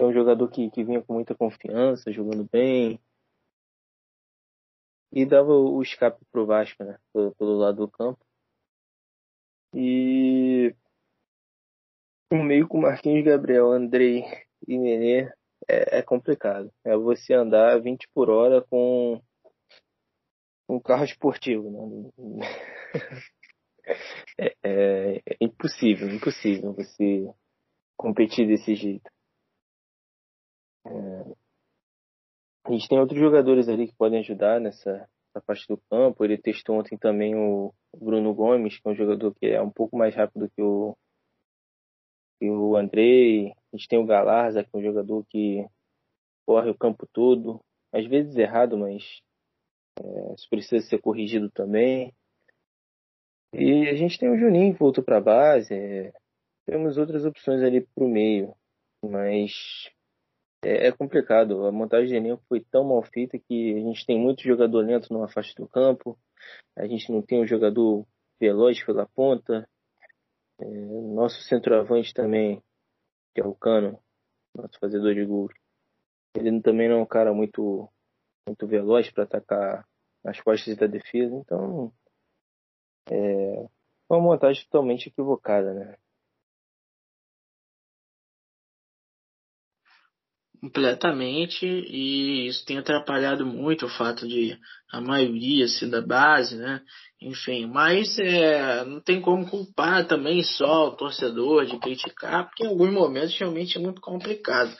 é 0.00 0.04
um 0.04 0.12
jogador 0.12 0.48
que, 0.48 0.70
que 0.70 0.84
vinha 0.84 1.02
com 1.02 1.14
muita 1.14 1.34
confiança, 1.34 2.12
jogando 2.12 2.44
bem. 2.52 3.00
E 5.10 5.24
dava 5.24 5.52
o 5.52 5.80
escape 5.82 6.22
pro 6.30 6.46
Vasco, 6.46 6.84
né? 6.84 6.98
Pelo, 7.12 7.34
pelo 7.34 7.56
lado 7.56 7.78
do 7.78 7.88
campo. 7.90 8.20
E 9.74 10.74
o 12.30 12.36
meio 12.42 12.68
com 12.68 12.80
Marquinhos 12.80 13.24
Gabriel, 13.24 13.72
Andrei 13.72 14.24
e 14.66 14.78
Nenê 14.78 15.32
é, 15.66 15.98
é, 15.98 16.02
complicado. 16.02 16.70
É 16.84 16.96
você 16.96 17.34
andar 17.34 17.80
20 17.80 18.08
por 18.14 18.28
hora 18.28 18.62
com 18.62 19.20
um 20.68 20.78
carro 20.78 21.04
esportivo. 21.04 22.12
Né? 22.18 22.46
é, 24.38 24.54
é, 24.62 25.16
é 25.18 25.36
impossível, 25.40 26.08
impossível 26.08 26.72
você 26.74 27.26
competir 27.96 28.46
desse 28.46 28.74
jeito. 28.74 29.10
É... 30.86 31.38
A 32.66 32.72
gente 32.72 32.88
tem 32.88 33.00
outros 33.00 33.18
jogadores 33.18 33.68
ali 33.68 33.88
que 33.88 33.96
podem 33.96 34.20
ajudar 34.20 34.60
nessa, 34.60 34.92
nessa 34.92 35.44
parte 35.44 35.66
do 35.66 35.78
campo. 35.90 36.22
Ele 36.22 36.36
testou 36.36 36.78
ontem 36.78 36.98
também 36.98 37.34
o 37.34 37.72
Bruno 37.96 38.34
Gomes, 38.34 38.78
que 38.78 38.86
é 38.86 38.92
um 38.92 38.94
jogador 38.94 39.34
que 39.34 39.46
é 39.46 39.62
um 39.62 39.70
pouco 39.70 39.96
mais 39.96 40.14
rápido 40.14 40.50
que 40.50 40.60
o, 40.60 40.94
que 42.38 42.50
o 42.50 42.76
Andrei. 42.76 43.52
A 43.72 43.76
gente 43.76 43.88
tem 43.88 43.98
o 43.98 44.04
Galarza, 44.04 44.62
que 44.62 44.70
é 44.74 44.78
um 44.78 44.82
jogador 44.82 45.24
que 45.30 45.66
corre 46.46 46.68
o 46.68 46.76
campo 46.76 47.06
todo. 47.10 47.60
Às 47.90 48.06
vezes 48.06 48.36
errado, 48.36 48.76
mas 48.76 49.22
é, 50.00 50.34
isso 50.34 50.48
precisa 50.48 50.84
ser 50.86 50.98
corrigido 50.98 51.50
também. 51.50 52.14
E 53.52 53.88
a 53.88 53.94
gente 53.94 54.18
tem 54.18 54.28
o 54.30 54.38
Juninho 54.38 54.74
que 54.74 54.80
voltou 54.80 55.02
para 55.02 55.18
a 55.18 55.20
base. 55.20 55.72
É, 55.72 56.12
temos 56.66 56.98
outras 56.98 57.24
opções 57.24 57.62
ali 57.62 57.80
para 57.94 58.04
o 58.04 58.08
meio, 58.08 58.54
mas 59.02 59.90
é, 60.62 60.88
é, 60.88 60.92
complicado. 60.92 61.66
A 61.66 61.72
montagem 61.72 62.08
de 62.08 62.16
elenco 62.16 62.42
foi 62.48 62.60
tão 62.60 62.84
mal 62.84 63.02
feita 63.02 63.38
que 63.38 63.74
a 63.74 63.80
gente 63.80 64.04
tem 64.04 64.18
muito 64.18 64.42
jogador 64.42 64.84
lento 64.84 65.12
numa 65.12 65.28
faixa 65.28 65.54
do 65.56 65.68
campo, 65.68 66.18
a 66.76 66.86
gente 66.86 67.10
não 67.10 67.22
tem 67.22 67.40
um 67.40 67.46
jogador 67.46 68.06
veloz 68.40 68.82
pela 68.84 69.06
ponta. 69.06 69.68
É, 70.60 70.64
nosso 70.64 71.40
centroavante 71.42 72.12
também, 72.12 72.62
que 73.34 73.40
é 73.40 73.44
o 73.44 73.54
Cano, 73.54 73.98
nosso 74.54 74.78
fazedor 74.80 75.14
de 75.14 75.24
gols, 75.24 75.52
ele 76.34 76.60
também 76.60 76.88
não 76.88 76.98
é 76.98 77.02
um 77.02 77.06
cara 77.06 77.32
muito, 77.32 77.88
muito 78.48 78.66
veloz 78.66 79.10
para 79.10 79.24
atacar 79.24 79.86
as 80.24 80.40
costas 80.40 80.76
da 80.76 80.86
defesa, 80.86 81.34
então 81.34 81.92
é 83.10 83.68
uma 84.08 84.20
montagem 84.20 84.64
totalmente 84.64 85.08
equivocada, 85.08 85.72
né? 85.72 85.96
completamente 90.60 91.64
e 91.66 92.48
isso 92.48 92.64
tem 92.64 92.78
atrapalhado 92.78 93.46
muito 93.46 93.86
o 93.86 93.88
fato 93.88 94.26
de 94.26 94.58
a 94.90 95.00
maioria 95.00 95.68
ser 95.68 95.88
da 95.88 96.00
base, 96.00 96.56
né? 96.56 96.82
Enfim, 97.20 97.66
mas 97.66 98.18
é, 98.18 98.84
não 98.84 99.00
tem 99.00 99.20
como 99.20 99.48
culpar 99.48 100.06
também 100.06 100.42
só 100.42 100.88
o 100.88 100.96
torcedor 100.96 101.66
de 101.66 101.78
criticar, 101.78 102.46
porque 102.46 102.64
em 102.64 102.68
alguns 102.68 102.92
momentos 102.92 103.36
realmente 103.38 103.76
é 103.76 103.80
muito 103.80 104.00
complicado. 104.00 104.74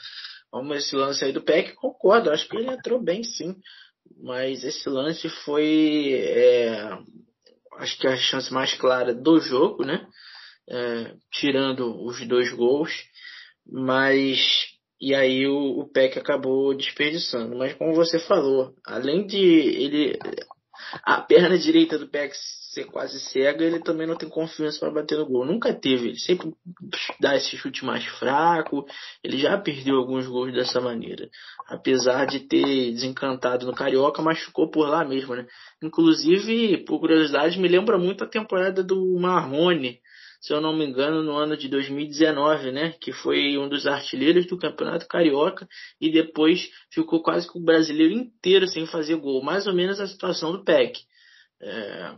Esse 0.75 0.95
lance 0.95 1.23
aí 1.23 1.31
do 1.31 1.43
PEC, 1.43 1.73
concordo, 1.75 2.31
acho 2.31 2.47
que 2.47 2.57
ele 2.57 2.71
entrou 2.71 3.01
bem 3.01 3.23
sim, 3.23 3.55
mas 4.17 4.63
esse 4.63 4.89
lance 4.89 5.29
foi, 5.43 6.13
é, 6.13 6.97
acho 7.77 7.97
que 7.99 8.07
a 8.07 8.17
chance 8.17 8.51
mais 8.51 8.73
clara 8.73 9.13
do 9.13 9.39
jogo, 9.39 9.85
né? 9.85 10.07
É, 10.67 11.13
tirando 11.31 12.03
os 12.05 12.25
dois 12.27 12.51
gols, 12.53 12.91
mas 13.65 14.39
e 15.01 15.15
aí 15.15 15.47
o, 15.47 15.79
o 15.79 15.87
Peck 15.91 16.19
acabou 16.19 16.75
desperdiçando. 16.75 17.55
Mas 17.55 17.73
como 17.73 17.93
você 17.93 18.19
falou, 18.19 18.73
além 18.85 19.25
de 19.25 19.37
ele 19.37 20.19
a 21.03 21.21
perna 21.21 21.57
direita 21.57 21.97
do 21.97 22.09
Peck 22.09 22.35
ser 22.69 22.85
quase 22.85 23.19
cega, 23.19 23.65
ele 23.65 23.79
também 23.79 24.05
não 24.05 24.15
tem 24.15 24.29
confiança 24.29 24.79
para 24.79 24.91
bater 24.91 25.17
no 25.17 25.25
gol. 25.25 25.43
Nunca 25.43 25.73
teve, 25.73 26.09
ele 26.09 26.19
sempre 26.19 26.53
dá 27.19 27.35
esse 27.35 27.57
chute 27.57 27.83
mais 27.83 28.05
fraco. 28.05 28.85
Ele 29.23 29.37
já 29.39 29.57
perdeu 29.57 29.97
alguns 29.97 30.27
gols 30.27 30.53
dessa 30.53 30.79
maneira. 30.79 31.27
Apesar 31.67 32.25
de 32.25 32.41
ter 32.41 32.91
desencantado 32.91 33.65
no 33.65 33.73
Carioca, 33.73 34.21
mas 34.21 34.39
ficou 34.39 34.69
por 34.69 34.87
lá 34.87 35.03
mesmo, 35.03 35.35
né? 35.35 35.47
Inclusive, 35.81 36.85
por 36.85 36.99
curiosidade, 36.99 37.59
me 37.59 37.67
lembra 37.67 37.97
muito 37.97 38.23
a 38.23 38.27
temporada 38.27 38.83
do 38.83 39.17
Marrone 39.19 39.99
se 40.41 40.53
eu 40.53 40.61
não 40.61 40.73
me 40.73 40.85
engano, 40.85 41.21
no 41.21 41.35
ano 41.35 41.57
de 41.57 41.67
2019, 41.67 42.71
né? 42.71 42.93
Que 43.01 43.11
foi 43.11 43.57
um 43.57 43.67
dos 43.67 43.85
artilheiros 43.85 44.47
do 44.47 44.57
Campeonato 44.57 45.05
Carioca 45.05 45.67
e 45.99 46.09
depois 46.09 46.69
ficou 46.89 47.21
quase 47.21 47.45
que 47.45 47.57
o 47.57 47.61
brasileiro 47.61 48.13
inteiro 48.13 48.65
sem 48.65 48.85
fazer 48.85 49.17
gol. 49.17 49.43
Mais 49.43 49.67
ou 49.67 49.73
menos 49.73 49.99
a 49.99 50.07
situação 50.07 50.53
do 50.53 50.63
PEC. 50.63 50.97
É, 51.61 52.15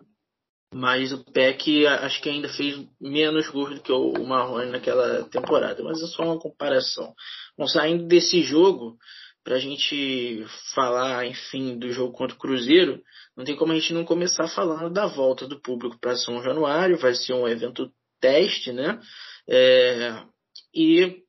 mas 0.73 1.11
o 1.11 1.23
PEC 1.31 1.85
acho 1.85 2.21
que 2.21 2.29
ainda 2.29 2.47
fez 2.47 2.79
menos 2.99 3.49
gols 3.49 3.75
do 3.75 3.81
que 3.81 3.91
o 3.91 4.13
Marrone 4.25 4.71
naquela 4.71 5.23
temporada. 5.25 5.83
Mas 5.83 6.01
é 6.01 6.07
só 6.07 6.23
uma 6.23 6.39
comparação. 6.39 7.13
Bom, 7.57 7.67
saindo 7.67 8.07
desse 8.07 8.41
jogo, 8.41 8.97
para 9.43 9.55
a 9.55 9.59
gente 9.59 10.45
falar, 10.73 11.25
enfim, 11.25 11.77
do 11.77 11.91
jogo 11.91 12.13
contra 12.13 12.35
o 12.35 12.39
Cruzeiro, 12.39 13.01
não 13.35 13.43
tem 13.43 13.55
como 13.55 13.73
a 13.73 13.75
gente 13.75 13.93
não 13.93 14.05
começar 14.05 14.47
falando 14.47 14.93
da 14.93 15.07
volta 15.07 15.45
do 15.47 15.59
público 15.59 15.99
para 15.99 16.15
São 16.15 16.41
Januário. 16.41 16.97
Vai 16.97 17.15
ser 17.15 17.33
um 17.33 17.47
evento 17.47 17.91
teste, 18.21 18.71
né? 18.71 18.99
É, 19.49 20.23
e 20.73 21.21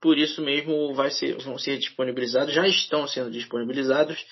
por 0.00 0.18
isso 0.18 0.42
mesmo 0.42 0.94
vai 0.94 1.10
ser, 1.10 1.36
vão 1.42 1.58
ser 1.58 1.78
disponibilizados, 1.78 2.54
já 2.54 2.66
estão 2.68 3.08
sendo 3.08 3.30
disponibilizados 3.30 4.24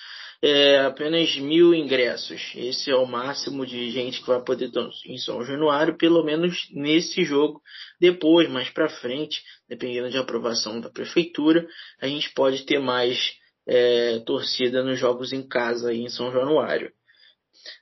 é, 0.43 0.80
apenas 0.80 1.36
mil 1.36 1.72
ingressos. 1.72 2.53
Esse 2.57 2.90
é 2.90 2.97
o 2.97 3.07
máximo 3.07 3.64
de 3.64 3.90
gente 3.90 4.20
que 4.20 4.26
vai 4.26 4.43
poder 4.43 4.66
estar 4.66 4.88
em 5.07 5.16
São 5.16 5.45
Januário, 5.45 5.97
pelo 5.97 6.24
menos 6.24 6.68
nesse 6.72 7.22
jogo. 7.22 7.62
Depois, 8.01 8.51
mais 8.51 8.68
para 8.68 8.88
frente, 8.88 9.40
dependendo 9.68 10.11
de 10.11 10.18
aprovação 10.18 10.80
da 10.80 10.90
prefeitura, 10.90 11.64
a 12.01 12.09
gente 12.09 12.32
pode 12.34 12.64
ter 12.66 12.80
mais 12.80 13.34
é, 13.68 14.18
torcida 14.26 14.82
nos 14.82 14.99
jogos 14.99 15.32
em 15.32 15.47
casa 15.47 15.90
aí 15.90 16.01
em 16.01 16.09
São 16.09 16.32
Januário. 16.32 16.90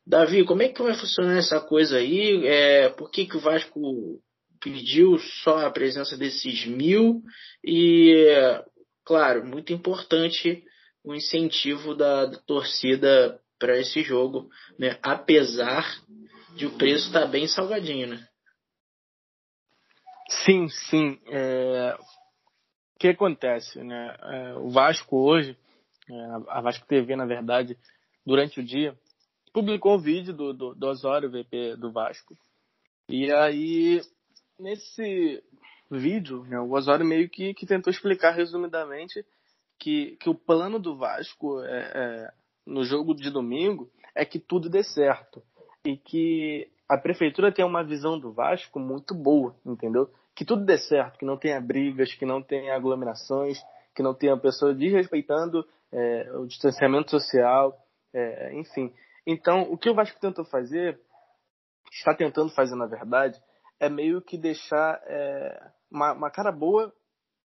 Davi, 0.06 0.44
como 0.44 0.62
é 0.62 0.68
que 0.68 0.82
vai 0.82 0.92
funcionar 0.94 1.38
essa 1.38 1.60
coisa 1.60 1.96
aí? 1.96 2.46
É, 2.46 2.90
por 2.90 3.10
que, 3.10 3.24
que 3.24 3.38
o 3.38 3.40
Vasco 3.40 4.20
pediu 4.60 5.18
só 5.42 5.64
a 5.64 5.70
presença 5.70 6.18
desses 6.18 6.66
mil? 6.66 7.22
E, 7.64 8.36
claro, 9.02 9.46
muito 9.46 9.72
importante 9.72 10.62
o 11.04 11.14
incentivo 11.14 11.94
da, 11.94 12.26
da 12.26 12.38
torcida 12.38 13.40
para 13.58 13.78
esse 13.78 14.02
jogo, 14.02 14.48
né? 14.78 14.98
apesar 15.02 15.84
de 16.56 16.66
o 16.66 16.76
preço 16.76 17.06
estar 17.08 17.22
tá 17.22 17.26
bem 17.26 17.46
salgadinho, 17.46 18.08
né? 18.08 18.26
Sim, 20.44 20.68
sim. 20.68 21.20
É... 21.26 21.96
O 22.96 22.98
que 23.00 23.08
acontece, 23.08 23.82
né? 23.82 24.16
É, 24.22 24.54
o 24.54 24.68
Vasco 24.68 25.16
hoje, 25.16 25.56
é, 26.08 26.14
a 26.48 26.60
Vasco 26.60 26.86
TV, 26.86 27.16
na 27.16 27.24
verdade, 27.24 27.78
durante 28.26 28.60
o 28.60 28.62
dia, 28.62 28.94
publicou 29.52 29.94
o 29.94 29.98
vídeo 29.98 30.34
do, 30.34 30.52
do, 30.52 30.74
do 30.74 30.86
Osório, 30.86 31.30
VP 31.30 31.76
do 31.76 31.90
Vasco. 31.90 32.36
E 33.08 33.32
aí, 33.32 34.02
nesse 34.58 35.42
vídeo, 35.90 36.44
né, 36.44 36.60
o 36.60 36.70
Osório 36.72 37.04
meio 37.04 37.28
que, 37.28 37.54
que 37.54 37.66
tentou 37.66 37.90
explicar 37.90 38.32
resumidamente 38.32 39.24
que, 39.80 40.16
que 40.20 40.28
o 40.28 40.34
plano 40.34 40.78
do 40.78 40.94
Vasco 40.94 41.60
é, 41.62 41.92
é, 41.94 42.32
no 42.66 42.84
jogo 42.84 43.14
de 43.14 43.30
domingo 43.30 43.90
é 44.14 44.24
que 44.24 44.38
tudo 44.38 44.68
dê 44.68 44.84
certo 44.84 45.42
e 45.84 45.96
que 45.96 46.70
a 46.86 46.98
prefeitura 46.98 47.50
tenha 47.50 47.66
uma 47.66 47.82
visão 47.82 48.18
do 48.18 48.30
Vasco 48.30 48.78
muito 48.78 49.14
boa, 49.14 49.56
entendeu? 49.64 50.10
Que 50.36 50.44
tudo 50.44 50.64
dê 50.64 50.76
certo, 50.76 51.18
que 51.18 51.24
não 51.24 51.38
tenha 51.38 51.60
brigas, 51.60 52.12
que 52.14 52.26
não 52.26 52.42
tenha 52.42 52.76
aglomerações, 52.76 53.58
que 53.94 54.02
não 54.02 54.14
tenha 54.14 54.36
pessoas 54.36 54.76
desrespeitando 54.76 55.66
é, 55.90 56.30
o 56.34 56.46
distanciamento 56.46 57.10
social, 57.10 57.76
é, 58.12 58.52
enfim. 58.54 58.92
Então, 59.26 59.62
o 59.62 59.78
que 59.78 59.88
o 59.88 59.94
Vasco 59.94 60.20
tentou 60.20 60.44
fazer, 60.44 61.00
está 61.90 62.14
tentando 62.14 62.50
fazer 62.50 62.74
na 62.74 62.86
verdade, 62.86 63.40
é 63.78 63.88
meio 63.88 64.20
que 64.20 64.36
deixar 64.36 65.00
é, 65.06 65.70
uma, 65.90 66.12
uma 66.12 66.30
cara 66.30 66.52
boa 66.52 66.92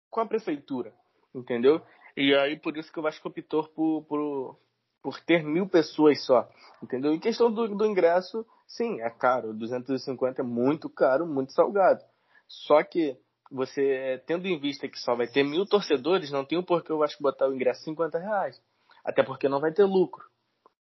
com 0.09 0.21
a 0.21 0.25
prefeitura, 0.25 0.93
entendeu? 1.35 1.81
E 2.15 2.33
aí 2.35 2.57
por 2.57 2.77
isso 2.77 2.91
que 2.91 2.99
o 2.99 3.03
Vasco 3.03 3.27
optou 3.27 3.67
por, 3.69 4.03
por, 4.03 4.59
por 5.01 5.19
ter 5.21 5.43
mil 5.43 5.67
pessoas 5.67 6.23
só, 6.25 6.49
entendeu? 6.81 7.13
Em 7.13 7.19
questão 7.19 7.51
do, 7.51 7.67
do 7.67 7.85
ingresso, 7.85 8.45
sim, 8.67 9.01
é 9.01 9.09
caro, 9.09 9.53
250 9.53 10.41
é 10.41 10.45
muito 10.45 10.89
caro, 10.89 11.25
muito 11.25 11.53
salgado. 11.53 12.03
Só 12.47 12.83
que 12.83 13.17
você, 13.51 14.21
tendo 14.25 14.47
em 14.47 14.59
vista 14.59 14.87
que 14.87 14.99
só 14.99 15.15
vai 15.15 15.27
ter 15.27 15.43
mil 15.43 15.65
torcedores, 15.65 16.31
não 16.31 16.45
tem 16.45 16.57
o 16.57 16.63
porquê 16.63 16.91
eu 16.91 17.03
acho 17.03 17.21
botar 17.21 17.47
o 17.47 17.53
ingresso 17.53 17.83
50 17.83 18.17
reais. 18.17 18.61
Até 19.03 19.23
porque 19.23 19.49
não 19.49 19.59
vai 19.59 19.71
ter 19.71 19.83
lucro, 19.83 20.25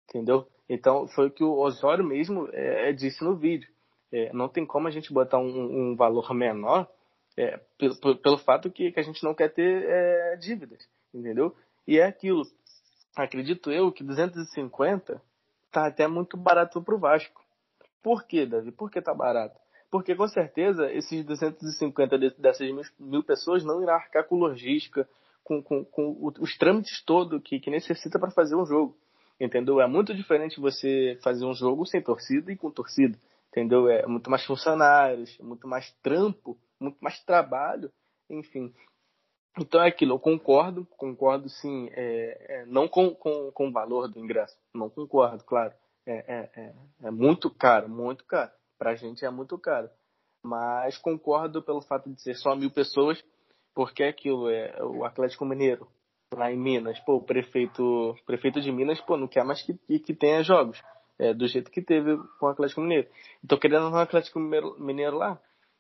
entendeu? 0.10 0.48
Então 0.70 1.08
foi 1.08 1.28
o 1.28 1.32
que 1.32 1.44
o 1.44 1.58
Osório 1.60 2.04
mesmo 2.04 2.50
é, 2.52 2.92
disse 2.92 3.24
no 3.24 3.36
vídeo. 3.36 3.70
É, 4.12 4.32
não 4.34 4.50
tem 4.50 4.66
como 4.66 4.88
a 4.88 4.92
gente 4.92 5.14
botar 5.14 5.38
um, 5.38 5.92
um 5.92 5.96
valor 5.96 6.34
menor 6.34 6.90
é, 7.38 7.60
pelo, 7.78 8.18
pelo, 8.18 8.38
fato 8.40 8.72
que, 8.72 8.92
que, 8.92 9.00
a 9.00 9.04
gente 9.04 9.24
não 9.24 9.36
quer 9.36 9.54
ter 9.54 9.84
é, 9.88 10.36
dívidas, 10.38 10.88
entendeu? 11.14 11.56
E 11.88 12.00
é 12.00 12.06
aquilo. 12.06 12.44
Acredito 13.16 13.72
eu 13.72 13.92
que 13.92 14.04
250 14.04 15.22
tá 15.72 15.88
até 15.88 16.08
muito 16.08 16.38
barato 16.38 16.82
para 16.82 16.96
o 16.96 17.00
Vasco. 17.00 17.42
Por 18.04 18.26
quê, 18.26 18.46
Davi? 18.46 18.72
Por 18.72 18.92
que 18.92 19.02
tá 19.02 19.14
barato? 19.14 19.60
Porque 19.90 20.16
com 20.16 20.28
certeza 20.28 20.92
esses 20.92 21.26
250 21.26 22.18
dessas 22.38 22.70
mil 23.00 23.24
pessoas 23.24 23.64
não 23.64 23.82
irá 23.82 23.96
arcar 23.96 24.26
com 24.26 24.36
logística, 24.36 25.08
com, 25.44 25.64
com, 25.64 25.86
com 25.86 26.34
os 26.40 26.58
trâmites 26.58 27.04
todo 27.04 27.42
que, 27.42 27.60
que 27.60 27.70
necessita 27.70 28.20
para 28.20 28.32
fazer 28.32 28.56
um 28.56 28.66
jogo. 28.66 28.98
Entendeu? 29.40 29.80
É 29.80 29.88
muito 29.88 30.14
diferente 30.14 30.60
você 30.60 31.18
fazer 31.24 31.46
um 31.46 31.54
jogo 31.54 31.86
sem 31.86 32.02
torcida 32.02 32.52
e 32.52 32.58
com 32.58 32.70
torcida 32.70 33.18
entendeu? 33.58 33.90
É 33.90 34.06
muito 34.06 34.30
mais 34.30 34.46
funcionários, 34.46 35.38
muito 35.40 35.68
mais 35.68 35.92
trampo, 36.04 36.58
muito 36.80 36.98
mais 37.02 37.20
trabalho, 37.24 37.92
enfim. 38.30 38.74
Então 39.60 39.82
é 39.82 39.88
aquilo, 39.88 40.14
eu 40.14 40.20
concordo, 40.20 40.86
concordo 40.98 41.50
sim, 41.50 41.90
é, 41.92 42.62
é, 42.62 42.66
não 42.68 42.88
com, 42.88 43.16
com, 43.16 43.52
com 43.52 43.70
o 43.70 43.72
valor 43.72 44.08
do 44.08 44.20
ingresso, 44.20 44.56
não 44.74 44.90
concordo, 44.90 45.44
claro. 45.44 45.74
É, 46.06 46.14
é, 46.14 46.50
é, 46.56 46.74
é 47.04 47.12
muito 47.12 47.50
caro, 47.50 47.90
muito 47.90 48.24
caro. 48.26 48.52
Pra 48.78 48.96
gente 48.96 49.26
é 49.26 49.30
muito 49.30 49.58
caro. 49.58 49.90
Mas 50.42 50.98
concordo 50.98 51.62
pelo 51.62 51.82
fato 51.82 52.10
de 52.10 52.22
ser 52.22 52.36
só 52.36 52.56
mil 52.56 52.72
pessoas, 52.72 53.22
porque 53.74 54.04
é 54.04 54.10
aquilo, 54.10 54.50
é 54.50 54.82
o 54.82 55.04
Atlético 55.04 55.44
Mineiro, 55.44 55.88
lá 56.34 56.52
em 56.52 56.58
Minas, 56.58 57.00
pô, 57.02 57.16
o 57.16 57.24
prefeito, 57.24 58.16
prefeito 58.26 58.62
de 58.62 58.72
Minas, 58.72 59.02
pô, 59.02 59.18
não 59.18 59.28
quer 59.28 59.44
mais 59.44 59.62
que, 59.62 59.74
que 60.00 60.14
tenha 60.14 60.44
jogos 60.44 60.82
é, 61.20 61.34
do 61.34 61.48
jeito 61.48 61.72
que 61.72 61.82
teve 61.82 62.18
com 62.40 62.46
o 62.46 62.50
Atlético 62.50 62.82
Mineiro. 62.82 63.08
Então, 63.44 63.58
querendo 63.58 63.90
o 63.90 63.98
Atlético 63.98 64.40
Mineiro 64.40 65.18
lá, 65.18 65.40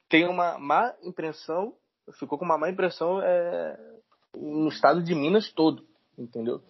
tem 0.10 0.28
uma 0.28 0.58
má 0.58 0.94
impressão, 1.04 1.74
ficou 2.14 2.38
com 2.38 2.46
uma 2.46 2.58
má 2.58 2.70
impressão 2.70 3.22
é, 3.22 3.80
no 4.36 4.70
estado 4.70 5.02
de 5.04 5.14
Minas 5.14 5.52
todo, 5.52 5.86
entendeu? 6.18 6.62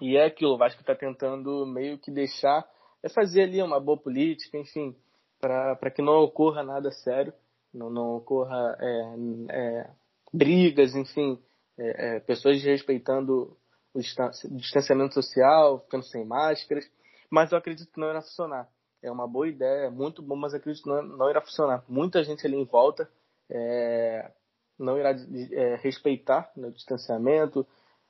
E 0.00 0.16
é 0.16 0.26
aquilo, 0.26 0.54
o 0.54 0.58
Vasco 0.58 0.80
está 0.80 0.94
tentando 0.94 1.64
meio 1.66 1.98
que 1.98 2.10
deixar, 2.10 2.66
é 3.02 3.08
fazer 3.08 3.42
ali 3.42 3.62
uma 3.62 3.80
boa 3.80 3.98
política, 3.98 4.58
enfim, 4.58 4.94
para 5.40 5.90
que 5.90 6.02
não 6.02 6.14
ocorra 6.22 6.62
nada 6.62 6.90
sério, 6.90 7.32
não, 7.72 7.90
não 7.90 8.16
ocorra 8.16 8.76
é, 8.80 9.14
é, 9.50 9.90
brigas, 10.32 10.94
enfim, 10.94 11.40
é, 11.78 12.16
é, 12.16 12.20
pessoas 12.20 12.62
respeitando 12.62 13.56
o 13.94 14.00
distanciamento 14.00 15.14
social, 15.14 15.80
ficando 15.80 16.04
sem 16.04 16.24
máscaras. 16.24 16.84
Mas 17.30 17.50
eu 17.50 17.58
acredito 17.58 17.90
que 17.90 18.00
não 18.00 18.10
irá 18.10 18.20
funcionar. 18.20 18.68
É 19.02 19.10
uma 19.10 19.26
boa 19.26 19.48
ideia, 19.48 19.86
é 19.86 19.90
muito 19.90 20.22
bom, 20.22 20.36
mas 20.36 20.54
acredito 20.54 20.82
que 20.82 20.88
não, 20.88 21.02
não 21.02 21.30
irá 21.30 21.40
funcionar. 21.40 21.84
Muita 21.88 22.22
gente 22.22 22.46
ali 22.46 22.56
em 22.56 22.64
volta 22.64 23.08
é, 23.50 24.30
não 24.78 24.98
irá 24.98 25.10
é, 25.52 25.76
respeitar 25.76 26.50
né, 26.56 26.68
o 26.68 26.72
distanciamento, 26.72 27.66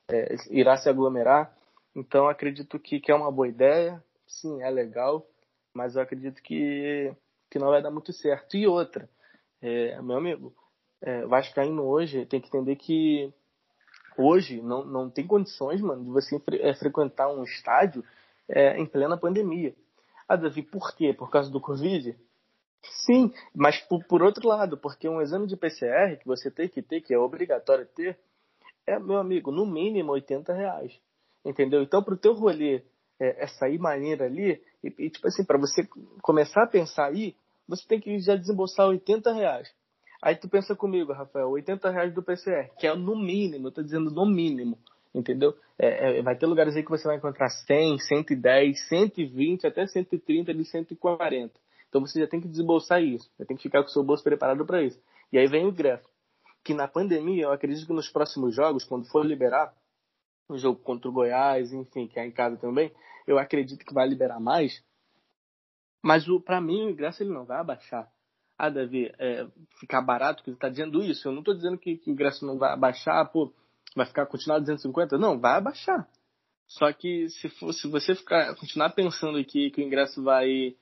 é, 0.08 0.34
irá 0.50 0.76
se 0.76 0.88
aglomerar. 0.88 1.54
Então 1.94 2.28
acredito 2.28 2.78
que, 2.78 3.00
que 3.00 3.10
é 3.10 3.14
uma 3.14 3.30
boa 3.30 3.48
ideia, 3.48 4.02
sim, 4.26 4.62
é 4.62 4.70
legal, 4.70 5.26
mas 5.72 5.96
eu 5.96 6.02
acredito 6.02 6.42
que, 6.42 7.12
que 7.50 7.58
não 7.58 7.68
vai 7.68 7.82
dar 7.82 7.90
muito 7.90 8.12
certo. 8.12 8.56
E 8.56 8.66
outra, 8.66 9.08
é, 9.62 10.00
meu 10.02 10.16
amigo, 10.16 10.54
é, 11.00 11.26
Vascaíno 11.26 11.84
hoje 11.84 12.26
tem 12.26 12.40
que 12.40 12.48
entender 12.48 12.76
que 12.76 13.32
hoje 14.16 14.60
não, 14.60 14.84
não 14.84 15.10
tem 15.10 15.26
condições, 15.26 15.80
mano, 15.80 16.04
de 16.04 16.10
você 16.10 16.40
é, 16.60 16.74
frequentar 16.74 17.28
um 17.28 17.42
estádio 17.44 18.04
é, 18.48 18.78
em 18.78 18.86
plena 18.86 19.16
pandemia. 19.16 19.74
Ah, 20.28 20.36
Davi, 20.36 20.62
por 20.62 20.94
quê? 20.96 21.12
Por 21.12 21.30
causa 21.30 21.50
do 21.50 21.60
Covid? 21.60 22.16
Sim, 22.90 23.32
mas 23.54 23.80
por, 23.82 24.04
por, 24.04 24.22
outro 24.22 24.48
lado, 24.48 24.76
porque 24.76 25.08
um 25.08 25.20
exame 25.20 25.46
de 25.46 25.56
PCR 25.56 26.16
que 26.18 26.26
você 26.26 26.50
tem 26.50 26.68
que 26.68 26.82
ter, 26.82 27.00
que 27.00 27.14
é 27.14 27.18
obrigatório 27.18 27.86
ter, 27.86 28.18
é, 28.86 28.98
meu 28.98 29.18
amigo, 29.18 29.50
no 29.50 29.66
mínimo 29.66 30.12
80 30.12 30.52
reais. 30.52 30.98
Entendeu? 31.44 31.82
Então, 31.82 32.02
para 32.02 32.14
o 32.14 32.18
teu 32.18 32.32
rolê 32.32 32.82
é, 33.20 33.44
é, 33.44 33.46
sair 33.46 33.78
maneira 33.78 34.24
ali, 34.24 34.60
e, 34.82 34.94
e 34.98 35.10
tipo 35.10 35.26
assim, 35.28 35.44
para 35.44 35.58
você 35.58 35.88
começar 36.22 36.64
a 36.64 36.68
pensar 36.68 37.06
aí, 37.06 37.36
você 37.68 37.86
tem 37.86 38.00
que 38.00 38.18
já 38.20 38.36
desembolsar 38.36 38.88
80 38.88 39.32
reais. 39.32 39.72
Aí 40.22 40.34
tu 40.34 40.48
pensa 40.48 40.74
comigo, 40.74 41.12
Rafael, 41.12 41.50
80 41.50 41.90
reais 41.90 42.14
do 42.14 42.22
PCR, 42.22 42.70
que 42.78 42.86
é 42.86 42.94
no 42.94 43.16
mínimo, 43.16 43.68
eu 43.68 43.72
tô 43.72 43.82
dizendo 43.82 44.10
no 44.10 44.26
mínimo 44.26 44.78
entendeu? 45.18 45.56
É, 45.78 46.18
é, 46.18 46.22
vai 46.22 46.36
ter 46.36 46.46
lugares 46.46 46.76
aí 46.76 46.82
que 46.82 46.90
você 46.90 47.04
vai 47.04 47.16
encontrar 47.16 47.48
100, 47.48 47.98
110, 47.98 48.88
120, 48.88 49.66
até 49.66 49.86
130 49.86 50.54
de 50.54 50.64
140. 50.64 51.52
Então 51.88 52.00
você 52.00 52.20
já 52.20 52.26
tem 52.26 52.40
que 52.40 52.48
desembolsar 52.48 53.02
isso, 53.02 53.30
já 53.38 53.44
tem 53.44 53.56
que 53.56 53.62
ficar 53.62 53.82
com 53.82 53.88
o 53.88 53.92
seu 53.92 54.02
bolso 54.02 54.22
preparado 54.22 54.64
para 54.66 54.82
isso. 54.82 55.00
E 55.32 55.38
aí 55.38 55.46
vem 55.46 55.66
o 55.66 55.72
gráfico, 55.72 56.10
que 56.64 56.74
na 56.74 56.88
pandemia, 56.88 57.44
eu 57.44 57.52
acredito 57.52 57.86
que 57.86 57.92
nos 57.92 58.08
próximos 58.08 58.54
jogos, 58.54 58.84
quando 58.84 59.08
for 59.08 59.24
liberar, 59.24 59.74
o 60.48 60.56
jogo 60.56 60.80
contra 60.80 61.08
o 61.08 61.12
Goiás, 61.12 61.72
enfim, 61.72 62.06
que 62.06 62.18
é 62.18 62.26
em 62.26 62.30
casa 62.30 62.56
também, 62.56 62.92
eu 63.26 63.38
acredito 63.38 63.84
que 63.84 63.94
vai 63.94 64.08
liberar 64.08 64.38
mais. 64.38 64.82
Mas 66.02 66.24
para 66.44 66.60
mim 66.60 66.86
o 66.86 66.90
ingresso 66.90 67.22
ele 67.22 67.32
não 67.32 67.44
vai 67.44 67.58
abaixar. 67.58 68.08
Ah, 68.58 68.70
Davi, 68.70 69.12
é, 69.18 69.46
ficar 69.78 70.00
barato, 70.00 70.42
que 70.42 70.50
ele 70.50 70.56
está 70.56 70.68
dizendo 70.68 71.02
isso. 71.02 71.28
Eu 71.28 71.32
não 71.32 71.40
estou 71.40 71.54
dizendo 71.54 71.76
que, 71.76 71.98
que, 71.98 72.10
o 72.10 72.12
ingresso 72.12 72.46
não 72.46 72.56
vai 72.56 72.72
abaixar, 72.72 73.30
pô, 73.30 73.52
vai 73.94 74.06
ficar 74.06 74.24
continuar 74.26 74.60
250? 74.60 75.18
Não, 75.18 75.38
vai 75.38 75.58
abaixar. 75.58 76.08
Só 76.66 76.90
que 76.92 77.28
se, 77.28 77.48
for, 77.48 77.72
se 77.72 77.86
você 77.88 78.14
ficar, 78.14 78.54
continuar 78.56 78.90
pensando 78.90 79.44
que, 79.44 79.70
que 79.70 79.80
o 79.80 79.84
ingresso 79.84 80.22
vai. 80.22 80.74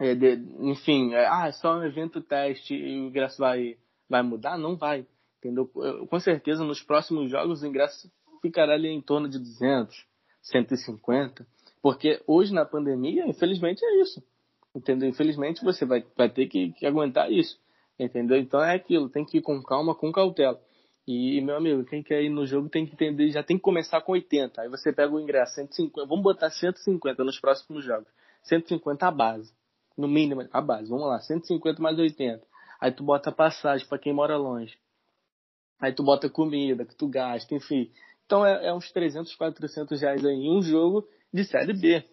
É, 0.00 0.14
de, 0.14 0.34
enfim, 0.60 1.12
é, 1.14 1.26
ah, 1.26 1.48
é 1.48 1.52
só 1.52 1.76
um 1.78 1.84
evento 1.84 2.20
teste 2.20 2.74
e 2.74 3.00
o 3.00 3.08
ingresso 3.08 3.38
vai, 3.38 3.76
vai 4.08 4.22
mudar, 4.22 4.58
não 4.58 4.76
vai. 4.76 5.06
Entendeu? 5.38 5.66
Com 6.08 6.20
certeza 6.20 6.64
nos 6.64 6.82
próximos 6.82 7.30
jogos 7.30 7.62
o 7.62 7.66
ingresso 7.66 8.10
ficará 8.40 8.74
ali 8.74 8.88
em 8.88 9.00
torno 9.00 9.28
de 9.28 9.38
200, 9.38 10.06
150. 10.42 11.46
Porque 11.82 12.22
hoje 12.26 12.54
na 12.54 12.64
pandemia, 12.64 13.26
infelizmente, 13.26 13.84
é 13.84 14.00
isso. 14.00 14.22
Entendeu? 14.74 15.08
Infelizmente 15.08 15.64
você 15.64 15.84
vai, 15.84 16.04
vai 16.16 16.30
ter 16.30 16.46
que, 16.46 16.72
que 16.72 16.86
aguentar 16.86 17.30
isso. 17.30 17.60
Entendeu? 17.98 18.38
Então 18.38 18.62
é 18.62 18.74
aquilo, 18.74 19.08
tem 19.08 19.24
que 19.24 19.38
ir 19.38 19.42
com 19.42 19.62
calma, 19.62 19.94
com 19.94 20.12
cautela. 20.12 20.60
E, 21.06 21.40
meu 21.40 21.56
amigo, 21.56 21.84
quem 21.84 22.02
quer 22.02 22.22
ir 22.22 22.28
no 22.28 22.46
jogo 22.46 22.68
tem 22.68 22.86
que 22.86 22.92
entender, 22.92 23.30
já 23.30 23.42
tem 23.42 23.56
que 23.56 23.62
começar 23.62 24.00
com 24.00 24.12
80. 24.12 24.62
Aí 24.62 24.68
você 24.68 24.92
pega 24.92 25.12
o 25.12 25.20
ingresso, 25.20 25.54
150, 25.54 26.06
vamos 26.06 26.22
botar 26.22 26.50
150 26.50 27.24
nos 27.24 27.40
próximos 27.40 27.84
jogos. 27.84 28.06
150 28.44 29.06
a 29.06 29.10
base. 29.10 29.52
No 29.96 30.08
mínimo, 30.08 30.46
a 30.52 30.60
base. 30.60 30.88
Vamos 30.88 31.06
lá, 31.06 31.20
150 31.20 31.80
mais 31.80 31.98
80. 31.98 32.42
Aí 32.80 32.90
tu 32.90 33.04
bota 33.04 33.30
passagem 33.30 33.86
para 33.86 33.98
quem 33.98 34.12
mora 34.12 34.36
longe. 34.36 34.76
Aí 35.80 35.92
tu 35.92 36.02
bota 36.02 36.28
comida 36.28 36.84
que 36.84 36.94
tu 36.94 37.08
gasta, 37.08 37.54
enfim. 37.54 37.90
Então 38.26 38.46
é, 38.46 38.68
é 38.68 38.74
uns 38.74 38.90
300, 38.92 39.34
400 39.34 40.00
reais 40.00 40.24
aí 40.24 40.34
em 40.34 40.56
um 40.56 40.62
jogo 40.62 41.06
de 41.32 41.44
Série 41.44 41.72
B. 41.72 42.04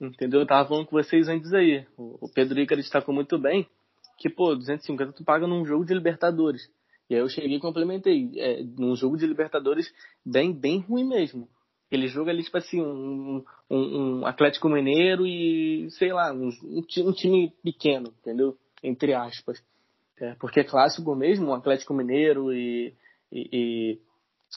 Entendeu? 0.00 0.40
Eu 0.40 0.46
tava 0.46 0.68
falando 0.68 0.86
com 0.86 0.96
vocês 0.96 1.28
antes 1.28 1.52
aí. 1.52 1.86
O, 1.96 2.26
o 2.26 2.28
Pedro 2.32 2.58
Ica 2.58 2.74
destacou 2.74 3.14
muito 3.14 3.38
bem 3.38 3.68
que, 4.18 4.28
pô, 4.28 4.54
250 4.54 5.12
tu 5.12 5.24
paga 5.24 5.46
num 5.46 5.64
jogo 5.64 5.84
de 5.84 5.94
Libertadores. 5.94 6.70
E 7.08 7.14
aí 7.14 7.20
eu 7.20 7.28
cheguei 7.28 7.56
e 7.56 7.60
complementei. 7.60 8.30
É, 8.36 8.62
num 8.62 8.96
jogo 8.96 9.16
de 9.16 9.26
Libertadores 9.26 9.92
bem, 10.24 10.52
bem 10.52 10.80
ruim 10.80 11.04
mesmo. 11.04 11.48
Ele 11.90 12.06
joga 12.06 12.30
ali, 12.30 12.42
tipo 12.42 12.56
assim, 12.56 12.80
um, 12.80 13.44
um, 13.68 14.20
um 14.20 14.26
Atlético 14.26 14.68
Mineiro 14.68 15.26
e, 15.26 15.90
sei 15.90 16.12
lá, 16.12 16.32
um, 16.32 16.50
um, 16.62 17.12
time 17.12 17.52
pequeno, 17.62 18.14
entendeu? 18.20 18.56
Entre 18.82 19.12
aspas. 19.12 19.62
É, 20.18 20.34
porque 20.34 20.60
é 20.60 20.64
clássico 20.64 21.14
mesmo, 21.14 21.48
um 21.48 21.54
Atlético 21.54 21.92
Mineiro 21.92 22.52
e, 22.52 22.94
e, 23.32 23.98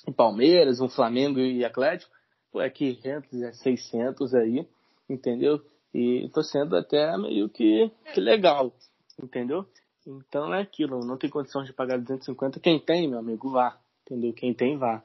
e, 0.06 0.12
Palmeiras, 0.12 0.80
um 0.80 0.90
Flamengo 0.90 1.40
e 1.40 1.66
Atlético, 1.66 2.12
pô, 2.52 2.62
é 2.62 2.70
500, 2.70 3.42
é 3.42 3.52
600 3.54 4.36
aí, 4.36 4.68
entendeu? 5.10 5.62
E 5.94 6.30
tô 6.34 6.44
sendo 6.44 6.76
até 6.76 7.18
meio 7.18 7.50
que, 7.50 7.90
que 8.14 8.20
legal, 8.20 8.74
entendeu? 9.22 9.66
Então 10.06 10.54
é 10.54 10.62
aquilo, 10.62 11.00
não 11.06 11.18
tem 11.18 11.30
condição 11.30 11.64
de 11.64 11.72
pagar 11.72 11.98
250. 11.98 12.60
Quem 12.60 12.80
tem, 12.80 13.08
meu 13.08 13.20
amigo, 13.20 13.50
vá, 13.50 13.78
entendeu? 14.06 14.34
Quem 14.34 14.54
tem, 14.54 14.78
vá. 14.78 15.04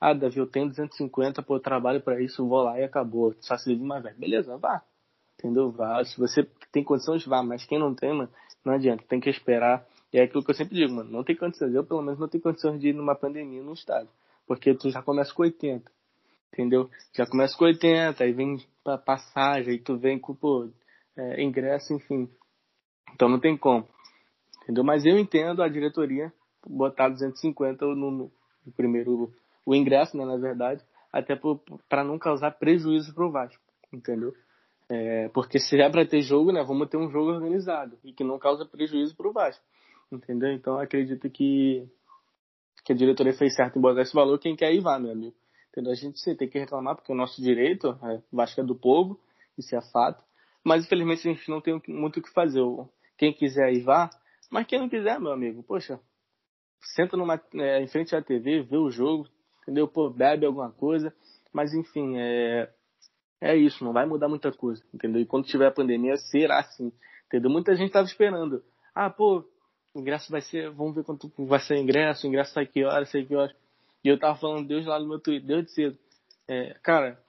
Ah, 0.00 0.12
Davi, 0.12 0.38
eu 0.38 0.46
tenho 0.46 0.68
250, 0.68 1.42
pô, 1.42 1.56
eu 1.56 1.60
trabalho 1.60 2.00
para 2.00 2.20
isso, 2.20 2.46
vou 2.46 2.62
lá 2.62 2.78
e 2.78 2.84
acabou. 2.84 3.34
Só 3.40 3.56
se 3.56 3.70
vive 3.70 3.84
mais 3.84 4.02
velho. 4.02 4.16
Beleza, 4.16 4.56
vá. 4.56 4.82
Entendeu? 5.34 5.70
Vá. 5.70 6.04
Se 6.04 6.18
você 6.18 6.48
tem 6.70 6.84
condições, 6.84 7.24
vá. 7.26 7.42
Mas 7.42 7.64
quem 7.64 7.78
não 7.78 7.94
tem, 7.94 8.12
mano, 8.12 8.30
não 8.64 8.74
adianta. 8.74 9.02
Tem 9.08 9.18
que 9.18 9.28
esperar. 9.28 9.84
E 10.12 10.18
é 10.18 10.22
aquilo 10.22 10.44
que 10.44 10.50
eu 10.50 10.54
sempre 10.54 10.76
digo, 10.76 10.94
mano. 10.94 11.10
Não 11.10 11.24
tem 11.24 11.34
condições. 11.34 11.74
Eu, 11.74 11.84
pelo 11.84 12.02
menos, 12.02 12.20
não 12.20 12.28
tenho 12.28 12.42
condições 12.42 12.80
de 12.80 12.88
ir 12.88 12.92
numa 12.92 13.16
pandemia 13.16 13.62
num 13.62 13.72
estádio. 13.72 14.10
Porque 14.46 14.72
tu 14.74 14.88
já 14.90 15.02
começa 15.02 15.34
com 15.34 15.42
80. 15.42 15.90
Entendeu? 16.52 16.88
Já 17.12 17.26
começa 17.26 17.56
com 17.56 17.64
80, 17.64 18.22
aí 18.22 18.32
vem 18.32 18.56
pra 18.82 18.96
passagem, 18.98 19.74
aí 19.74 19.78
tu 19.78 19.98
vem 19.98 20.18
com, 20.18 20.34
pô, 20.34 20.68
é, 21.16 21.42
ingresso, 21.42 21.92
enfim. 21.92 22.28
Então 23.14 23.28
não 23.28 23.38
tem 23.38 23.56
como. 23.56 23.86
Entendeu? 24.62 24.82
Mas 24.82 25.04
eu 25.04 25.18
entendo 25.18 25.62
a 25.62 25.68
diretoria 25.68 26.32
botar 26.66 27.08
250 27.08 27.84
no, 27.86 28.10
no 28.10 28.32
primeiro 28.76 29.32
o 29.64 29.74
ingresso, 29.74 30.16
né, 30.16 30.24
na 30.24 30.36
verdade, 30.36 30.84
até 31.12 31.38
para 31.88 32.04
não 32.04 32.18
causar 32.18 32.52
prejuízo 32.52 33.14
para 33.14 33.26
o 33.26 33.30
Vasco, 33.30 33.62
entendeu? 33.92 34.34
É, 34.88 35.28
porque 35.28 35.58
se 35.58 35.80
é 35.80 35.90
para 35.90 36.06
ter 36.06 36.22
jogo, 36.22 36.50
né, 36.52 36.62
vamos 36.62 36.88
ter 36.88 36.96
um 36.96 37.10
jogo 37.10 37.30
organizado 37.30 37.98
e 38.02 38.12
que 38.12 38.24
não 38.24 38.38
causa 38.38 38.64
prejuízo 38.64 39.14
para 39.16 39.28
o 39.28 39.32
Vasco, 39.32 39.64
entendeu? 40.10 40.52
Então 40.52 40.78
acredito 40.78 41.28
que 41.30 41.86
que 42.84 42.92
a 42.92 42.96
diretoria 42.96 43.34
fez 43.34 43.54
certo 43.54 43.78
em 43.78 43.82
botar 43.82 44.00
esse 44.00 44.14
valor. 44.14 44.38
Quem 44.38 44.56
quer 44.56 44.72
ir 44.72 44.80
vá, 44.80 44.98
meu 44.98 45.12
amigo. 45.12 45.36
Entendeu? 45.70 45.92
A 45.92 45.94
gente 45.94 46.18
sim, 46.18 46.34
tem 46.34 46.48
que 46.48 46.58
reclamar 46.58 46.96
porque 46.96 47.12
o 47.12 47.14
nosso 47.14 47.42
direito, 47.42 47.98
é, 48.02 48.22
Vasco 48.32 48.62
é 48.62 48.64
do 48.64 48.74
povo, 48.74 49.20
isso 49.58 49.76
é 49.76 49.80
fato. 49.92 50.24
Mas 50.64 50.86
infelizmente 50.86 51.28
a 51.28 51.32
gente 51.32 51.50
não 51.50 51.60
tem 51.60 51.82
muito 51.86 52.18
o 52.18 52.22
que 52.22 52.32
fazer. 52.32 52.62
Quem 53.18 53.32
quiser 53.32 53.74
ir 53.74 53.82
vá, 53.82 54.08
mas 54.50 54.66
quem 54.66 54.78
não 54.78 54.88
quiser, 54.88 55.20
meu 55.20 55.32
amigo, 55.32 55.62
poxa, 55.62 56.00
senta 56.80 57.14
numa, 57.14 57.40
é, 57.54 57.82
em 57.82 57.88
frente 57.88 58.16
à 58.16 58.22
TV, 58.22 58.62
vê 58.62 58.76
o 58.78 58.90
jogo, 58.90 59.28
entendeu? 59.68 59.86
Pô, 59.86 60.08
bebe 60.08 60.46
alguma 60.46 60.70
coisa, 60.70 61.14
mas 61.52 61.74
enfim, 61.74 62.16
é, 62.16 62.70
é 63.38 63.54
isso, 63.54 63.84
não 63.84 63.92
vai 63.92 64.06
mudar 64.06 64.26
muita 64.26 64.50
coisa, 64.50 64.82
entendeu? 64.94 65.20
E 65.20 65.26
quando 65.26 65.46
tiver 65.46 65.66
a 65.66 65.70
pandemia, 65.70 66.16
será 66.16 66.60
assim, 66.60 66.90
entendeu? 67.26 67.50
Muita 67.50 67.76
gente 67.76 67.92
tava 67.92 68.06
esperando, 68.06 68.64
ah, 68.94 69.10
pô, 69.10 69.44
o 69.94 70.00
ingresso 70.00 70.32
vai 70.32 70.40
ser, 70.40 70.70
vamos 70.70 70.94
ver 70.94 71.04
quanto 71.04 71.30
vai 71.44 71.60
ser 71.60 71.74
o 71.74 71.76
ingresso, 71.76 72.26
o 72.26 72.28
ingresso 72.28 72.54
sai 72.54 72.66
que 72.66 72.82
hora, 72.82 73.04
sai 73.04 73.24
que 73.24 73.36
hora. 73.36 73.54
E 74.02 74.08
eu 74.08 74.18
tava 74.18 74.38
falando 74.38 74.66
Deus 74.66 74.86
lá 74.86 74.98
no 74.98 75.06
meu 75.06 75.18
Twitter, 75.18 75.46
Deus 75.46 75.66
de 75.66 75.72
cedo. 75.72 75.98
É, 76.48 76.74
cara, 76.82 77.20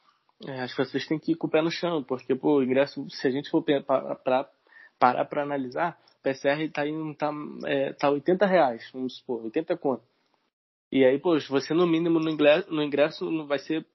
é, 0.48 0.62
as 0.62 0.74
pessoas 0.74 1.06
têm 1.06 1.20
que 1.20 1.34
ir 1.34 1.36
com 1.36 1.48
o 1.48 1.50
pé 1.50 1.62
no 1.62 1.70
chão, 1.70 2.02
porque, 2.04 2.34
pô, 2.36 2.58
o 2.58 2.64
ingresso, 2.64 3.06
se 3.10 3.28
a 3.28 3.32
gente 3.32 3.50
for 3.50 3.62
para 3.62 4.16
pra, 4.16 4.50
parar 4.98 5.26
para 5.26 5.44
analisar, 5.44 6.00
o 6.20 6.24
PCR 6.24 6.70
tá 6.72 6.88
indo, 6.88 7.14
tá, 7.16 7.32
é, 7.66 7.92
tá 7.94 8.10
80 8.10 8.46
reais, 8.46 8.90
vamos 8.94 9.18
supor, 9.18 9.44
80 9.44 9.76
conto. 9.76 10.04
E 10.92 11.06
aí, 11.06 11.20
pô, 11.20 11.40
você 11.40 11.74
no 11.74 11.86
mínimo 11.86 12.20
no 12.20 12.30
ingresso, 12.30 12.74
no 12.74 12.82
ingresso 12.82 13.46
vai 13.46 13.60
ser 13.60 13.86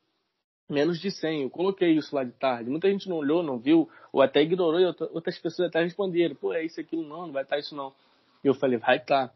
menos 0.68 1.00
de 1.00 1.10
100. 1.10 1.42
Eu 1.42 1.50
coloquei 1.50 1.90
isso 1.92 2.14
lá 2.14 2.22
de 2.22 2.32
tarde. 2.32 2.70
Muita 2.70 2.88
gente 2.88 3.08
não 3.08 3.16
olhou, 3.16 3.42
não 3.42 3.58
viu, 3.58 3.88
ou 4.12 4.22
até 4.22 4.42
ignorou, 4.42 4.80
e 4.80 4.86
outras 4.86 5.38
pessoas 5.38 5.68
até 5.68 5.82
responderam: 5.82 6.36
pô, 6.36 6.52
é 6.54 6.64
isso, 6.64 6.80
aquilo, 6.80 7.02
não, 7.02 7.26
não 7.26 7.32
vai 7.32 7.42
estar 7.42 7.58
isso 7.58 7.74
não. 7.74 7.92
E 8.42 8.46
eu 8.46 8.54
falei: 8.54 8.78
vai 8.78 8.98
estar. 8.98 9.28
Tá. 9.28 9.34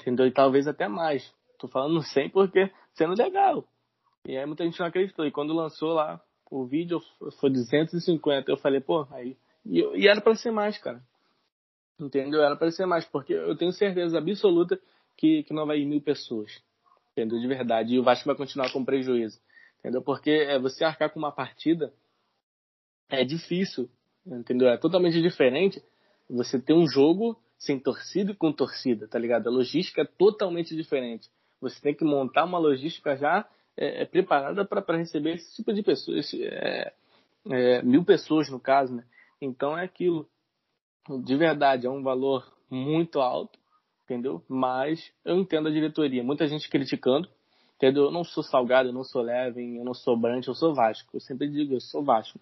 Entendeu? 0.00 0.26
E 0.26 0.32
talvez 0.32 0.66
até 0.66 0.88
mais. 0.88 1.30
Tô 1.58 1.68
falando 1.68 2.00
100 2.02 2.30
porque 2.30 2.70
sendo 2.94 3.14
legal. 3.14 3.64
E 4.26 4.36
aí 4.36 4.46
muita 4.46 4.64
gente 4.64 4.80
não 4.80 4.86
acreditou. 4.86 5.26
E 5.26 5.30
quando 5.30 5.52
lançou 5.52 5.92
lá 5.92 6.20
o 6.50 6.64
vídeo, 6.64 7.00
foi 7.38 7.50
250. 7.50 8.50
Eu 8.50 8.56
falei: 8.56 8.80
pô, 8.80 9.06
aí. 9.10 9.36
E, 9.66 9.80
e 10.02 10.08
era 10.08 10.22
para 10.22 10.34
ser 10.34 10.50
mais, 10.50 10.78
cara. 10.78 11.02
Entendeu? 12.00 12.42
Era 12.42 12.56
para 12.56 12.70
ser 12.70 12.86
mais, 12.86 13.04
porque 13.04 13.34
eu 13.34 13.56
tenho 13.56 13.72
certeza 13.72 14.18
absoluta 14.18 14.80
que, 15.16 15.44
que 15.44 15.54
não 15.54 15.66
vai 15.66 15.78
ir 15.78 15.86
mil 15.86 16.00
pessoas 16.00 16.60
entendeu? 17.16 17.38
De 17.40 17.46
verdade. 17.46 17.94
E 17.94 17.98
o 17.98 18.02
Vasco 18.02 18.26
vai 18.26 18.36
continuar 18.36 18.70
com 18.72 18.84
prejuízo, 18.84 19.40
entendeu? 19.78 20.02
Porque 20.02 20.30
é, 20.30 20.58
você 20.58 20.84
arcar 20.84 21.10
com 21.10 21.18
uma 21.18 21.32
partida 21.32 21.92
é 23.08 23.24
difícil, 23.24 23.88
entendeu? 24.26 24.68
É 24.68 24.76
totalmente 24.76 25.20
diferente 25.22 25.82
você 26.28 26.60
ter 26.60 26.74
um 26.74 26.86
jogo 26.86 27.40
sem 27.56 27.78
torcida 27.78 28.32
e 28.32 28.34
com 28.34 28.52
torcida, 28.52 29.06
tá 29.06 29.18
ligado? 29.18 29.46
A 29.46 29.50
logística 29.50 30.02
é 30.02 30.04
totalmente 30.04 30.74
diferente. 30.74 31.30
Você 31.60 31.80
tem 31.80 31.94
que 31.94 32.04
montar 32.04 32.44
uma 32.44 32.58
logística 32.58 33.16
já 33.16 33.48
é, 33.76 34.02
é 34.02 34.04
preparada 34.04 34.64
para 34.64 34.96
receber 34.96 35.34
esse 35.34 35.54
tipo 35.54 35.72
de 35.72 35.82
pessoas, 35.82 36.32
é, 36.34 36.92
é, 37.50 37.82
mil 37.82 38.04
pessoas 38.04 38.50
no 38.50 38.58
caso, 38.58 38.94
né? 38.94 39.04
Então 39.40 39.78
é 39.78 39.84
aquilo. 39.84 40.28
De 41.22 41.36
verdade, 41.36 41.86
é 41.86 41.90
um 41.90 42.02
valor 42.02 42.50
muito 42.70 43.20
alto 43.20 43.58
entendeu? 44.04 44.44
Mas 44.48 45.12
eu 45.24 45.36
entendo 45.36 45.68
a 45.68 45.72
diretoria. 45.72 46.22
Muita 46.22 46.46
gente 46.46 46.68
criticando, 46.68 47.28
entendeu? 47.76 48.04
Eu 48.04 48.10
não 48.10 48.24
sou 48.24 48.42
salgado, 48.42 48.88
eu 48.88 48.92
não 48.92 49.04
sou 49.04 49.22
leve, 49.22 49.76
eu 49.76 49.84
não 49.84 49.94
sou 49.94 50.16
brante, 50.16 50.48
eu 50.48 50.54
sou 50.54 50.74
Vasco. 50.74 51.08
Eu 51.14 51.20
sempre 51.20 51.48
digo, 51.48 51.74
eu 51.74 51.80
sou 51.80 52.04
Vasco. 52.04 52.38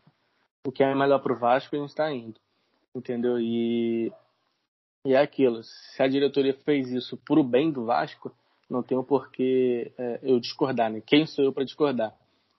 O 0.66 0.72
que 0.72 0.82
é 0.82 0.94
melhor 0.94 1.20
pro 1.20 1.38
Vasco, 1.38 1.74
a 1.74 1.78
gente 1.78 1.88
está 1.88 2.12
indo, 2.12 2.38
entendeu? 2.94 3.40
E, 3.40 4.12
e 5.06 5.14
é 5.14 5.18
aquilo. 5.18 5.62
Se 5.62 6.02
a 6.02 6.08
diretoria 6.08 6.54
fez 6.64 6.90
isso 6.90 7.16
pro 7.16 7.42
bem 7.42 7.70
do 7.72 7.84
Vasco, 7.84 8.34
não 8.68 8.82
tem 8.82 8.96
o 8.96 9.04
porquê 9.04 9.92
é, 9.98 10.20
eu 10.22 10.38
discordar, 10.38 10.90
né? 10.90 11.02
Quem 11.04 11.26
sou 11.26 11.44
eu 11.44 11.52
para 11.52 11.64
discordar, 11.64 12.16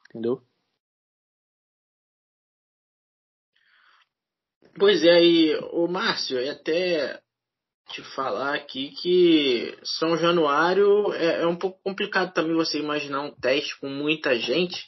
entendeu? 0.09 0.41
Pois 4.77 5.03
é, 5.03 5.23
e 5.23 5.55
o 5.71 5.87
Márcio, 5.87 6.39
é 6.39 6.49
até 6.49 7.21
te 7.89 8.01
falar 8.15 8.55
aqui 8.55 8.91
que 9.01 9.77
São 9.83 10.17
Januário 10.17 11.13
é, 11.13 11.41
é, 11.41 11.47
um 11.47 11.55
pouco 11.55 11.79
complicado 11.83 12.33
também 12.33 12.55
você 12.55 12.79
imaginar 12.79 13.21
um 13.21 13.35
teste 13.35 13.79
com 13.79 13.89
muita 13.89 14.37
gente, 14.37 14.87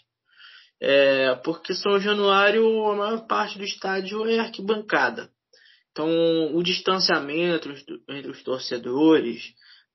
é, 0.82 1.36
porque 1.44 1.74
São 1.74 2.00
Januário, 2.00 2.66
a 2.88 2.96
maior 2.96 3.28
parte 3.28 3.58
do 3.58 3.64
estádio 3.64 4.26
é 4.28 4.40
arquibancada. 4.40 5.30
Então, 5.92 6.10
o 6.54 6.62
distanciamento 6.62 7.70
entre 8.10 8.32
os 8.32 8.44
torcedores, 8.44 9.54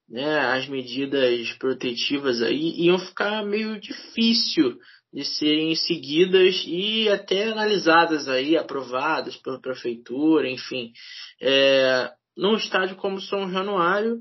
né, 0.08 0.38
as 0.54 0.66
medidas 0.66 1.52
protetivas 1.58 2.42
aí 2.42 2.86
iam 2.86 2.98
ficar 2.98 3.44
meio 3.44 3.78
difícil 3.78 4.78
de 5.12 5.24
serem 5.24 5.74
seguidas 5.74 6.62
e 6.66 7.08
até 7.08 7.48
analisadas 7.48 8.28
aí, 8.28 8.56
aprovadas 8.56 9.36
pela 9.36 9.60
prefeitura, 9.60 10.48
enfim. 10.48 10.92
É, 11.40 12.10
num 12.36 12.54
estádio 12.56 12.96
como 12.96 13.20
São 13.20 13.50
Januário, 13.50 14.20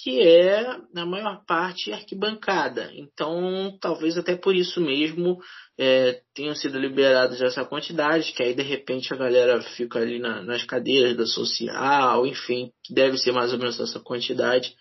que 0.00 0.20
é, 0.20 0.64
na 0.94 1.04
maior 1.04 1.42
parte, 1.44 1.92
arquibancada. 1.92 2.90
Então, 2.94 3.76
talvez 3.80 4.16
até 4.16 4.36
por 4.36 4.54
isso 4.54 4.80
mesmo 4.80 5.38
é, 5.76 6.20
tenham 6.34 6.54
sido 6.54 6.78
liberados 6.78 7.42
essa 7.42 7.64
quantidade, 7.64 8.32
que 8.32 8.42
aí 8.42 8.54
de 8.54 8.62
repente 8.62 9.12
a 9.12 9.16
galera 9.16 9.60
fica 9.60 9.98
ali 9.98 10.20
na, 10.20 10.40
nas 10.42 10.62
cadeiras 10.64 11.16
da 11.16 11.26
social, 11.26 12.24
enfim, 12.26 12.70
deve 12.88 13.18
ser 13.18 13.32
mais 13.32 13.52
ou 13.52 13.58
menos 13.58 13.78
essa 13.80 13.98
quantidade. 13.98 14.72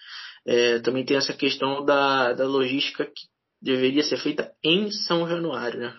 É, 0.46 0.80
também 0.80 1.04
tem 1.04 1.18
essa 1.18 1.34
questão 1.34 1.84
da, 1.84 2.34
da 2.34 2.46
logística 2.46 3.06
que 3.06 3.28
deveria 3.62 4.04
ser 4.04 4.18
feita 4.18 4.54
em 4.64 4.92
São 4.92 5.28
Januário, 5.28 5.80
né? 5.80 5.94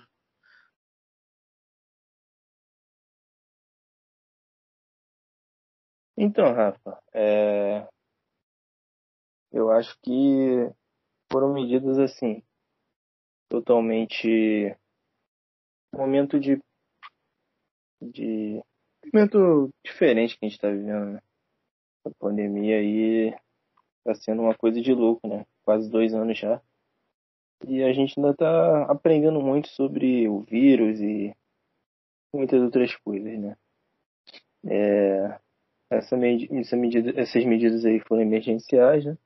Então, 6.21 6.53
Rafa, 6.53 7.01
é... 7.15 7.87
eu 9.53 9.71
acho 9.71 9.97
que 10.03 10.13
foram 11.31 11.55
medidas 11.55 11.97
assim, 11.97 12.43
totalmente 13.49 14.77
momento 15.95 16.41
de, 16.41 16.61
de 18.03 18.61
momento 19.13 19.71
diferente 19.85 20.37
que 20.37 20.45
a 20.45 20.49
gente 20.49 20.57
está 20.57 20.69
vivendo, 20.69 21.13
né? 21.13 21.23
A 22.05 22.11
pandemia 22.19 22.79
aí 22.79 23.33
está 23.99 24.13
sendo 24.17 24.43
uma 24.43 24.57
coisa 24.57 24.81
de 24.81 24.93
louco, 24.93 25.29
né? 25.29 25.47
Quase 25.65 25.89
dois 25.89 26.13
anos 26.15 26.37
já. 26.37 26.61
E 27.65 27.81
a 27.85 27.93
gente 27.93 28.19
ainda 28.19 28.33
está 28.33 28.91
aprendendo 28.91 29.41
muito 29.41 29.69
sobre 29.69 30.29
o 30.29 30.41
vírus 30.41 31.01
e 31.01 31.33
muitas 32.35 32.61
outras 32.61 32.97
coisas, 32.97 33.39
né? 33.39 33.57
É, 34.67 35.41
essa, 35.91 36.17
essa 36.17 36.77
medida, 36.77 37.21
essas 37.21 37.45
medidas 37.45 37.85
aí 37.85 38.01
foram 38.01 38.23
emergenciais, 38.23 39.05
né? 39.05 39.17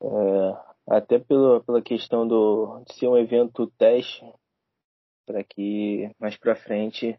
É, 0.00 0.96
até 0.96 1.18
pela, 1.18 1.62
pela 1.64 1.82
questão 1.82 2.26
do, 2.26 2.82
de 2.84 2.94
ser 2.94 3.08
um 3.08 3.16
evento 3.16 3.66
teste, 3.78 4.24
para 5.26 5.42
que 5.44 6.10
mais 6.18 6.36
para 6.36 6.56
frente 6.56 7.18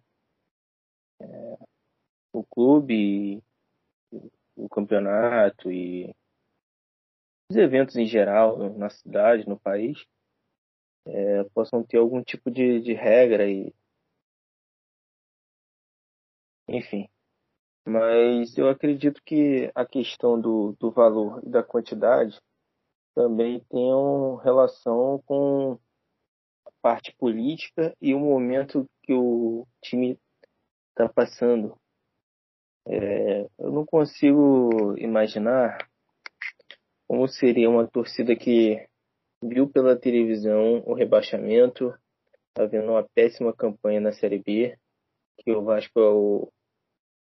é, 1.21 1.57
o 2.33 2.43
clube, 2.43 3.43
o 4.55 4.69
campeonato 4.69 5.71
e 5.71 6.13
os 7.51 7.57
eventos 7.57 7.95
em 7.95 8.05
geral 8.05 8.57
na 8.77 8.89
cidade, 8.89 9.47
no 9.47 9.59
país, 9.59 10.05
é, 11.05 11.43
possam 11.53 11.83
ter 11.83 11.97
algum 11.97 12.23
tipo 12.23 12.49
de, 12.51 12.79
de 12.81 12.93
regra 12.93 13.49
e 13.49 13.73
enfim. 16.67 17.09
Mas 17.89 18.55
eu 18.55 18.69
acredito 18.69 19.19
que 19.25 19.71
a 19.73 19.83
questão 19.83 20.39
do, 20.39 20.75
do 20.79 20.91
valor 20.91 21.41
e 21.43 21.49
da 21.49 21.63
quantidade 21.63 22.39
também 23.15 23.65
tenham 23.67 24.35
relação 24.35 25.19
com 25.25 25.79
a 26.67 26.71
parte 26.83 27.11
política 27.17 27.91
e 27.99 28.13
o 28.13 28.19
momento 28.19 28.87
que 29.01 29.11
o 29.11 29.65
time 29.83 30.19
está 30.89 31.09
passando. 31.09 31.75
É, 32.87 33.47
eu 33.57 33.71
não 33.71 33.83
consigo 33.87 34.95
imaginar 34.99 35.79
como 37.07 37.27
seria 37.27 37.71
uma 37.71 37.87
torcida 37.87 38.35
que 38.35 38.87
viu 39.41 39.67
pela 39.67 39.99
televisão 39.99 40.83
o 40.85 40.93
rebaixamento, 40.93 41.91
está 42.49 42.67
vendo 42.67 42.91
uma 42.91 43.03
péssima 43.15 43.51
campanha 43.51 43.99
na 43.99 44.11
Série 44.11 44.37
B, 44.37 44.77
que 45.39 45.51
o 45.51 45.63
Vasco 45.63 45.99
é 45.99 46.09
o, 46.11 46.51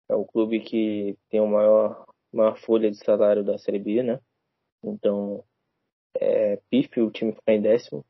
é 0.09 0.15
o 0.15 0.25
clube 0.25 0.61
que 0.61 1.17
tem 1.29 1.41
a 1.41 1.47
maior, 1.47 2.07
maior 2.33 2.57
folha 2.59 2.91
de 2.91 2.97
salário 2.99 3.45
da 3.45 3.59
Série 3.59 3.79
B, 3.79 4.03
né? 4.03 4.21
Então, 4.83 5.45
é 6.17 6.57
pífio 6.71 7.07
o 7.07 7.11
time 7.11 7.33
ficar 7.33 7.53
em 7.53 7.63
décimo. 7.63 8.05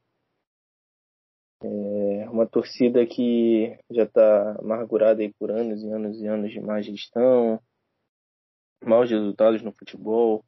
É 1.62 2.28
uma 2.28 2.46
torcida 2.46 3.06
que 3.06 3.78
já 3.90 4.02
está 4.04 4.56
amargurada 4.58 5.22
aí 5.22 5.32
por 5.32 5.50
anos 5.50 5.82
e 5.82 5.88
anos 5.88 6.20
e 6.20 6.26
anos 6.26 6.50
de 6.52 6.60
má 6.60 6.80
gestão, 6.82 7.60
maus 8.84 9.10
resultados 9.10 9.62
no 9.62 9.72
futebol. 9.72 10.44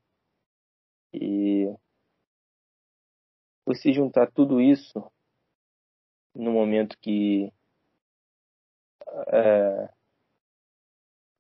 E 1.14 1.74
você 3.64 3.92
juntar 3.92 4.30
tudo 4.30 4.61
isso 4.61 5.11
no 6.34 6.53
momento 6.53 6.99
que 7.01 7.51
é, 9.32 9.88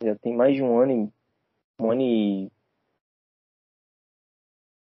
já 0.02 0.14
tem 0.16 0.34
mais 0.34 0.54
de 0.54 0.62
um 0.62 0.78
ano 0.78 0.92
e 0.92 1.82
um 1.82 1.90
ano 1.90 2.02
e 2.02 2.52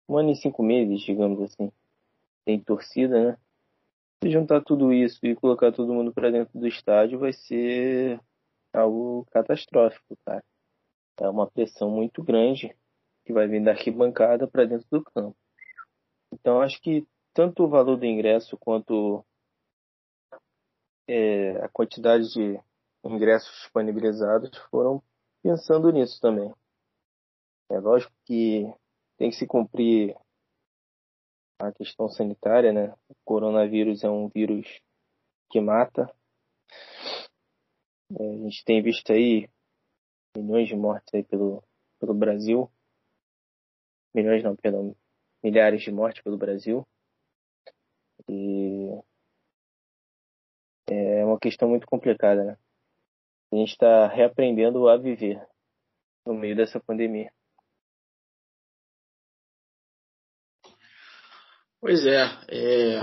um 0.08 0.18
ano 0.18 0.32
e 0.32 0.36
cinco 0.36 0.62
meses, 0.64 1.02
digamos 1.02 1.42
assim, 1.42 1.72
tem 2.46 2.60
torcida, 2.60 3.32
né? 3.32 3.38
Se 4.24 4.32
juntar 4.32 4.62
tudo 4.62 4.94
isso 4.94 5.20
e 5.26 5.36
colocar 5.36 5.72
todo 5.72 5.94
mundo 5.94 6.14
para 6.14 6.32
dentro 6.32 6.58
do 6.58 6.68
estádio 6.68 7.20
vai 7.20 7.34
ser 7.34 8.20
algo 8.72 9.26
catastrófico, 9.32 10.18
cara. 10.26 10.44
É 11.20 11.30
uma 11.30 11.50
pressão 11.50 11.90
muito 11.90 12.24
grande 12.24 12.76
que 13.26 13.34
vai 13.34 13.48
vir 13.48 13.64
da 13.64 13.72
arquibancada 13.72 14.48
para 14.48 14.66
dentro 14.66 14.88
do 14.90 15.04
campo. 15.04 15.36
Então 16.32 16.62
acho 16.62 16.82
que 16.82 17.06
tanto 17.34 17.64
o 17.64 17.70
valor 17.70 17.98
do 17.98 18.06
ingresso 18.06 18.58
quanto 18.58 19.26
é, 21.08 21.58
a 21.64 21.70
quantidade 21.70 22.32
de 22.34 22.60
ingressos 23.04 23.52
disponibilizados 23.62 24.58
foram 24.70 25.02
pensando 25.42 25.92
nisso 25.92 26.20
também. 26.22 26.54
É 27.70 27.80
lógico 27.80 28.14
que 28.26 28.72
tem 29.18 29.30
que 29.30 29.36
se 29.36 29.48
cumprir 29.48 30.16
a 31.60 31.72
questão 31.72 32.10
sanitária, 32.10 32.72
né? 32.72 32.94
O 33.10 33.16
coronavírus 33.26 34.04
é 34.04 34.10
um 34.10 34.28
vírus 34.28 34.82
que 35.50 35.60
mata. 35.60 36.14
É, 38.20 38.30
a 38.30 38.38
gente 38.38 38.64
tem 38.66 38.82
visto 38.82 39.12
aí 39.12 39.50
milhões 40.36 40.68
de 40.68 40.76
mortes 40.76 41.14
aí 41.14 41.24
pelo, 41.24 41.64
pelo 42.00 42.14
Brasil. 42.14 42.70
Milhões 44.14 44.44
não, 44.44 44.56
perdão, 44.56 44.96
milhares 45.44 45.82
de 45.82 45.92
mortes 45.92 46.22
pelo 46.22 46.38
Brasil. 46.38 46.86
E 48.30 48.90
é 50.90 51.26
uma 51.26 51.40
questão 51.40 51.70
muito 51.70 51.88
complicada, 51.88 52.44
né? 52.44 52.58
A 53.54 53.56
gente 53.56 53.74
está 53.74 54.08
reaprendendo 54.08 54.90
a 54.90 54.98
viver 54.98 55.40
no 56.26 56.34
meio 56.34 56.56
dessa 56.56 56.80
pandemia. 56.80 57.32
Pois 61.80 62.04
é, 62.06 62.24
é, 62.50 63.02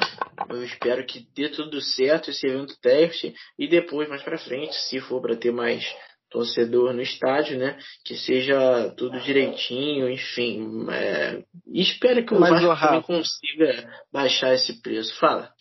eu 0.49 0.65
espero 0.65 1.07
que 1.07 1.29
dê 1.37 1.51
tudo 1.51 1.81
certo 1.81 2.31
esse 2.31 2.47
evento 2.47 2.81
teste 2.81 3.33
e 3.57 3.69
depois, 3.69 4.09
mais 4.09 4.23
para 4.25 4.39
frente, 4.39 4.75
se 4.75 4.99
for 5.01 5.21
para 5.21 5.37
ter 5.37 5.53
mais 5.53 5.85
torcedor 6.31 6.95
no 6.95 7.03
estádio, 7.03 7.59
né, 7.59 7.79
que 8.05 8.17
seja 8.17 8.93
tudo 8.97 9.21
direitinho, 9.21 10.11
enfim. 10.11 10.87
É, 10.91 11.45
espero 11.73 12.25
que 12.25 12.35
o 12.35 12.41
Mas, 12.41 12.63
Vasco 12.63 12.87
também 12.87 13.03
consiga 13.03 14.03
baixar 14.13 14.55
esse 14.55 14.81
preço. 14.81 15.17
Fala. 15.21 15.53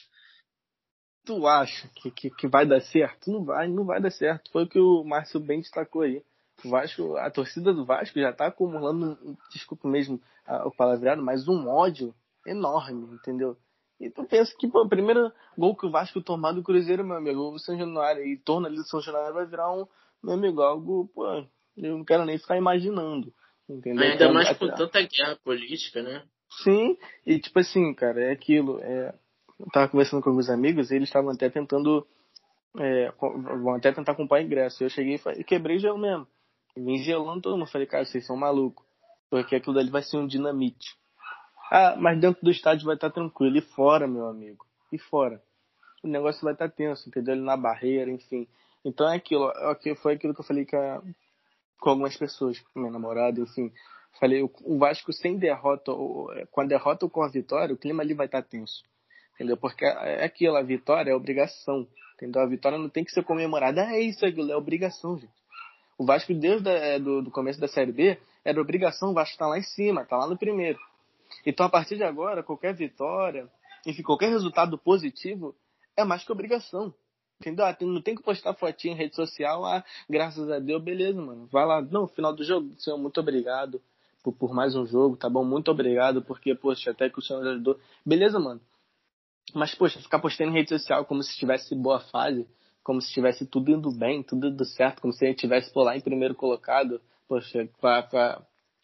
Tu 1.30 1.46
acha 1.46 1.88
que, 1.90 2.10
que, 2.10 2.30
que, 2.32 2.48
vai 2.48 2.66
dar 2.66 2.82
certo? 2.82 3.32
Não 3.32 3.46
vai, 3.46 3.68
não 3.68 3.86
vai 3.86 4.02
dar 4.02 4.10
certo. 4.10 4.52
Foi 4.52 4.64
o 4.64 4.68
que 4.68 4.80
o 4.80 5.04
Márcio 5.04 5.40
bem 5.40 5.60
destacou 5.60 6.02
aí. 6.02 6.24
O 6.66 6.70
Vasco, 6.72 7.16
a 7.18 7.30
torcida 7.30 7.72
do 7.72 7.86
Vasco 7.86 8.20
já 8.20 8.32
está 8.32 8.48
acumulando, 8.48 9.16
desculpa 9.52 9.88
mesmo 9.88 10.20
o 10.66 10.72
palavreado, 10.72 11.22
mas 11.22 11.48
um 11.48 11.68
ódio 11.68 12.16
enorme, 12.48 13.14
entendeu? 13.14 13.56
E 14.00 14.10
tu 14.10 14.24
pensa 14.24 14.56
que, 14.58 14.68
pô, 14.68 14.82
o 14.82 14.90
primeiro 14.90 15.32
gol 15.56 15.76
que 15.76 15.86
o 15.86 15.92
Vasco 15.92 16.20
tomar 16.20 16.52
do 16.52 16.64
Cruzeiro, 16.64 17.06
meu 17.06 17.18
amigo, 17.18 17.52
o 17.52 17.60
São 17.60 17.78
Januário, 17.78 18.26
e 18.26 18.36
torna 18.36 18.68
ali 18.68 18.78
do 18.78 18.88
São 18.88 19.00
Januário 19.00 19.36
vai 19.36 19.46
virar 19.46 19.72
um, 19.72 19.86
meu 20.24 20.34
amigo, 20.34 20.64
algo, 20.64 21.12
pô, 21.14 21.28
eu 21.78 21.96
não 21.96 22.04
quero 22.04 22.26
nem 22.26 22.40
ficar 22.40 22.58
imaginando, 22.58 23.32
entendeu? 23.70 24.04
Ainda 24.04 24.16
então, 24.16 24.34
mais 24.34 24.58
com 24.58 24.68
tanta 24.70 25.00
guerra 25.04 25.38
política, 25.44 26.02
né? 26.02 26.24
Sim, 26.64 26.98
e 27.24 27.38
tipo 27.38 27.60
assim, 27.60 27.94
cara, 27.94 28.20
é 28.20 28.32
aquilo, 28.32 28.80
é, 28.82 29.14
eu 29.60 29.68
tava 29.72 29.90
conversando 29.90 30.22
com 30.24 30.30
alguns 30.30 30.50
amigos 30.50 30.90
e 30.90 30.96
eles 30.96 31.10
estavam 31.10 31.32
até 31.32 31.50
tentando, 31.50 32.08
é, 32.78 33.12
vão 33.20 33.76
até 33.76 33.92
tentar 33.92 34.16
comprar 34.16 34.42
ingresso. 34.42 34.84
Eu 34.84 34.90
cheguei 34.90 35.20
e 35.38 35.44
quebrei 35.44 35.80
gelo 35.80 35.98
mesmo. 35.98 36.26
Vim 36.76 36.98
gelando 36.98 37.42
todo 37.42 37.58
mundo. 37.58 37.70
Falei, 37.70 37.86
cara, 37.86 38.06
vocês 38.06 38.26
são 38.26 38.38
malucos. 38.38 38.86
Porque 39.30 39.56
aquilo 39.56 39.76
dali 39.76 39.90
vai 39.90 40.02
ser 40.02 40.18
um 40.18 40.26
dinamite. 40.26 40.98
Ah, 41.72 41.96
mas 41.98 42.20
dentro 42.20 42.42
do 42.42 42.50
estádio 42.50 42.86
vai 42.86 42.96
estar 42.96 43.10
tranquilo. 43.10 43.58
E 43.58 43.62
fora, 43.62 44.08
meu 44.08 44.28
amigo? 44.28 44.66
E 44.92 44.98
fora? 44.98 45.42
O 46.02 46.08
negócio 46.08 46.42
vai 46.42 46.54
estar 46.54 46.70
tenso, 46.70 47.10
entendeu? 47.10 47.34
Ali 47.34 47.44
na 47.44 47.58
barreira, 47.58 48.10
enfim. 48.10 48.48
Então 48.84 49.12
é 49.12 49.18
aquilo. 49.18 49.52
Foi 50.02 50.14
aquilo 50.14 50.34
que 50.34 50.40
eu 50.40 50.46
falei 50.46 50.66
com, 50.66 51.04
algumas 51.82 52.16
pessoas, 52.16 52.60
com 52.60 52.80
minha 52.80 52.92
namorada, 52.92 53.40
enfim. 53.42 53.72
Falei, 54.20 54.42
o 54.42 54.78
Vasco 54.78 55.14
sem 55.14 55.38
derrota, 55.38 55.92
com 56.50 56.62
a 56.62 56.66
derrota 56.66 57.06
ou 57.06 57.10
com 57.10 57.22
a 57.22 57.28
vitória, 57.28 57.76
o 57.76 57.78
clima 57.78 58.02
ali 58.02 58.14
vai 58.14 58.26
estar 58.26 58.42
tenso. 58.42 58.84
Entendeu? 59.40 59.56
Porque 59.56 59.86
é 59.86 60.26
aquilo, 60.26 60.58
a 60.58 60.62
vitória 60.62 61.12
é 61.12 61.16
obrigação. 61.16 61.88
Entendeu? 62.16 62.42
A 62.42 62.46
vitória 62.46 62.78
não 62.78 62.90
tem 62.90 63.06
que 63.06 63.12
ser 63.12 63.24
comemorada. 63.24 63.82
É 63.96 64.02
isso, 64.02 64.26
aquilo, 64.26 64.52
é 64.52 64.58
obrigação, 64.58 65.18
gente. 65.18 65.32
O 65.98 66.06
Vasco, 66.06 66.34
desde 66.34 66.70
é, 66.70 67.00
do, 67.00 67.22
do 67.22 67.32
começo 67.32 67.58
da 67.58 67.68
Série 67.68 67.94
B, 67.94 68.18
era 68.44 68.60
obrigação 68.60 69.12
o 69.12 69.14
Vasco 69.14 69.38
tá 69.38 69.48
lá 69.48 69.58
em 69.58 69.64
cima, 69.64 70.04
tá 70.04 70.18
lá 70.18 70.28
no 70.28 70.38
primeiro. 70.38 70.78
Então, 71.46 71.66
a 71.66 71.70
partir 71.70 71.96
de 71.96 72.04
agora, 72.04 72.44
qualquer 72.44 72.74
vitória, 72.74 73.50
enfim, 73.88 74.04
qualquer 74.04 74.30
resultado 74.30 74.78
positivo 74.78 75.56
é 75.96 76.04
mais 76.04 76.24
que 76.24 76.32
obrigação. 76.32 76.94
Entendeu? 77.40 77.66
Ah, 77.66 77.78
não 77.80 78.02
tem 78.02 78.16
que 78.16 78.24
postar 78.24 78.54
fotinha 78.56 78.94
em 78.94 78.98
rede 78.98 79.16
social, 79.16 79.64
ah, 79.66 79.86
graças 80.10 80.52
a 80.52 80.60
Deus, 80.60 80.84
beleza, 80.84 81.22
mano. 81.22 81.48
Vai 81.50 81.66
lá, 81.66 81.82
não, 81.82 82.08
final 82.08 82.36
do 82.36 82.44
jogo, 82.44 82.74
senhor, 82.78 82.98
muito 82.98 83.22
obrigado 83.22 83.82
por, 84.22 84.34
por 84.34 84.54
mais 84.54 84.76
um 84.76 84.86
jogo, 84.86 85.16
tá 85.16 85.30
bom? 85.30 85.46
Muito 85.46 85.72
obrigado, 85.72 86.22
porque, 86.22 86.54
poxa, 86.54 86.92
até 86.92 87.10
que 87.10 87.20
o 87.20 87.22
senhor 87.22 87.46
ajudou. 87.48 87.80
Beleza, 88.06 88.38
mano. 88.40 88.60
Mas, 89.54 89.76
poxa, 89.76 90.00
ficar 90.00 90.20
postando 90.20 90.52
em 90.52 90.54
rede 90.54 90.70
social 90.70 91.06
como 91.06 91.24
se 91.24 91.32
estivesse 91.32 91.76
boa 91.76 92.00
fase, 92.00 92.48
como 92.84 93.02
se 93.02 93.08
estivesse 93.08 93.46
tudo 93.46 93.72
indo 93.72 93.92
bem, 93.92 94.24
tudo 94.24 94.48
indo 94.48 94.66
certo, 94.66 95.02
como 95.02 95.14
se 95.14 95.26
gente 95.26 95.38
estivesse 95.38 95.72
por 95.72 95.84
lá 95.84 95.96
em 95.96 96.02
primeiro 96.02 96.36
colocado, 96.36 97.02
poxa, 97.28 97.68
pra, 97.80 98.04
pra 98.04 98.42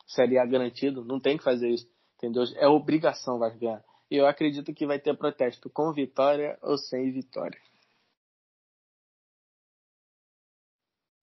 Série 0.08 0.38
A 0.38 0.46
garantido, 0.46 1.04
não 1.04 1.20
tem 1.20 1.38
que 1.38 1.44
fazer 1.44 1.70
isso 1.70 1.88
entendeu? 2.26 2.44
É 2.58 2.68
obrigação 2.68 3.40
vai 3.40 3.56
ganhar. 3.58 3.84
E 4.10 4.18
eu 4.18 4.28
acredito 4.28 4.74
que 4.74 4.86
vai 4.86 5.00
ter 5.00 5.16
protesto 5.18 5.70
com 5.70 5.94
vitória 5.94 6.58
ou 6.62 6.78
sem 6.78 7.12
vitória. 7.12 7.60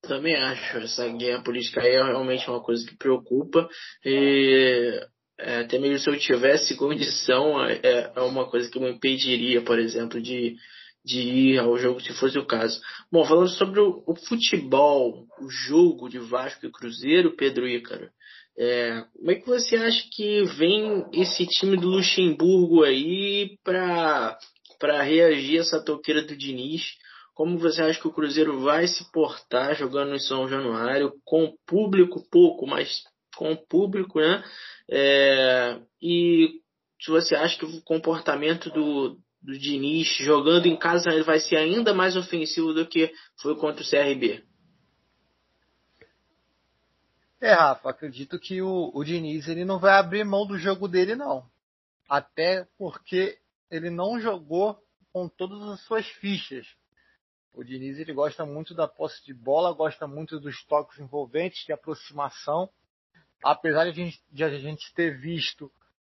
Também 0.03 0.35
acho. 0.35 0.79
Essa 0.79 1.09
guerra 1.09 1.43
política 1.43 1.81
aí 1.81 1.95
é 1.95 2.03
realmente 2.03 2.49
uma 2.49 2.63
coisa 2.63 2.85
que 2.87 2.97
preocupa. 2.97 3.69
E 4.05 5.01
é, 5.43 5.61
até 5.61 5.79
mesmo 5.79 5.99
se 5.99 6.09
eu 6.09 6.19
tivesse 6.19 6.77
condição, 6.77 7.63
é, 7.65 8.13
é 8.15 8.21
uma 8.21 8.49
coisa 8.49 8.71
que 8.71 8.79
me 8.79 8.91
impediria, 8.91 9.61
por 9.61 9.79
exemplo, 9.79 10.21
de, 10.21 10.57
de 11.05 11.21
ir 11.21 11.59
ao 11.59 11.77
jogo 11.77 12.01
se 12.01 12.13
fosse 12.15 12.39
o 12.39 12.47
caso. 12.47 12.81
Bom, 13.11 13.25
falando 13.25 13.49
sobre 13.49 13.81
o, 13.81 14.03
o 14.07 14.15
futebol, 14.15 15.27
o 15.41 15.51
jogo 15.51 16.09
de 16.09 16.19
Vasco 16.19 16.65
e 16.65 16.71
Cruzeiro, 16.71 17.37
Pedro 17.37 17.69
Ícaro. 17.69 18.09
É, 18.57 19.05
como 19.17 19.31
é 19.31 19.35
que 19.35 19.47
você 19.47 19.77
acha 19.77 20.07
que 20.13 20.45
vem 20.45 21.07
esse 21.13 21.47
time 21.47 21.77
do 21.77 21.89
Luxemburgo 21.89 22.85
aí 22.85 23.59
para 23.65 24.39
reagir 25.03 25.59
a 25.59 25.63
essa 25.63 25.85
toqueira 25.85 26.23
do 26.23 26.37
Diniz? 26.37 26.83
Como 27.35 27.59
você 27.59 27.83
acha 27.83 27.99
que 27.99 28.07
o 28.07 28.13
Cruzeiro 28.13 28.61
vai 28.61 28.87
se 28.87 29.11
portar 29.11 29.75
jogando 29.75 30.11
no 30.11 30.21
São 30.21 30.47
Januário 30.49 31.15
com 31.25 31.55
público 31.67 32.23
pouco, 32.31 32.67
mas 32.67 33.03
com 33.43 33.57
público, 33.57 34.21
né? 34.21 34.45
É, 34.89 35.81
e 36.01 36.61
se 37.01 37.11
você 37.11 37.35
acha 37.35 37.59
que 37.59 37.65
o 37.65 37.83
comportamento 37.83 38.71
do, 38.71 39.19
do 39.43 39.59
Diniz 39.59 40.07
jogando 40.19 40.67
em 40.67 40.77
casa 40.77 41.23
vai 41.25 41.41
ser 41.41 41.57
ainda 41.57 41.93
mais 41.93 42.17
ofensivo 42.17 42.73
do 42.73 42.87
que 42.87 43.13
foi 43.41 43.57
contra 43.57 43.83
o 43.83 43.89
CRB? 43.89 44.45
É, 47.41 47.53
Rafa, 47.53 47.91
acredito 47.91 48.39
que 48.39 48.63
o, 48.63 48.93
o 48.95 49.03
Diniz 49.03 49.49
ele 49.49 49.65
não 49.65 49.81
vai 49.81 49.95
abrir 49.95 50.25
mão 50.25 50.47
do 50.47 50.57
jogo 50.57 50.87
dele, 50.87 51.17
não. 51.17 51.45
Até 52.09 52.69
porque 52.79 53.37
ele 53.69 53.91
não 53.91 54.21
jogou 54.21 54.79
com 55.13 55.29
todas 55.29 55.61
as 55.69 55.81
suas 55.81 56.07
fichas. 56.07 56.65
O 57.53 57.65
Diniz 57.65 57.99
ele 57.99 58.13
gosta 58.13 58.47
muito 58.47 58.73
da 58.73 58.87
posse 58.87 59.25
de 59.25 59.35
bola, 59.35 59.73
gosta 59.73 60.07
muito 60.07 60.39
dos 60.39 60.65
toques 60.65 61.01
envolventes, 61.01 61.67
de 61.67 61.73
aproximação. 61.73 62.71
Apesar 63.43 63.85
de 63.85 63.91
a 63.91 63.93
gente, 63.93 64.23
de 64.31 64.45
a 64.45 64.59
gente 64.59 64.93
ter 64.95 65.19
visto 65.19 65.71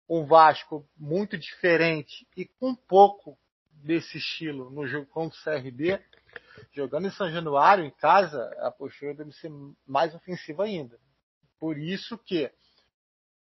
um 0.09 0.25
Vasco 0.25 0.89
muito 0.97 1.37
diferente 1.37 2.27
e 2.37 2.45
com 2.45 2.75
pouco 2.75 3.37
desse 3.73 4.19
estilo 4.19 4.71
no 4.71 4.87
jogo 4.87 5.07
contra 5.07 5.39
o 5.39 5.43
CRB, 5.43 6.01
jogando 6.73 7.07
em 7.07 7.11
São 7.11 7.31
Januário, 7.31 7.85
em 7.85 7.91
casa, 7.91 8.43
a 8.59 8.71
postura 8.71 9.15
deve 9.15 9.33
ser 9.33 9.51
mais 9.87 10.15
ofensiva 10.15 10.65
ainda. 10.65 10.99
Por 11.59 11.79
isso 11.79 12.19
que 12.19 12.51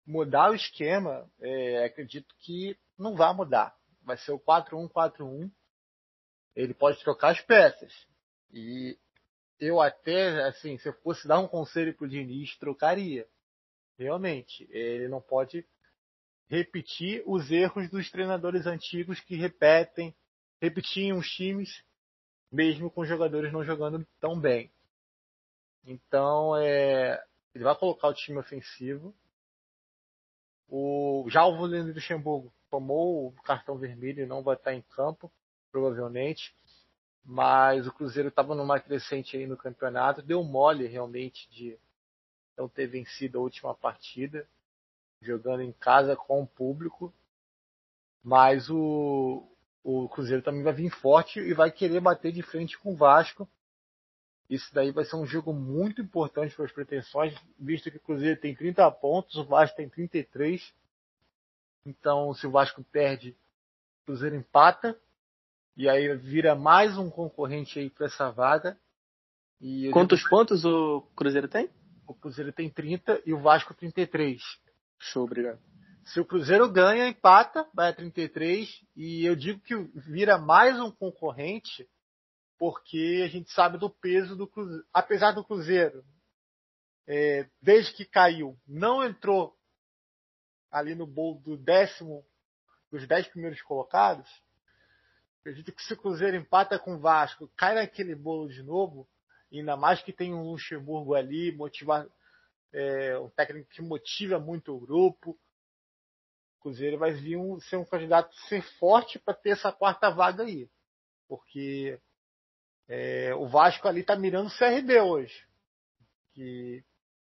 mudar 0.05 0.51
o 0.51 0.55
esquema, 0.55 1.29
é, 1.39 1.85
acredito 1.85 2.33
que 2.39 2.77
não 2.97 3.15
vai 3.15 3.33
mudar. 3.33 3.75
Vai 4.03 4.17
ser 4.17 4.31
o 4.31 4.39
4-1-4-1. 4.39 5.49
Ele 6.55 6.73
pode 6.73 6.99
trocar 7.03 7.29
as 7.29 7.41
peças. 7.41 7.93
E 8.51 8.97
eu 9.59 9.79
até, 9.79 10.43
assim, 10.47 10.77
se 10.77 10.89
eu 10.89 10.93
fosse 10.93 11.27
dar 11.27 11.39
um 11.39 11.47
conselho 11.47 11.93
pro 11.93 12.09
Diniz, 12.09 12.57
trocaria. 12.57 13.27
Realmente. 13.99 14.65
Ele 14.71 15.09
não 15.09 15.19
pode 15.19 15.67
repetir 16.47 17.21
os 17.27 17.51
erros 17.51 17.89
dos 17.89 18.09
treinadores 18.09 18.65
antigos 18.65 19.19
que 19.19 19.35
repetem, 19.35 20.15
repetiam 20.61 21.17
os 21.17 21.27
times, 21.27 21.83
mesmo 22.49 22.89
com 22.89 23.01
os 23.01 23.09
jogadores 23.09 23.51
não 23.51 23.63
jogando 23.63 24.07
tão 24.21 24.39
bem. 24.39 24.71
Então, 25.85 26.55
é, 26.55 27.21
ele 27.53 27.63
vai 27.65 27.75
colocar 27.75 28.07
o 28.07 28.13
time 28.13 28.39
ofensivo. 28.39 29.13
O, 30.69 31.25
já 31.29 31.45
o 31.45 31.57
Volendo 31.57 31.93
Luxemburgo 31.93 32.53
tomou 32.69 33.27
o 33.27 33.31
cartão 33.43 33.77
vermelho 33.77 34.23
e 34.23 34.27
não 34.27 34.41
vai 34.41 34.55
estar 34.55 34.73
em 34.73 34.81
campo, 34.81 35.31
provavelmente. 35.71 36.55
Mas 37.23 37.85
o 37.85 37.91
Cruzeiro 37.91 38.29
estava 38.29 38.55
numa 38.55 38.79
crescente 38.79 39.35
aí 39.35 39.45
no 39.45 39.57
campeonato, 39.57 40.21
deu 40.21 40.41
mole 40.43 40.87
realmente 40.87 41.49
de 41.49 41.77
não 42.59 42.69
ter 42.69 42.87
vencido 42.87 43.37
a 43.37 43.41
última 43.41 43.73
partida, 43.73 44.47
jogando 45.21 45.63
em 45.63 45.71
casa 45.71 46.15
com 46.15 46.43
o 46.43 46.47
público. 46.47 47.13
Mas 48.23 48.69
o, 48.69 49.47
o 49.83 50.09
Cruzeiro 50.09 50.43
também 50.43 50.63
vai 50.63 50.73
vir 50.73 50.89
forte 50.89 51.39
e 51.39 51.53
vai 51.53 51.71
querer 51.71 51.99
bater 51.99 52.31
de 52.31 52.41
frente 52.41 52.77
com 52.77 52.93
o 52.93 52.95
Vasco 52.95 53.47
isso 54.49 54.73
daí 54.73 54.91
vai 54.91 55.05
ser 55.05 55.15
um 55.15 55.27
jogo 55.27 55.53
muito 55.53 56.01
importante 56.01 56.55
para 56.55 56.65
as 56.65 56.71
pretensões, 56.71 57.35
visto 57.57 57.91
que 57.91 57.97
o 57.97 58.01
Cruzeiro 58.01 58.39
tem 58.39 58.55
30 58.55 58.89
pontos, 58.91 59.35
o 59.35 59.45
Vasco 59.45 59.77
tem 59.77 59.87
33. 59.87 60.73
Então, 61.85 62.33
se 62.33 62.47
o 62.47 62.51
Vasco 62.51 62.83
perde, 62.91 63.35
o 64.01 64.05
Cruzeiro 64.07 64.35
empata. 64.35 64.99
E 65.77 65.87
aí 65.87 66.15
vira 66.17 66.55
mais 66.55 66.97
um 66.97 67.11
concorrente 67.11 67.77
aí 67.77 67.91
para 67.91 68.07
essa 68.07 68.31
vaga. 68.31 68.75
Quantos 69.91 70.27
pontos 70.27 70.65
o 70.65 71.01
Cruzeiro 71.15 71.47
tem? 71.47 71.69
O 72.09 72.15
Cruzeiro 72.15 72.51
tem 72.51 72.67
30 72.67 73.21
e 73.23 73.33
o 73.35 73.39
Vasco 73.39 73.71
33. 73.75 74.41
Show, 74.97 75.25
obrigado. 75.25 75.59
Se 76.05 76.19
o 76.19 76.25
Cruzeiro 76.25 76.67
ganha, 76.67 77.07
empata, 77.07 77.69
vai 77.71 77.91
a 77.91 77.93
33. 77.93 78.67
E 78.95 79.23
eu 79.23 79.35
digo 79.35 79.59
que 79.61 79.75
vira 79.93 80.39
mais 80.39 80.79
um 80.79 80.89
concorrente 80.89 81.87
porque 82.57 83.21
a 83.23 83.27
gente 83.27 83.51
sabe 83.51 83.77
do 83.77 83.91
peso 83.91 84.35
do 84.35 84.47
Cruzeiro. 84.47 84.83
Apesar 84.91 85.33
do 85.33 85.45
Cruzeiro, 85.45 86.03
é, 87.05 87.47
desde 87.61 87.93
que 87.93 88.05
caiu, 88.05 88.57
não 88.67 89.03
entrou 89.03 89.55
ali 90.71 90.95
no 90.95 91.05
bolo 91.05 91.39
do 91.41 91.55
décimo, 91.55 92.25
dos 92.91 93.07
dez 93.07 93.27
primeiros 93.27 93.61
colocados. 93.61 94.27
Acredito 95.41 95.71
que 95.71 95.83
se 95.83 95.93
o 95.93 95.97
Cruzeiro 95.97 96.37
empata 96.37 96.79
com 96.79 96.95
o 96.95 96.99
Vasco, 96.99 97.47
cai 97.55 97.75
naquele 97.75 98.15
bolo 98.15 98.49
de 98.49 98.63
novo, 98.63 99.07
ainda 99.57 99.75
mais 99.75 100.01
que 100.01 100.13
tem 100.13 100.33
um 100.33 100.51
Luxemburgo 100.51 101.15
ali, 101.15 101.51
motivar, 101.51 102.07
é, 102.71 103.17
um 103.17 103.29
técnico 103.29 103.69
que 103.69 103.81
motiva 103.81 104.39
muito 104.39 104.75
o 104.75 104.79
grupo. 104.79 105.31
O 106.57 106.61
Cruzeiro 106.61 106.97
vai 106.97 107.11
vir 107.11 107.37
um, 107.37 107.59
ser 107.61 107.77
um 107.77 107.85
candidato 107.85 108.35
ser 108.47 108.61
forte 108.77 109.17
para 109.17 109.33
ter 109.33 109.51
essa 109.51 109.71
quarta 109.71 110.09
vaga 110.09 110.43
aí. 110.43 110.69
Porque 111.27 111.99
é, 112.87 113.33
o 113.35 113.47
Vasco 113.47 113.87
ali 113.87 114.01
está 114.01 114.15
mirando 114.15 114.47
o 114.47 114.57
CRB 114.57 114.99
hoje. 114.99 115.47
Que 116.33 116.83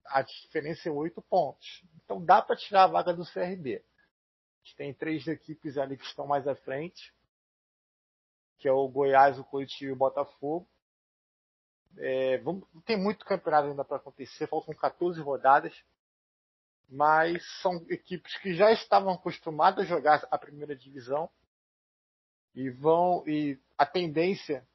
a 0.06 0.22
diferença 0.22 0.88
é 0.88 0.92
oito 0.92 1.22
pontos. 1.22 1.82
Então 2.04 2.22
dá 2.24 2.42
para 2.42 2.56
tirar 2.56 2.84
a 2.84 2.88
vaga 2.88 3.14
do 3.14 3.24
CRB. 3.24 3.82
Tem 4.76 4.94
três 4.94 5.26
equipes 5.26 5.76
ali 5.76 5.96
que 5.96 6.04
estão 6.04 6.26
mais 6.26 6.46
à 6.46 6.54
frente, 6.54 7.12
que 8.58 8.68
é 8.68 8.72
o 8.72 8.88
Goiás, 8.88 9.38
o 9.38 9.44
Curitiba 9.44 9.90
e 9.90 9.92
o 9.92 9.96
Botafogo. 9.96 10.68
É, 12.02 12.38
vamos, 12.38 12.66
tem 12.86 12.96
muito 12.96 13.26
campeonato 13.26 13.68
ainda 13.68 13.84
para 13.84 13.98
acontecer, 13.98 14.46
faltam 14.46 14.74
14 14.74 15.20
rodadas, 15.20 15.74
mas 16.88 17.44
são 17.60 17.84
equipes 17.90 18.36
que 18.38 18.54
já 18.54 18.72
estavam 18.72 19.12
acostumadas 19.12 19.84
a 19.84 19.88
jogar 19.88 20.26
a 20.30 20.38
primeira 20.38 20.74
divisão 20.74 21.28
e 22.54 22.70
vão 22.70 23.22
e 23.26 23.58
a 23.76 23.84
tendência 23.84 24.66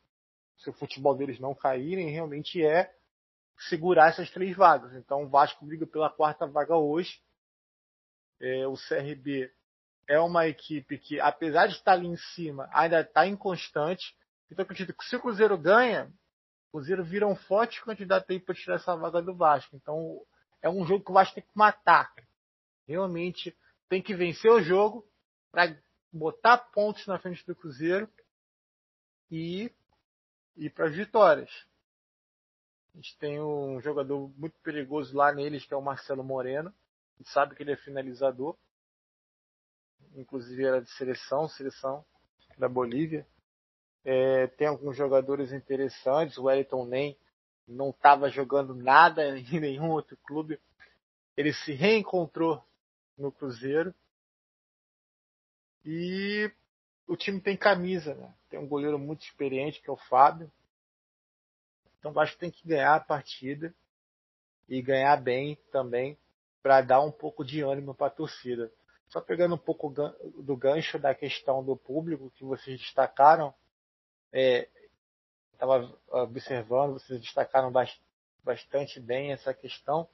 se 0.58 0.70
o 0.70 0.74
futebol 0.74 1.16
deles 1.16 1.40
não 1.40 1.56
caírem, 1.56 2.12
realmente 2.12 2.64
é 2.64 2.94
segurar 3.58 4.10
essas 4.10 4.30
três 4.30 4.56
vagas. 4.56 4.94
Então 4.94 5.24
o 5.24 5.28
Vasco 5.28 5.66
briga 5.66 5.88
pela 5.88 6.12
quarta 6.12 6.46
vaga 6.46 6.76
hoje. 6.78 7.20
É, 8.40 8.68
o 8.68 8.76
CRB 8.76 9.52
é 10.08 10.20
uma 10.20 10.48
equipe 10.48 11.00
que, 11.00 11.20
apesar 11.20 11.68
de 11.68 11.74
estar 11.74 11.94
ali 11.94 12.08
em 12.08 12.18
cima, 12.18 12.70
ainda 12.72 13.02
está 13.02 13.26
inconstante. 13.26 14.16
Então 14.52 14.64
acredito 14.64 14.94
que 14.94 15.06
se 15.06 15.16
o 15.16 15.20
Cruzeiro 15.20 15.58
ganha, 15.58 16.12
Cruzeiro 16.76 17.06
vira 17.06 17.26
um 17.26 17.38
forte 17.38 17.82
candidato 17.82 18.30
aí 18.30 18.38
para 18.38 18.54
tirar 18.54 18.76
essa 18.76 18.98
vaga 18.98 19.22
do 19.22 19.34
Vasco. 19.34 19.78
Então 19.78 20.22
é 20.62 20.70
um 20.70 20.86
jogo 20.86 21.06
que 21.06 21.12
o 21.12 21.14
Vasco 21.14 21.36
tem 21.36 21.44
que 21.44 21.58
matar. 21.58 22.14
Realmente 22.86 23.58
tem 23.88 24.02
que 24.02 24.14
vencer 24.14 24.52
o 24.52 24.62
jogo 24.62 25.08
para 25.54 25.74
botar 26.12 26.58
pontos 26.58 27.08
na 27.08 27.18
frente 27.18 27.46
do 27.46 27.56
Cruzeiro 27.56 28.10
e 29.32 29.72
e 30.58 30.70
para 30.70 30.88
as 30.88 30.96
vitórias. 30.96 31.50
A 32.94 32.98
gente 32.98 33.18
tem 33.20 33.42
um 33.42 33.80
jogador 33.80 34.30
muito 34.38 34.60
perigoso 34.60 35.16
lá 35.16 35.32
neles, 35.32 35.66
que 35.66 35.74
é 35.74 35.78
o 35.78 35.82
Marcelo 35.82 36.26
Moreno. 36.26 36.74
A 37.16 37.18
gente 37.20 37.30
sabe 37.30 37.56
que 37.56 37.64
ele 37.64 37.72
é 37.72 37.78
finalizador. 37.78 38.58
Inclusive 40.14 40.62
era 40.62 40.82
de 40.82 40.90
seleção, 40.92 41.48
seleção 41.48 42.06
da 42.58 42.68
Bolívia. 42.68 43.26
É, 44.06 44.46
tem 44.48 44.68
alguns 44.68 44.96
jogadores 44.96 45.52
interessantes. 45.52 46.38
O 46.38 46.44
Wellington 46.44 46.86
Nem 46.86 47.18
não 47.68 47.90
estava 47.90 48.30
jogando 48.30 48.76
nada 48.76 49.38
em 49.38 49.60
nenhum 49.60 49.90
outro 49.90 50.16
clube. 50.18 50.60
Ele 51.36 51.52
se 51.52 51.74
reencontrou 51.74 52.64
no 53.18 53.32
Cruzeiro. 53.32 53.94
E 55.84 56.52
o 57.08 57.16
time 57.18 57.42
tem 57.42 57.58
camisa, 57.58 58.14
né? 58.16 58.34
Tem 58.50 58.60
um 58.60 58.68
goleiro 58.68 58.98
muito 58.98 59.24
experiente, 59.24 59.82
que 59.82 59.90
é 59.90 59.94
o 59.94 59.98
Fábio. 59.98 60.52
Então 62.00 62.18
acho 62.20 62.34
que 62.34 62.40
tem 62.40 62.52
que 62.52 62.68
ganhar 62.68 62.96
a 62.96 63.00
partida 63.00 63.74
e 64.70 64.82
ganhar 64.82 65.18
bem 65.18 65.58
também 65.72 66.18
para 66.62 66.82
dar 66.82 67.02
um 67.02 67.12
pouco 67.12 67.44
de 67.44 67.62
ânimo 67.62 67.94
para 67.94 68.08
a 68.08 68.12
torcida. 68.12 68.72
Só 69.10 69.22
pegando 69.22 69.56
um 69.56 69.60
pouco 69.60 69.90
do 69.90 70.58
gancho 70.58 70.98
da 70.98 71.14
questão 71.14 71.64
do 71.64 71.76
público 71.76 72.32
que 72.36 72.44
vocês 72.44 72.80
destacaram, 72.80 73.54
é, 74.38 74.68
estava 75.54 75.98
observando, 76.10 77.00
vocês 77.00 77.22
destacaram 77.22 77.72
bastante 78.44 79.00
bem 79.00 79.32
essa 79.32 79.54
questão. 79.54 80.10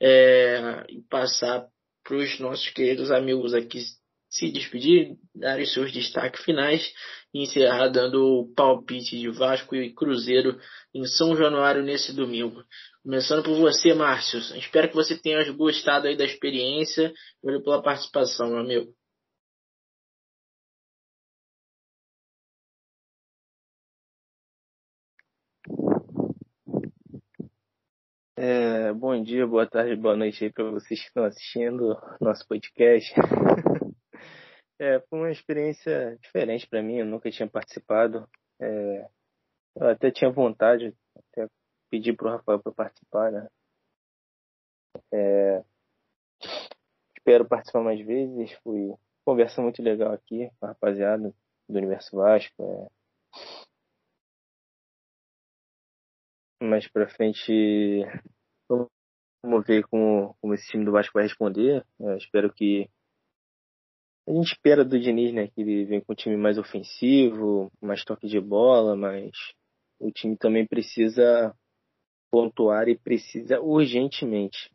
é, 0.00 0.84
e 0.88 1.02
passar 1.08 1.66
para 2.04 2.16
os 2.16 2.38
nossos 2.38 2.70
queridos 2.70 3.10
amigos 3.10 3.52
aqui 3.52 3.80
se 4.38 4.50
despedir, 4.50 5.16
dar 5.34 5.58
os 5.58 5.72
seus 5.72 5.92
destaques 5.92 6.44
finais 6.44 6.92
e 7.34 7.42
encerrar 7.42 7.88
dando 7.88 8.22
o 8.22 8.54
palpite 8.54 9.18
de 9.18 9.28
Vasco 9.30 9.74
e 9.74 9.92
Cruzeiro 9.92 10.58
em 10.94 11.04
São 11.04 11.36
Januário 11.36 11.82
nesse 11.82 12.14
domingo. 12.14 12.62
Começando 13.02 13.42
por 13.42 13.58
você, 13.58 13.92
Márcio. 13.94 14.38
Espero 14.56 14.88
que 14.88 14.94
você 14.94 15.16
tenha 15.20 15.50
gostado 15.52 16.06
aí 16.06 16.16
da 16.16 16.24
experiência. 16.24 17.12
Valeu 17.42 17.62
pela 17.62 17.82
participação, 17.82 18.50
meu 18.50 18.58
amigo. 18.58 18.94
É, 28.40 28.92
bom 28.92 29.20
dia, 29.20 29.44
boa 29.48 29.66
tarde, 29.66 29.96
boa 29.96 30.16
noite 30.16 30.44
aí 30.44 30.52
para 30.52 30.70
vocês 30.70 31.00
que 31.00 31.08
estão 31.08 31.24
assistindo 31.24 31.96
nosso 32.20 32.46
podcast. 32.46 33.12
é, 34.78 35.00
foi 35.08 35.18
uma 35.18 35.30
experiência 35.30 36.16
diferente 36.20 36.66
para 36.68 36.82
mim, 36.82 36.98
eu 36.98 37.06
nunca 37.06 37.30
tinha 37.30 37.48
participado. 37.48 38.28
É, 38.60 39.08
eu 39.76 39.88
até 39.88 40.10
tinha 40.10 40.30
vontade, 40.30 40.94
até 41.16 41.48
pedi 41.90 42.12
pro 42.12 42.30
Rafael 42.30 42.60
para 42.60 42.72
participar, 42.72 43.32
né? 43.32 43.48
É, 45.12 45.64
espero 47.16 47.46
participar 47.48 47.82
mais 47.82 48.04
vezes. 48.04 48.52
Fui 48.62 48.94
conversa 49.24 49.60
muito 49.60 49.82
legal 49.82 50.12
aqui 50.12 50.50
com 50.58 50.66
a 50.66 50.68
rapaziada 50.70 51.34
do 51.68 51.78
Universo 51.78 52.16
Vasco. 52.16 52.62
É. 52.62 52.88
Mais 56.64 56.88
pra 56.88 57.08
frente, 57.08 58.02
vamos 59.42 59.66
ver 59.66 59.86
como, 59.88 60.34
como 60.40 60.54
esse 60.54 60.66
time 60.68 60.84
do 60.84 60.92
Vasco 60.92 61.12
vai 61.14 61.24
responder. 61.24 61.84
Eu 62.00 62.16
espero 62.16 62.52
que. 62.52 62.90
A 64.28 64.30
gente 64.30 64.52
espera 64.52 64.84
do 64.84 65.00
Diniz, 65.00 65.32
né? 65.32 65.48
Que 65.48 65.62
ele 65.62 65.86
vem 65.86 66.02
com 66.02 66.12
um 66.12 66.16
time 66.16 66.36
mais 66.36 66.58
ofensivo, 66.58 67.72
mais 67.80 68.04
toque 68.04 68.28
de 68.28 68.38
bola, 68.38 68.94
mas 68.94 69.30
o 69.98 70.12
time 70.12 70.36
também 70.36 70.66
precisa 70.66 71.56
pontuar 72.30 72.88
e 72.88 72.98
precisa 72.98 73.58
urgentemente. 73.58 74.70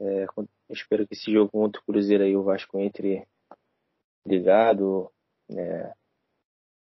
É, 0.00 0.24
espero 0.70 1.04
que 1.08 1.14
esse 1.14 1.32
jogo 1.32 1.50
contra 1.50 1.80
o 1.80 1.84
Cruzeiro 1.84 2.22
aí 2.22 2.36
o 2.36 2.44
Vasco 2.44 2.78
entre 2.78 3.26
ligado 4.24 5.10
é, 5.50 5.92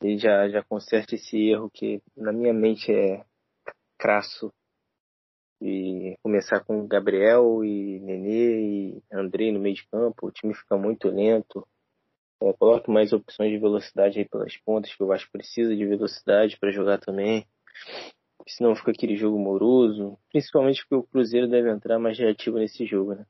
e 0.03 0.19
já, 0.19 0.47
já 0.51 0.63
conserte 0.63 1.15
esse 1.15 1.39
erro 1.39 1.71
que 1.71 2.03
na 2.15 2.35
minha 2.35 2.53
mente 2.53 2.93
é 2.93 3.25
crasso 3.99 4.53
e 5.61 6.17
começar 6.23 6.61
com 6.61 6.87
Gabriel 6.87 7.65
e 7.65 7.99
Nenê 8.01 8.61
e 8.61 9.03
Andrei 9.13 9.53
no 9.53 9.61
meio 9.61 9.75
de 9.75 9.87
campo, 9.89 10.27
o 10.27 10.31
time 10.31 10.55
fica 10.55 10.77
muito 10.77 11.09
lento. 11.09 11.67
É, 12.43 12.53
coloque 12.53 12.91
mais 12.91 13.13
opções 13.13 13.51
de 13.51 13.59
velocidade 13.59 14.19
aí 14.19 14.29
pelas 14.29 14.57
pontas, 14.59 14.95
que 14.95 15.03
o 15.03 15.07
Vasco 15.07 15.31
precisa 15.33 15.75
de 15.75 15.87
velocidade 15.87 16.59
para 16.59 16.71
jogar 16.71 16.99
também 16.99 17.47
senão 18.49 18.77
fica 18.77 18.93
aquele 18.93 19.17
jogo 19.17 19.39
moroso, 19.39 20.19
principalmente 20.31 20.81
porque 20.83 20.95
o 20.95 21.03
Cruzeiro 21.03 21.49
deve 21.49 21.71
entrar 21.71 21.99
mais 21.99 22.19
reativo 22.19 22.59
nesse 22.59 22.87
jogo, 22.87 23.15
né? 23.15 23.27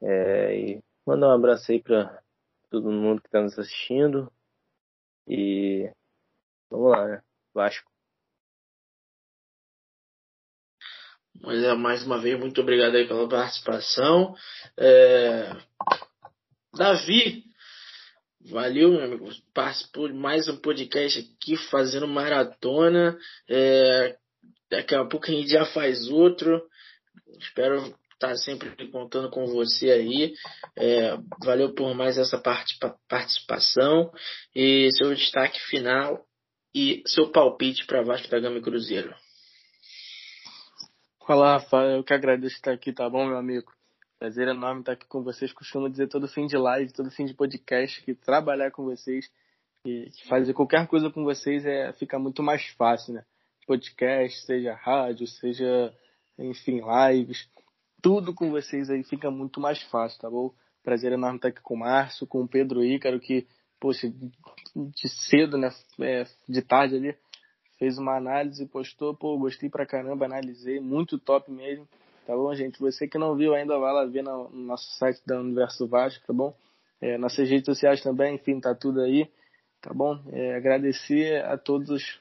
É, 0.00 0.56
e 0.58 0.84
mandar 1.06 1.28
um 1.28 1.32
abraço 1.32 1.70
aí 1.70 1.80
para 1.80 2.22
todo 2.70 2.90
mundo 2.90 3.20
que 3.20 3.28
está 3.28 3.42
nos 3.42 3.58
assistindo 3.58 4.32
e 5.28 5.90
vamos 6.70 6.90
lá, 6.90 7.06
né? 7.06 7.22
Vasco. 7.54 7.91
Mas 11.42 11.62
é, 11.62 11.74
mais 11.74 12.04
uma 12.04 12.18
vez, 12.18 12.38
muito 12.38 12.60
obrigado 12.60 12.94
aí 12.94 13.06
pela 13.06 13.28
participação. 13.28 14.34
É... 14.78 15.54
Davi, 16.74 17.44
Valeu, 18.50 18.90
meu 18.90 19.04
amigo. 19.04 19.30
Participou 19.54 20.08
de 20.08 20.14
mais 20.14 20.48
um 20.48 20.56
podcast 20.56 21.20
aqui, 21.20 21.56
fazendo 21.70 22.08
maratona. 22.08 23.16
É, 23.48 24.16
daqui 24.68 24.94
a 24.96 25.04
pouco 25.04 25.26
a 25.26 25.30
gente 25.30 25.48
já 25.48 25.64
faz 25.66 26.08
outro. 26.08 26.60
Espero 27.38 27.94
estar 28.14 28.34
sempre 28.36 28.90
contando 28.90 29.30
com 29.30 29.46
você 29.46 29.90
aí. 29.92 30.34
É, 30.76 31.16
valeu 31.44 31.72
por 31.72 31.94
mais 31.94 32.18
essa 32.18 32.36
participação. 33.08 34.10
E 34.56 34.88
seu 34.92 35.14
destaque 35.14 35.60
final 35.68 36.24
e 36.74 37.02
seu 37.06 37.30
palpite 37.30 37.86
para 37.86 38.02
Vasco 38.02 38.28
da 38.28 38.40
Gama 38.40 38.58
e 38.58 38.62
Cruzeiro. 38.62 39.14
Olá, 41.28 41.52
Rafael. 41.52 41.98
Eu 41.98 42.04
que 42.04 42.12
agradeço 42.12 42.56
estar 42.56 42.72
aqui, 42.72 42.92
tá 42.92 43.08
bom, 43.08 43.24
meu 43.24 43.38
amigo? 43.38 43.72
Prazer 44.18 44.48
enorme 44.48 44.80
estar 44.80 44.92
aqui 44.92 45.06
com 45.06 45.22
vocês. 45.22 45.52
Costumo 45.52 45.88
dizer 45.88 46.08
todo 46.08 46.26
fim 46.26 46.46
de 46.46 46.56
live, 46.56 46.92
todo 46.92 47.12
fim 47.12 47.24
de 47.24 47.32
podcast, 47.32 48.02
que 48.02 48.12
trabalhar 48.12 48.72
com 48.72 48.82
vocês 48.82 49.30
e 49.86 50.10
fazer 50.28 50.52
qualquer 50.52 50.84
coisa 50.88 51.10
com 51.10 51.22
vocês 51.22 51.64
é 51.64 51.92
fica 51.92 52.18
muito 52.18 52.42
mais 52.42 52.66
fácil, 52.70 53.14
né? 53.14 53.24
Podcast, 53.68 54.44
seja 54.44 54.74
rádio, 54.74 55.28
seja, 55.28 55.94
enfim, 56.36 56.80
lives, 56.80 57.48
tudo 58.02 58.34
com 58.34 58.50
vocês 58.50 58.90
aí 58.90 59.04
fica 59.04 59.30
muito 59.30 59.60
mais 59.60 59.80
fácil, 59.80 60.20
tá 60.20 60.28
bom? 60.28 60.52
Prazer 60.82 61.12
enorme 61.12 61.36
estar 61.36 61.48
aqui 61.48 61.62
com 61.62 61.74
o 61.74 61.78
Márcio, 61.78 62.26
com 62.26 62.42
o 62.42 62.48
Pedro 62.48 62.84
Ícaro, 62.84 63.20
que, 63.20 63.46
poxa, 63.78 64.12
de 64.74 65.08
cedo, 65.08 65.56
né? 65.56 65.70
É, 66.00 66.24
de 66.48 66.62
tarde 66.62 66.96
ali, 66.96 67.16
fez 67.82 67.98
uma 67.98 68.16
análise, 68.16 68.64
postou, 68.66 69.12
pô, 69.12 69.36
gostei 69.36 69.68
pra 69.68 69.84
caramba, 69.84 70.24
analisei, 70.24 70.78
muito 70.78 71.18
top 71.18 71.50
mesmo. 71.50 71.84
Tá 72.24 72.32
bom, 72.32 72.54
gente? 72.54 72.78
Você 72.78 73.08
que 73.08 73.18
não 73.18 73.34
viu 73.34 73.56
ainda, 73.56 73.76
vai 73.76 73.92
lá 73.92 74.04
ver 74.04 74.22
no, 74.22 74.48
nosso 74.50 74.88
site 74.98 75.20
da 75.26 75.40
Universo 75.40 75.88
Vasco, 75.88 76.24
tá 76.24 76.32
bom? 76.32 76.54
É, 77.00 77.18
nossas 77.18 77.50
redes 77.50 77.64
sociais 77.64 78.00
também, 78.00 78.36
enfim, 78.36 78.60
tá 78.60 78.72
tudo 78.72 79.00
aí, 79.00 79.28
tá 79.80 79.92
bom? 79.92 80.16
É, 80.30 80.54
agradecer 80.54 81.44
a 81.44 81.58
todos 81.58 82.20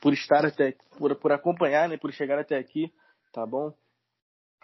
por 0.00 0.14
estar 0.14 0.46
até, 0.46 0.74
por, 0.96 1.14
por 1.16 1.30
acompanhar, 1.30 1.86
né, 1.86 1.98
por 1.98 2.10
chegar 2.10 2.38
até 2.38 2.56
aqui, 2.56 2.90
tá 3.34 3.44
bom? 3.44 3.70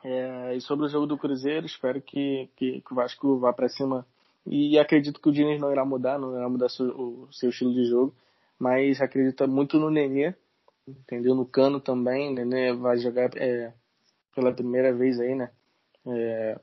É, 0.03 0.57
e 0.57 0.62
sobre 0.62 0.86
o 0.86 0.88
jogo 0.88 1.07
do 1.07 1.18
Cruzeiro, 1.18 1.66
espero 1.66 2.01
que, 2.01 2.48
que, 2.57 2.80
que 2.80 2.92
o 2.92 2.96
Vasco 2.96 3.38
vá 3.38 3.53
para 3.53 3.68
cima. 3.68 4.07
E 4.46 4.78
acredito 4.78 5.20
que 5.20 5.28
o 5.28 5.32
Diniz 5.32 5.61
não 5.61 5.70
irá 5.70 5.84
mudar, 5.84 6.18
não 6.18 6.34
irá 6.34 6.48
mudar 6.48 6.70
seu, 6.70 6.86
o 6.86 7.28
seu 7.30 7.51
estilo 7.51 7.74
de 7.74 7.84
jogo, 7.84 8.14
mas 8.61 9.00
acredito 9.00 9.48
muito 9.48 9.78
no 9.78 9.90
Nenê, 9.90 10.34
entendeu? 10.86 11.34
No 11.34 11.46
Cano 11.46 11.80
também, 11.80 12.28
o 12.28 12.34
Nenê 12.34 12.74
vai 12.74 12.98
jogar 12.98 13.30
é, 13.36 13.72
pela 14.34 14.52
primeira 14.52 14.92
vez 14.92 15.18
aí, 15.18 15.34
né? 15.34 15.50
É, 16.06 16.61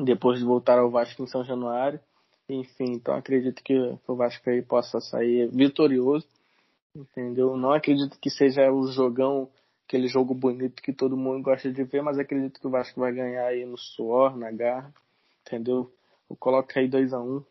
depois 0.00 0.38
de 0.38 0.46
voltar 0.46 0.78
ao 0.78 0.90
Vasco 0.90 1.22
em 1.22 1.26
São 1.26 1.44
Januário. 1.44 2.00
Enfim, 2.48 2.92
então 2.94 3.14
acredito 3.14 3.62
que 3.62 3.74
o 4.08 4.16
Vasco 4.16 4.48
aí 4.48 4.62
possa 4.62 4.98
sair 4.98 5.48
vitorioso, 5.52 6.26
entendeu? 6.96 7.54
Não 7.54 7.72
acredito 7.72 8.18
que 8.18 8.30
seja 8.30 8.72
o 8.72 8.90
jogão, 8.90 9.48
aquele 9.86 10.08
jogo 10.08 10.32
bonito 10.34 10.82
que 10.82 10.92
todo 10.92 11.18
mundo 11.18 11.42
gosta 11.42 11.70
de 11.70 11.84
ver, 11.84 12.02
mas 12.02 12.18
acredito 12.18 12.58
que 12.58 12.66
o 12.66 12.70
Vasco 12.70 12.98
vai 12.98 13.12
ganhar 13.12 13.44
aí 13.44 13.64
no 13.66 13.76
suor, 13.76 14.36
na 14.36 14.50
garra, 14.50 14.92
entendeu? 15.46 15.92
Eu 16.28 16.34
coloco 16.36 16.70
aí 16.76 16.88
2 16.88 17.12
a 17.12 17.20
1 17.20 17.36
um, 17.36 17.44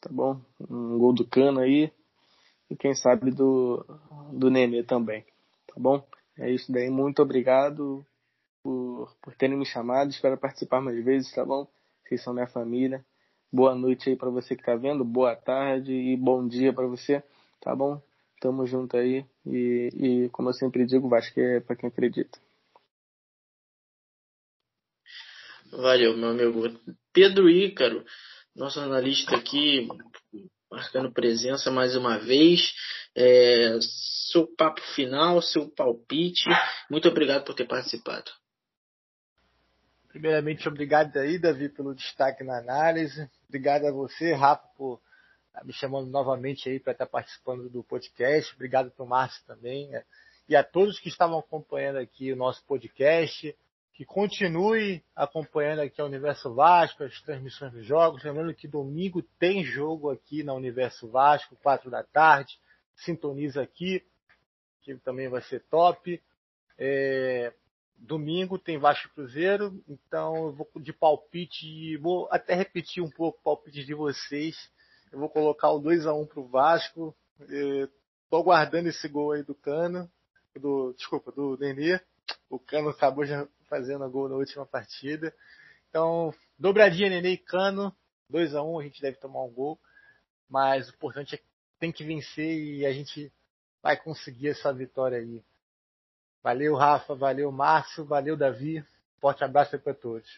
tá 0.00 0.08
bom? 0.10 0.40
Um 0.70 0.96
gol 0.96 1.12
do 1.12 1.26
Cano 1.26 1.60
aí, 1.60 1.92
e 2.70 2.76
quem 2.76 2.94
sabe 2.94 3.30
do, 3.30 3.84
do 4.32 4.50
Nenê 4.50 4.82
também, 4.82 5.22
tá 5.66 5.74
bom? 5.76 6.06
É 6.38 6.50
isso 6.50 6.70
daí, 6.70 6.90
muito 6.90 7.22
obrigado 7.22 8.04
por, 8.62 9.16
por 9.22 9.34
terem 9.34 9.56
me 9.56 9.64
chamado. 9.64 10.10
Espero 10.10 10.36
participar 10.36 10.80
mais 10.80 11.02
vezes, 11.04 11.32
tá 11.32 11.44
bom? 11.44 11.66
Vocês 12.04 12.22
são 12.22 12.34
minha 12.34 12.46
família. 12.46 13.04
Boa 13.52 13.74
noite 13.74 14.10
aí 14.10 14.16
para 14.16 14.28
você 14.28 14.56
que 14.56 14.64
tá 14.64 14.74
vendo, 14.74 15.04
boa 15.04 15.34
tarde 15.36 15.92
e 15.92 16.16
bom 16.16 16.46
dia 16.46 16.72
para 16.72 16.86
você, 16.86 17.22
tá 17.60 17.74
bom? 17.74 18.02
Tamo 18.40 18.66
junto 18.66 18.96
aí 18.96 19.24
e, 19.46 19.90
e 19.94 20.28
como 20.30 20.50
eu 20.50 20.52
sempre 20.52 20.84
digo, 20.84 21.08
Vasco 21.08 21.40
é 21.40 21.60
para 21.60 21.76
quem 21.76 21.88
acredita. 21.88 22.38
Valeu, 25.70 26.16
meu 26.16 26.30
amigo. 26.30 26.78
Pedro 27.12 27.48
Ícaro, 27.48 28.04
nosso 28.54 28.80
analista 28.80 29.36
aqui, 29.36 29.88
marcando 30.70 31.12
presença 31.12 31.70
mais 31.70 31.96
uma 31.96 32.18
vez. 32.18 32.74
É, 33.14 33.78
seu 34.30 34.46
papo 34.46 34.80
final, 34.94 35.40
seu 35.40 35.68
palpite. 35.68 36.44
Muito 36.90 37.08
obrigado 37.08 37.44
por 37.44 37.54
ter 37.54 37.66
participado. 37.66 38.30
Primeiramente, 40.08 40.66
obrigado 40.68 41.16
aí, 41.18 41.38
Davi, 41.38 41.68
pelo 41.68 41.94
destaque 41.94 42.42
na 42.42 42.58
análise. 42.58 43.28
Obrigado 43.48 43.86
a 43.86 43.92
você, 43.92 44.32
Rafa, 44.32 44.66
por 44.76 45.00
me 45.64 45.72
chamando 45.72 46.10
novamente 46.10 46.68
aí 46.68 46.80
para 46.80 46.92
estar 46.92 47.06
participando 47.06 47.68
do 47.68 47.82
podcast. 47.82 48.54
Obrigado 48.54 48.90
para 48.90 49.04
o 49.04 49.08
Márcio 49.08 49.44
também. 49.46 49.88
Né? 49.88 50.04
E 50.48 50.56
a 50.56 50.62
todos 50.62 51.00
que 51.00 51.08
estavam 51.08 51.38
acompanhando 51.38 51.98
aqui 51.98 52.32
o 52.32 52.36
nosso 52.36 52.64
podcast 52.64 53.56
que 53.96 54.04
continue 54.04 55.02
acompanhando 55.14 55.80
aqui 55.80 56.02
a 56.02 56.04
Universo 56.04 56.52
Vasco, 56.52 57.02
as 57.02 57.18
transmissões 57.22 57.72
dos 57.72 57.86
jogos. 57.86 58.22
Lembrando 58.22 58.54
que 58.54 58.68
domingo 58.68 59.22
tem 59.38 59.64
jogo 59.64 60.10
aqui 60.10 60.42
na 60.42 60.52
Universo 60.52 61.08
Vasco, 61.08 61.56
4 61.62 61.90
da 61.90 62.04
tarde. 62.04 62.58
Sintoniza 62.94 63.62
aqui, 63.62 64.04
que 64.82 64.94
também 64.96 65.30
vai 65.30 65.40
ser 65.40 65.64
top. 65.70 66.22
É, 66.76 67.54
domingo 67.96 68.58
tem 68.58 68.76
Vasco 68.76 69.08
Cruzeiro, 69.14 69.82
então 69.88 70.36
eu 70.36 70.52
vou 70.52 70.68
de 70.76 70.92
palpite, 70.92 71.96
vou 71.96 72.28
até 72.30 72.54
repetir 72.54 73.02
um 73.02 73.10
pouco 73.10 73.38
o 73.38 73.42
palpite 73.42 73.82
de 73.82 73.94
vocês. 73.94 74.70
Eu 75.10 75.18
vou 75.18 75.30
colocar 75.30 75.70
o 75.70 75.78
2 75.78 76.06
a 76.06 76.12
1 76.12 76.26
para 76.26 76.40
o 76.40 76.48
Vasco. 76.48 77.16
Estou 77.40 78.40
aguardando 78.40 78.90
esse 78.90 79.08
gol 79.08 79.32
aí 79.32 79.42
do 79.42 79.54
Cano, 79.54 80.06
do 80.54 80.92
desculpa, 80.92 81.32
do 81.32 81.56
Nenê. 81.56 81.98
O 82.50 82.58
Cano 82.58 82.90
acabou 82.90 83.24
já 83.24 83.48
fazendo 83.68 84.08
gol 84.10 84.28
na 84.28 84.36
última 84.36 84.66
partida. 84.66 85.34
Então, 85.88 86.32
dobradinha 86.58 87.10
Nenê 87.10 87.32
e 87.32 87.38
Cano, 87.38 87.94
2 88.28 88.54
a 88.54 88.62
1 88.62 88.74
um, 88.74 88.80
a 88.80 88.82
gente 88.82 89.00
deve 89.00 89.18
tomar 89.18 89.42
um 89.42 89.50
gol, 89.50 89.78
mas 90.48 90.88
o 90.88 90.94
importante 90.94 91.34
é 91.34 91.38
que 91.38 91.44
tem 91.78 91.92
que 91.92 92.04
vencer 92.04 92.58
e 92.58 92.86
a 92.86 92.92
gente 92.92 93.32
vai 93.82 93.96
conseguir 93.96 94.48
essa 94.48 94.72
vitória 94.72 95.18
aí. 95.18 95.42
Valeu, 96.42 96.74
Rafa, 96.74 97.14
valeu, 97.14 97.50
Márcio, 97.50 98.04
valeu, 98.04 98.36
Davi. 98.36 98.84
Forte 99.20 99.42
abraço 99.42 99.78
para 99.78 99.94
todos. 99.94 100.28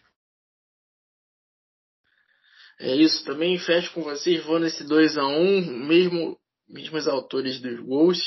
É 2.81 2.95
isso, 2.95 3.25
também 3.25 3.59
fecho 3.59 3.93
com 3.93 4.03
vocês, 4.03 4.45
vou 4.45 4.59
nesse 4.59 4.85
2 4.85 5.19
a 5.19 5.27
1 5.27 5.41
um, 5.41 5.87
mesmo 5.87 6.39
mesmos 6.69 7.09
autores 7.09 7.61
dos 7.61 7.81
gols. 7.81 8.19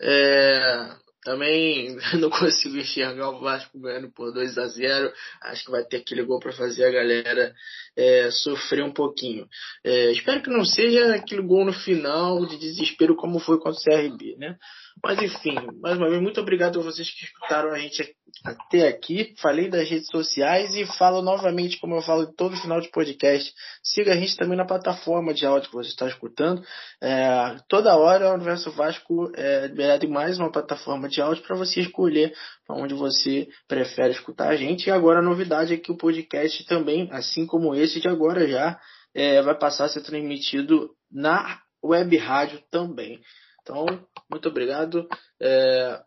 É, 0.00 0.96
também 1.26 1.96
não 2.20 2.30
consigo 2.30 2.76
enxergar 2.76 3.30
o 3.30 3.40
Vasco 3.40 3.76
ganhando 3.80 4.08
por 4.12 4.32
2 4.32 4.56
a 4.56 4.66
0 4.68 5.12
Acho 5.42 5.64
que 5.64 5.70
vai 5.72 5.84
ter 5.84 5.96
aquele 5.96 6.22
gol 6.22 6.38
para 6.38 6.52
fazer 6.52 6.84
a 6.84 6.90
galera 6.92 7.52
é, 7.96 8.30
sofrer 8.30 8.84
um 8.84 8.92
pouquinho. 8.92 9.48
É, 9.82 10.12
espero 10.12 10.40
que 10.40 10.48
não 10.48 10.64
seja 10.64 11.16
aquele 11.16 11.42
gol 11.42 11.64
no 11.64 11.72
final 11.72 12.46
de 12.46 12.56
desespero 12.56 13.16
como 13.16 13.40
foi 13.40 13.58
contra 13.58 13.72
o 13.72 13.82
CRB, 13.82 14.36
né? 14.38 14.56
Mas 15.02 15.20
enfim, 15.20 15.54
mais 15.80 15.98
uma 15.98 16.08
vez, 16.08 16.22
muito 16.22 16.40
obrigado 16.40 16.80
a 16.80 16.82
vocês 16.82 17.10
que 17.10 17.24
escutaram 17.24 17.70
a 17.72 17.78
gente 17.78 18.16
até 18.44 18.88
aqui. 18.88 19.34
Falei 19.40 19.68
das 19.68 19.88
redes 19.88 20.08
sociais 20.08 20.74
e 20.74 20.86
falo 20.86 21.20
novamente, 21.20 21.78
como 21.78 21.94
eu 21.94 22.02
falo 22.02 22.32
todo 22.32 22.56
final 22.56 22.80
de 22.80 22.88
podcast. 22.88 23.52
Siga 23.82 24.12
a 24.12 24.16
gente 24.16 24.36
também 24.36 24.56
na 24.56 24.64
plataforma 24.64 25.34
de 25.34 25.44
áudio 25.44 25.68
que 25.68 25.76
você 25.76 25.90
está 25.90 26.06
escutando. 26.06 26.62
É, 27.00 27.56
toda 27.68 27.96
hora 27.96 28.30
o 28.30 28.34
Universo 28.34 28.70
Vasco 28.70 29.30
é 29.34 29.66
liberado 29.66 30.06
em 30.06 30.10
mais 30.10 30.38
uma 30.38 30.50
plataforma 30.50 31.08
de 31.16 31.22
áudio 31.22 31.42
para 31.42 31.56
você 31.56 31.80
escolher 31.80 32.32
onde 32.68 32.94
você 32.94 33.48
prefere 33.66 34.12
escutar 34.12 34.48
a 34.48 34.56
gente. 34.56 34.86
E 34.86 34.90
agora 34.90 35.18
a 35.18 35.22
novidade 35.22 35.74
é 35.74 35.76
que 35.76 35.90
o 35.90 35.96
podcast 35.96 36.64
também, 36.66 37.08
assim 37.10 37.46
como 37.46 37.74
esse 37.74 38.00
de 38.00 38.08
agora 38.08 38.46
já, 38.46 38.78
é, 39.14 39.42
vai 39.42 39.58
passar 39.58 39.86
a 39.86 39.88
ser 39.88 40.02
transmitido 40.02 40.90
na 41.10 41.60
web 41.82 42.16
rádio 42.16 42.62
também. 42.70 43.20
Então, 43.62 43.86
muito 44.30 44.48
obrigado 44.48 45.08
é, 45.40 46.00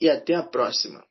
e 0.00 0.10
até 0.10 0.34
a 0.34 0.42
próxima. 0.42 1.02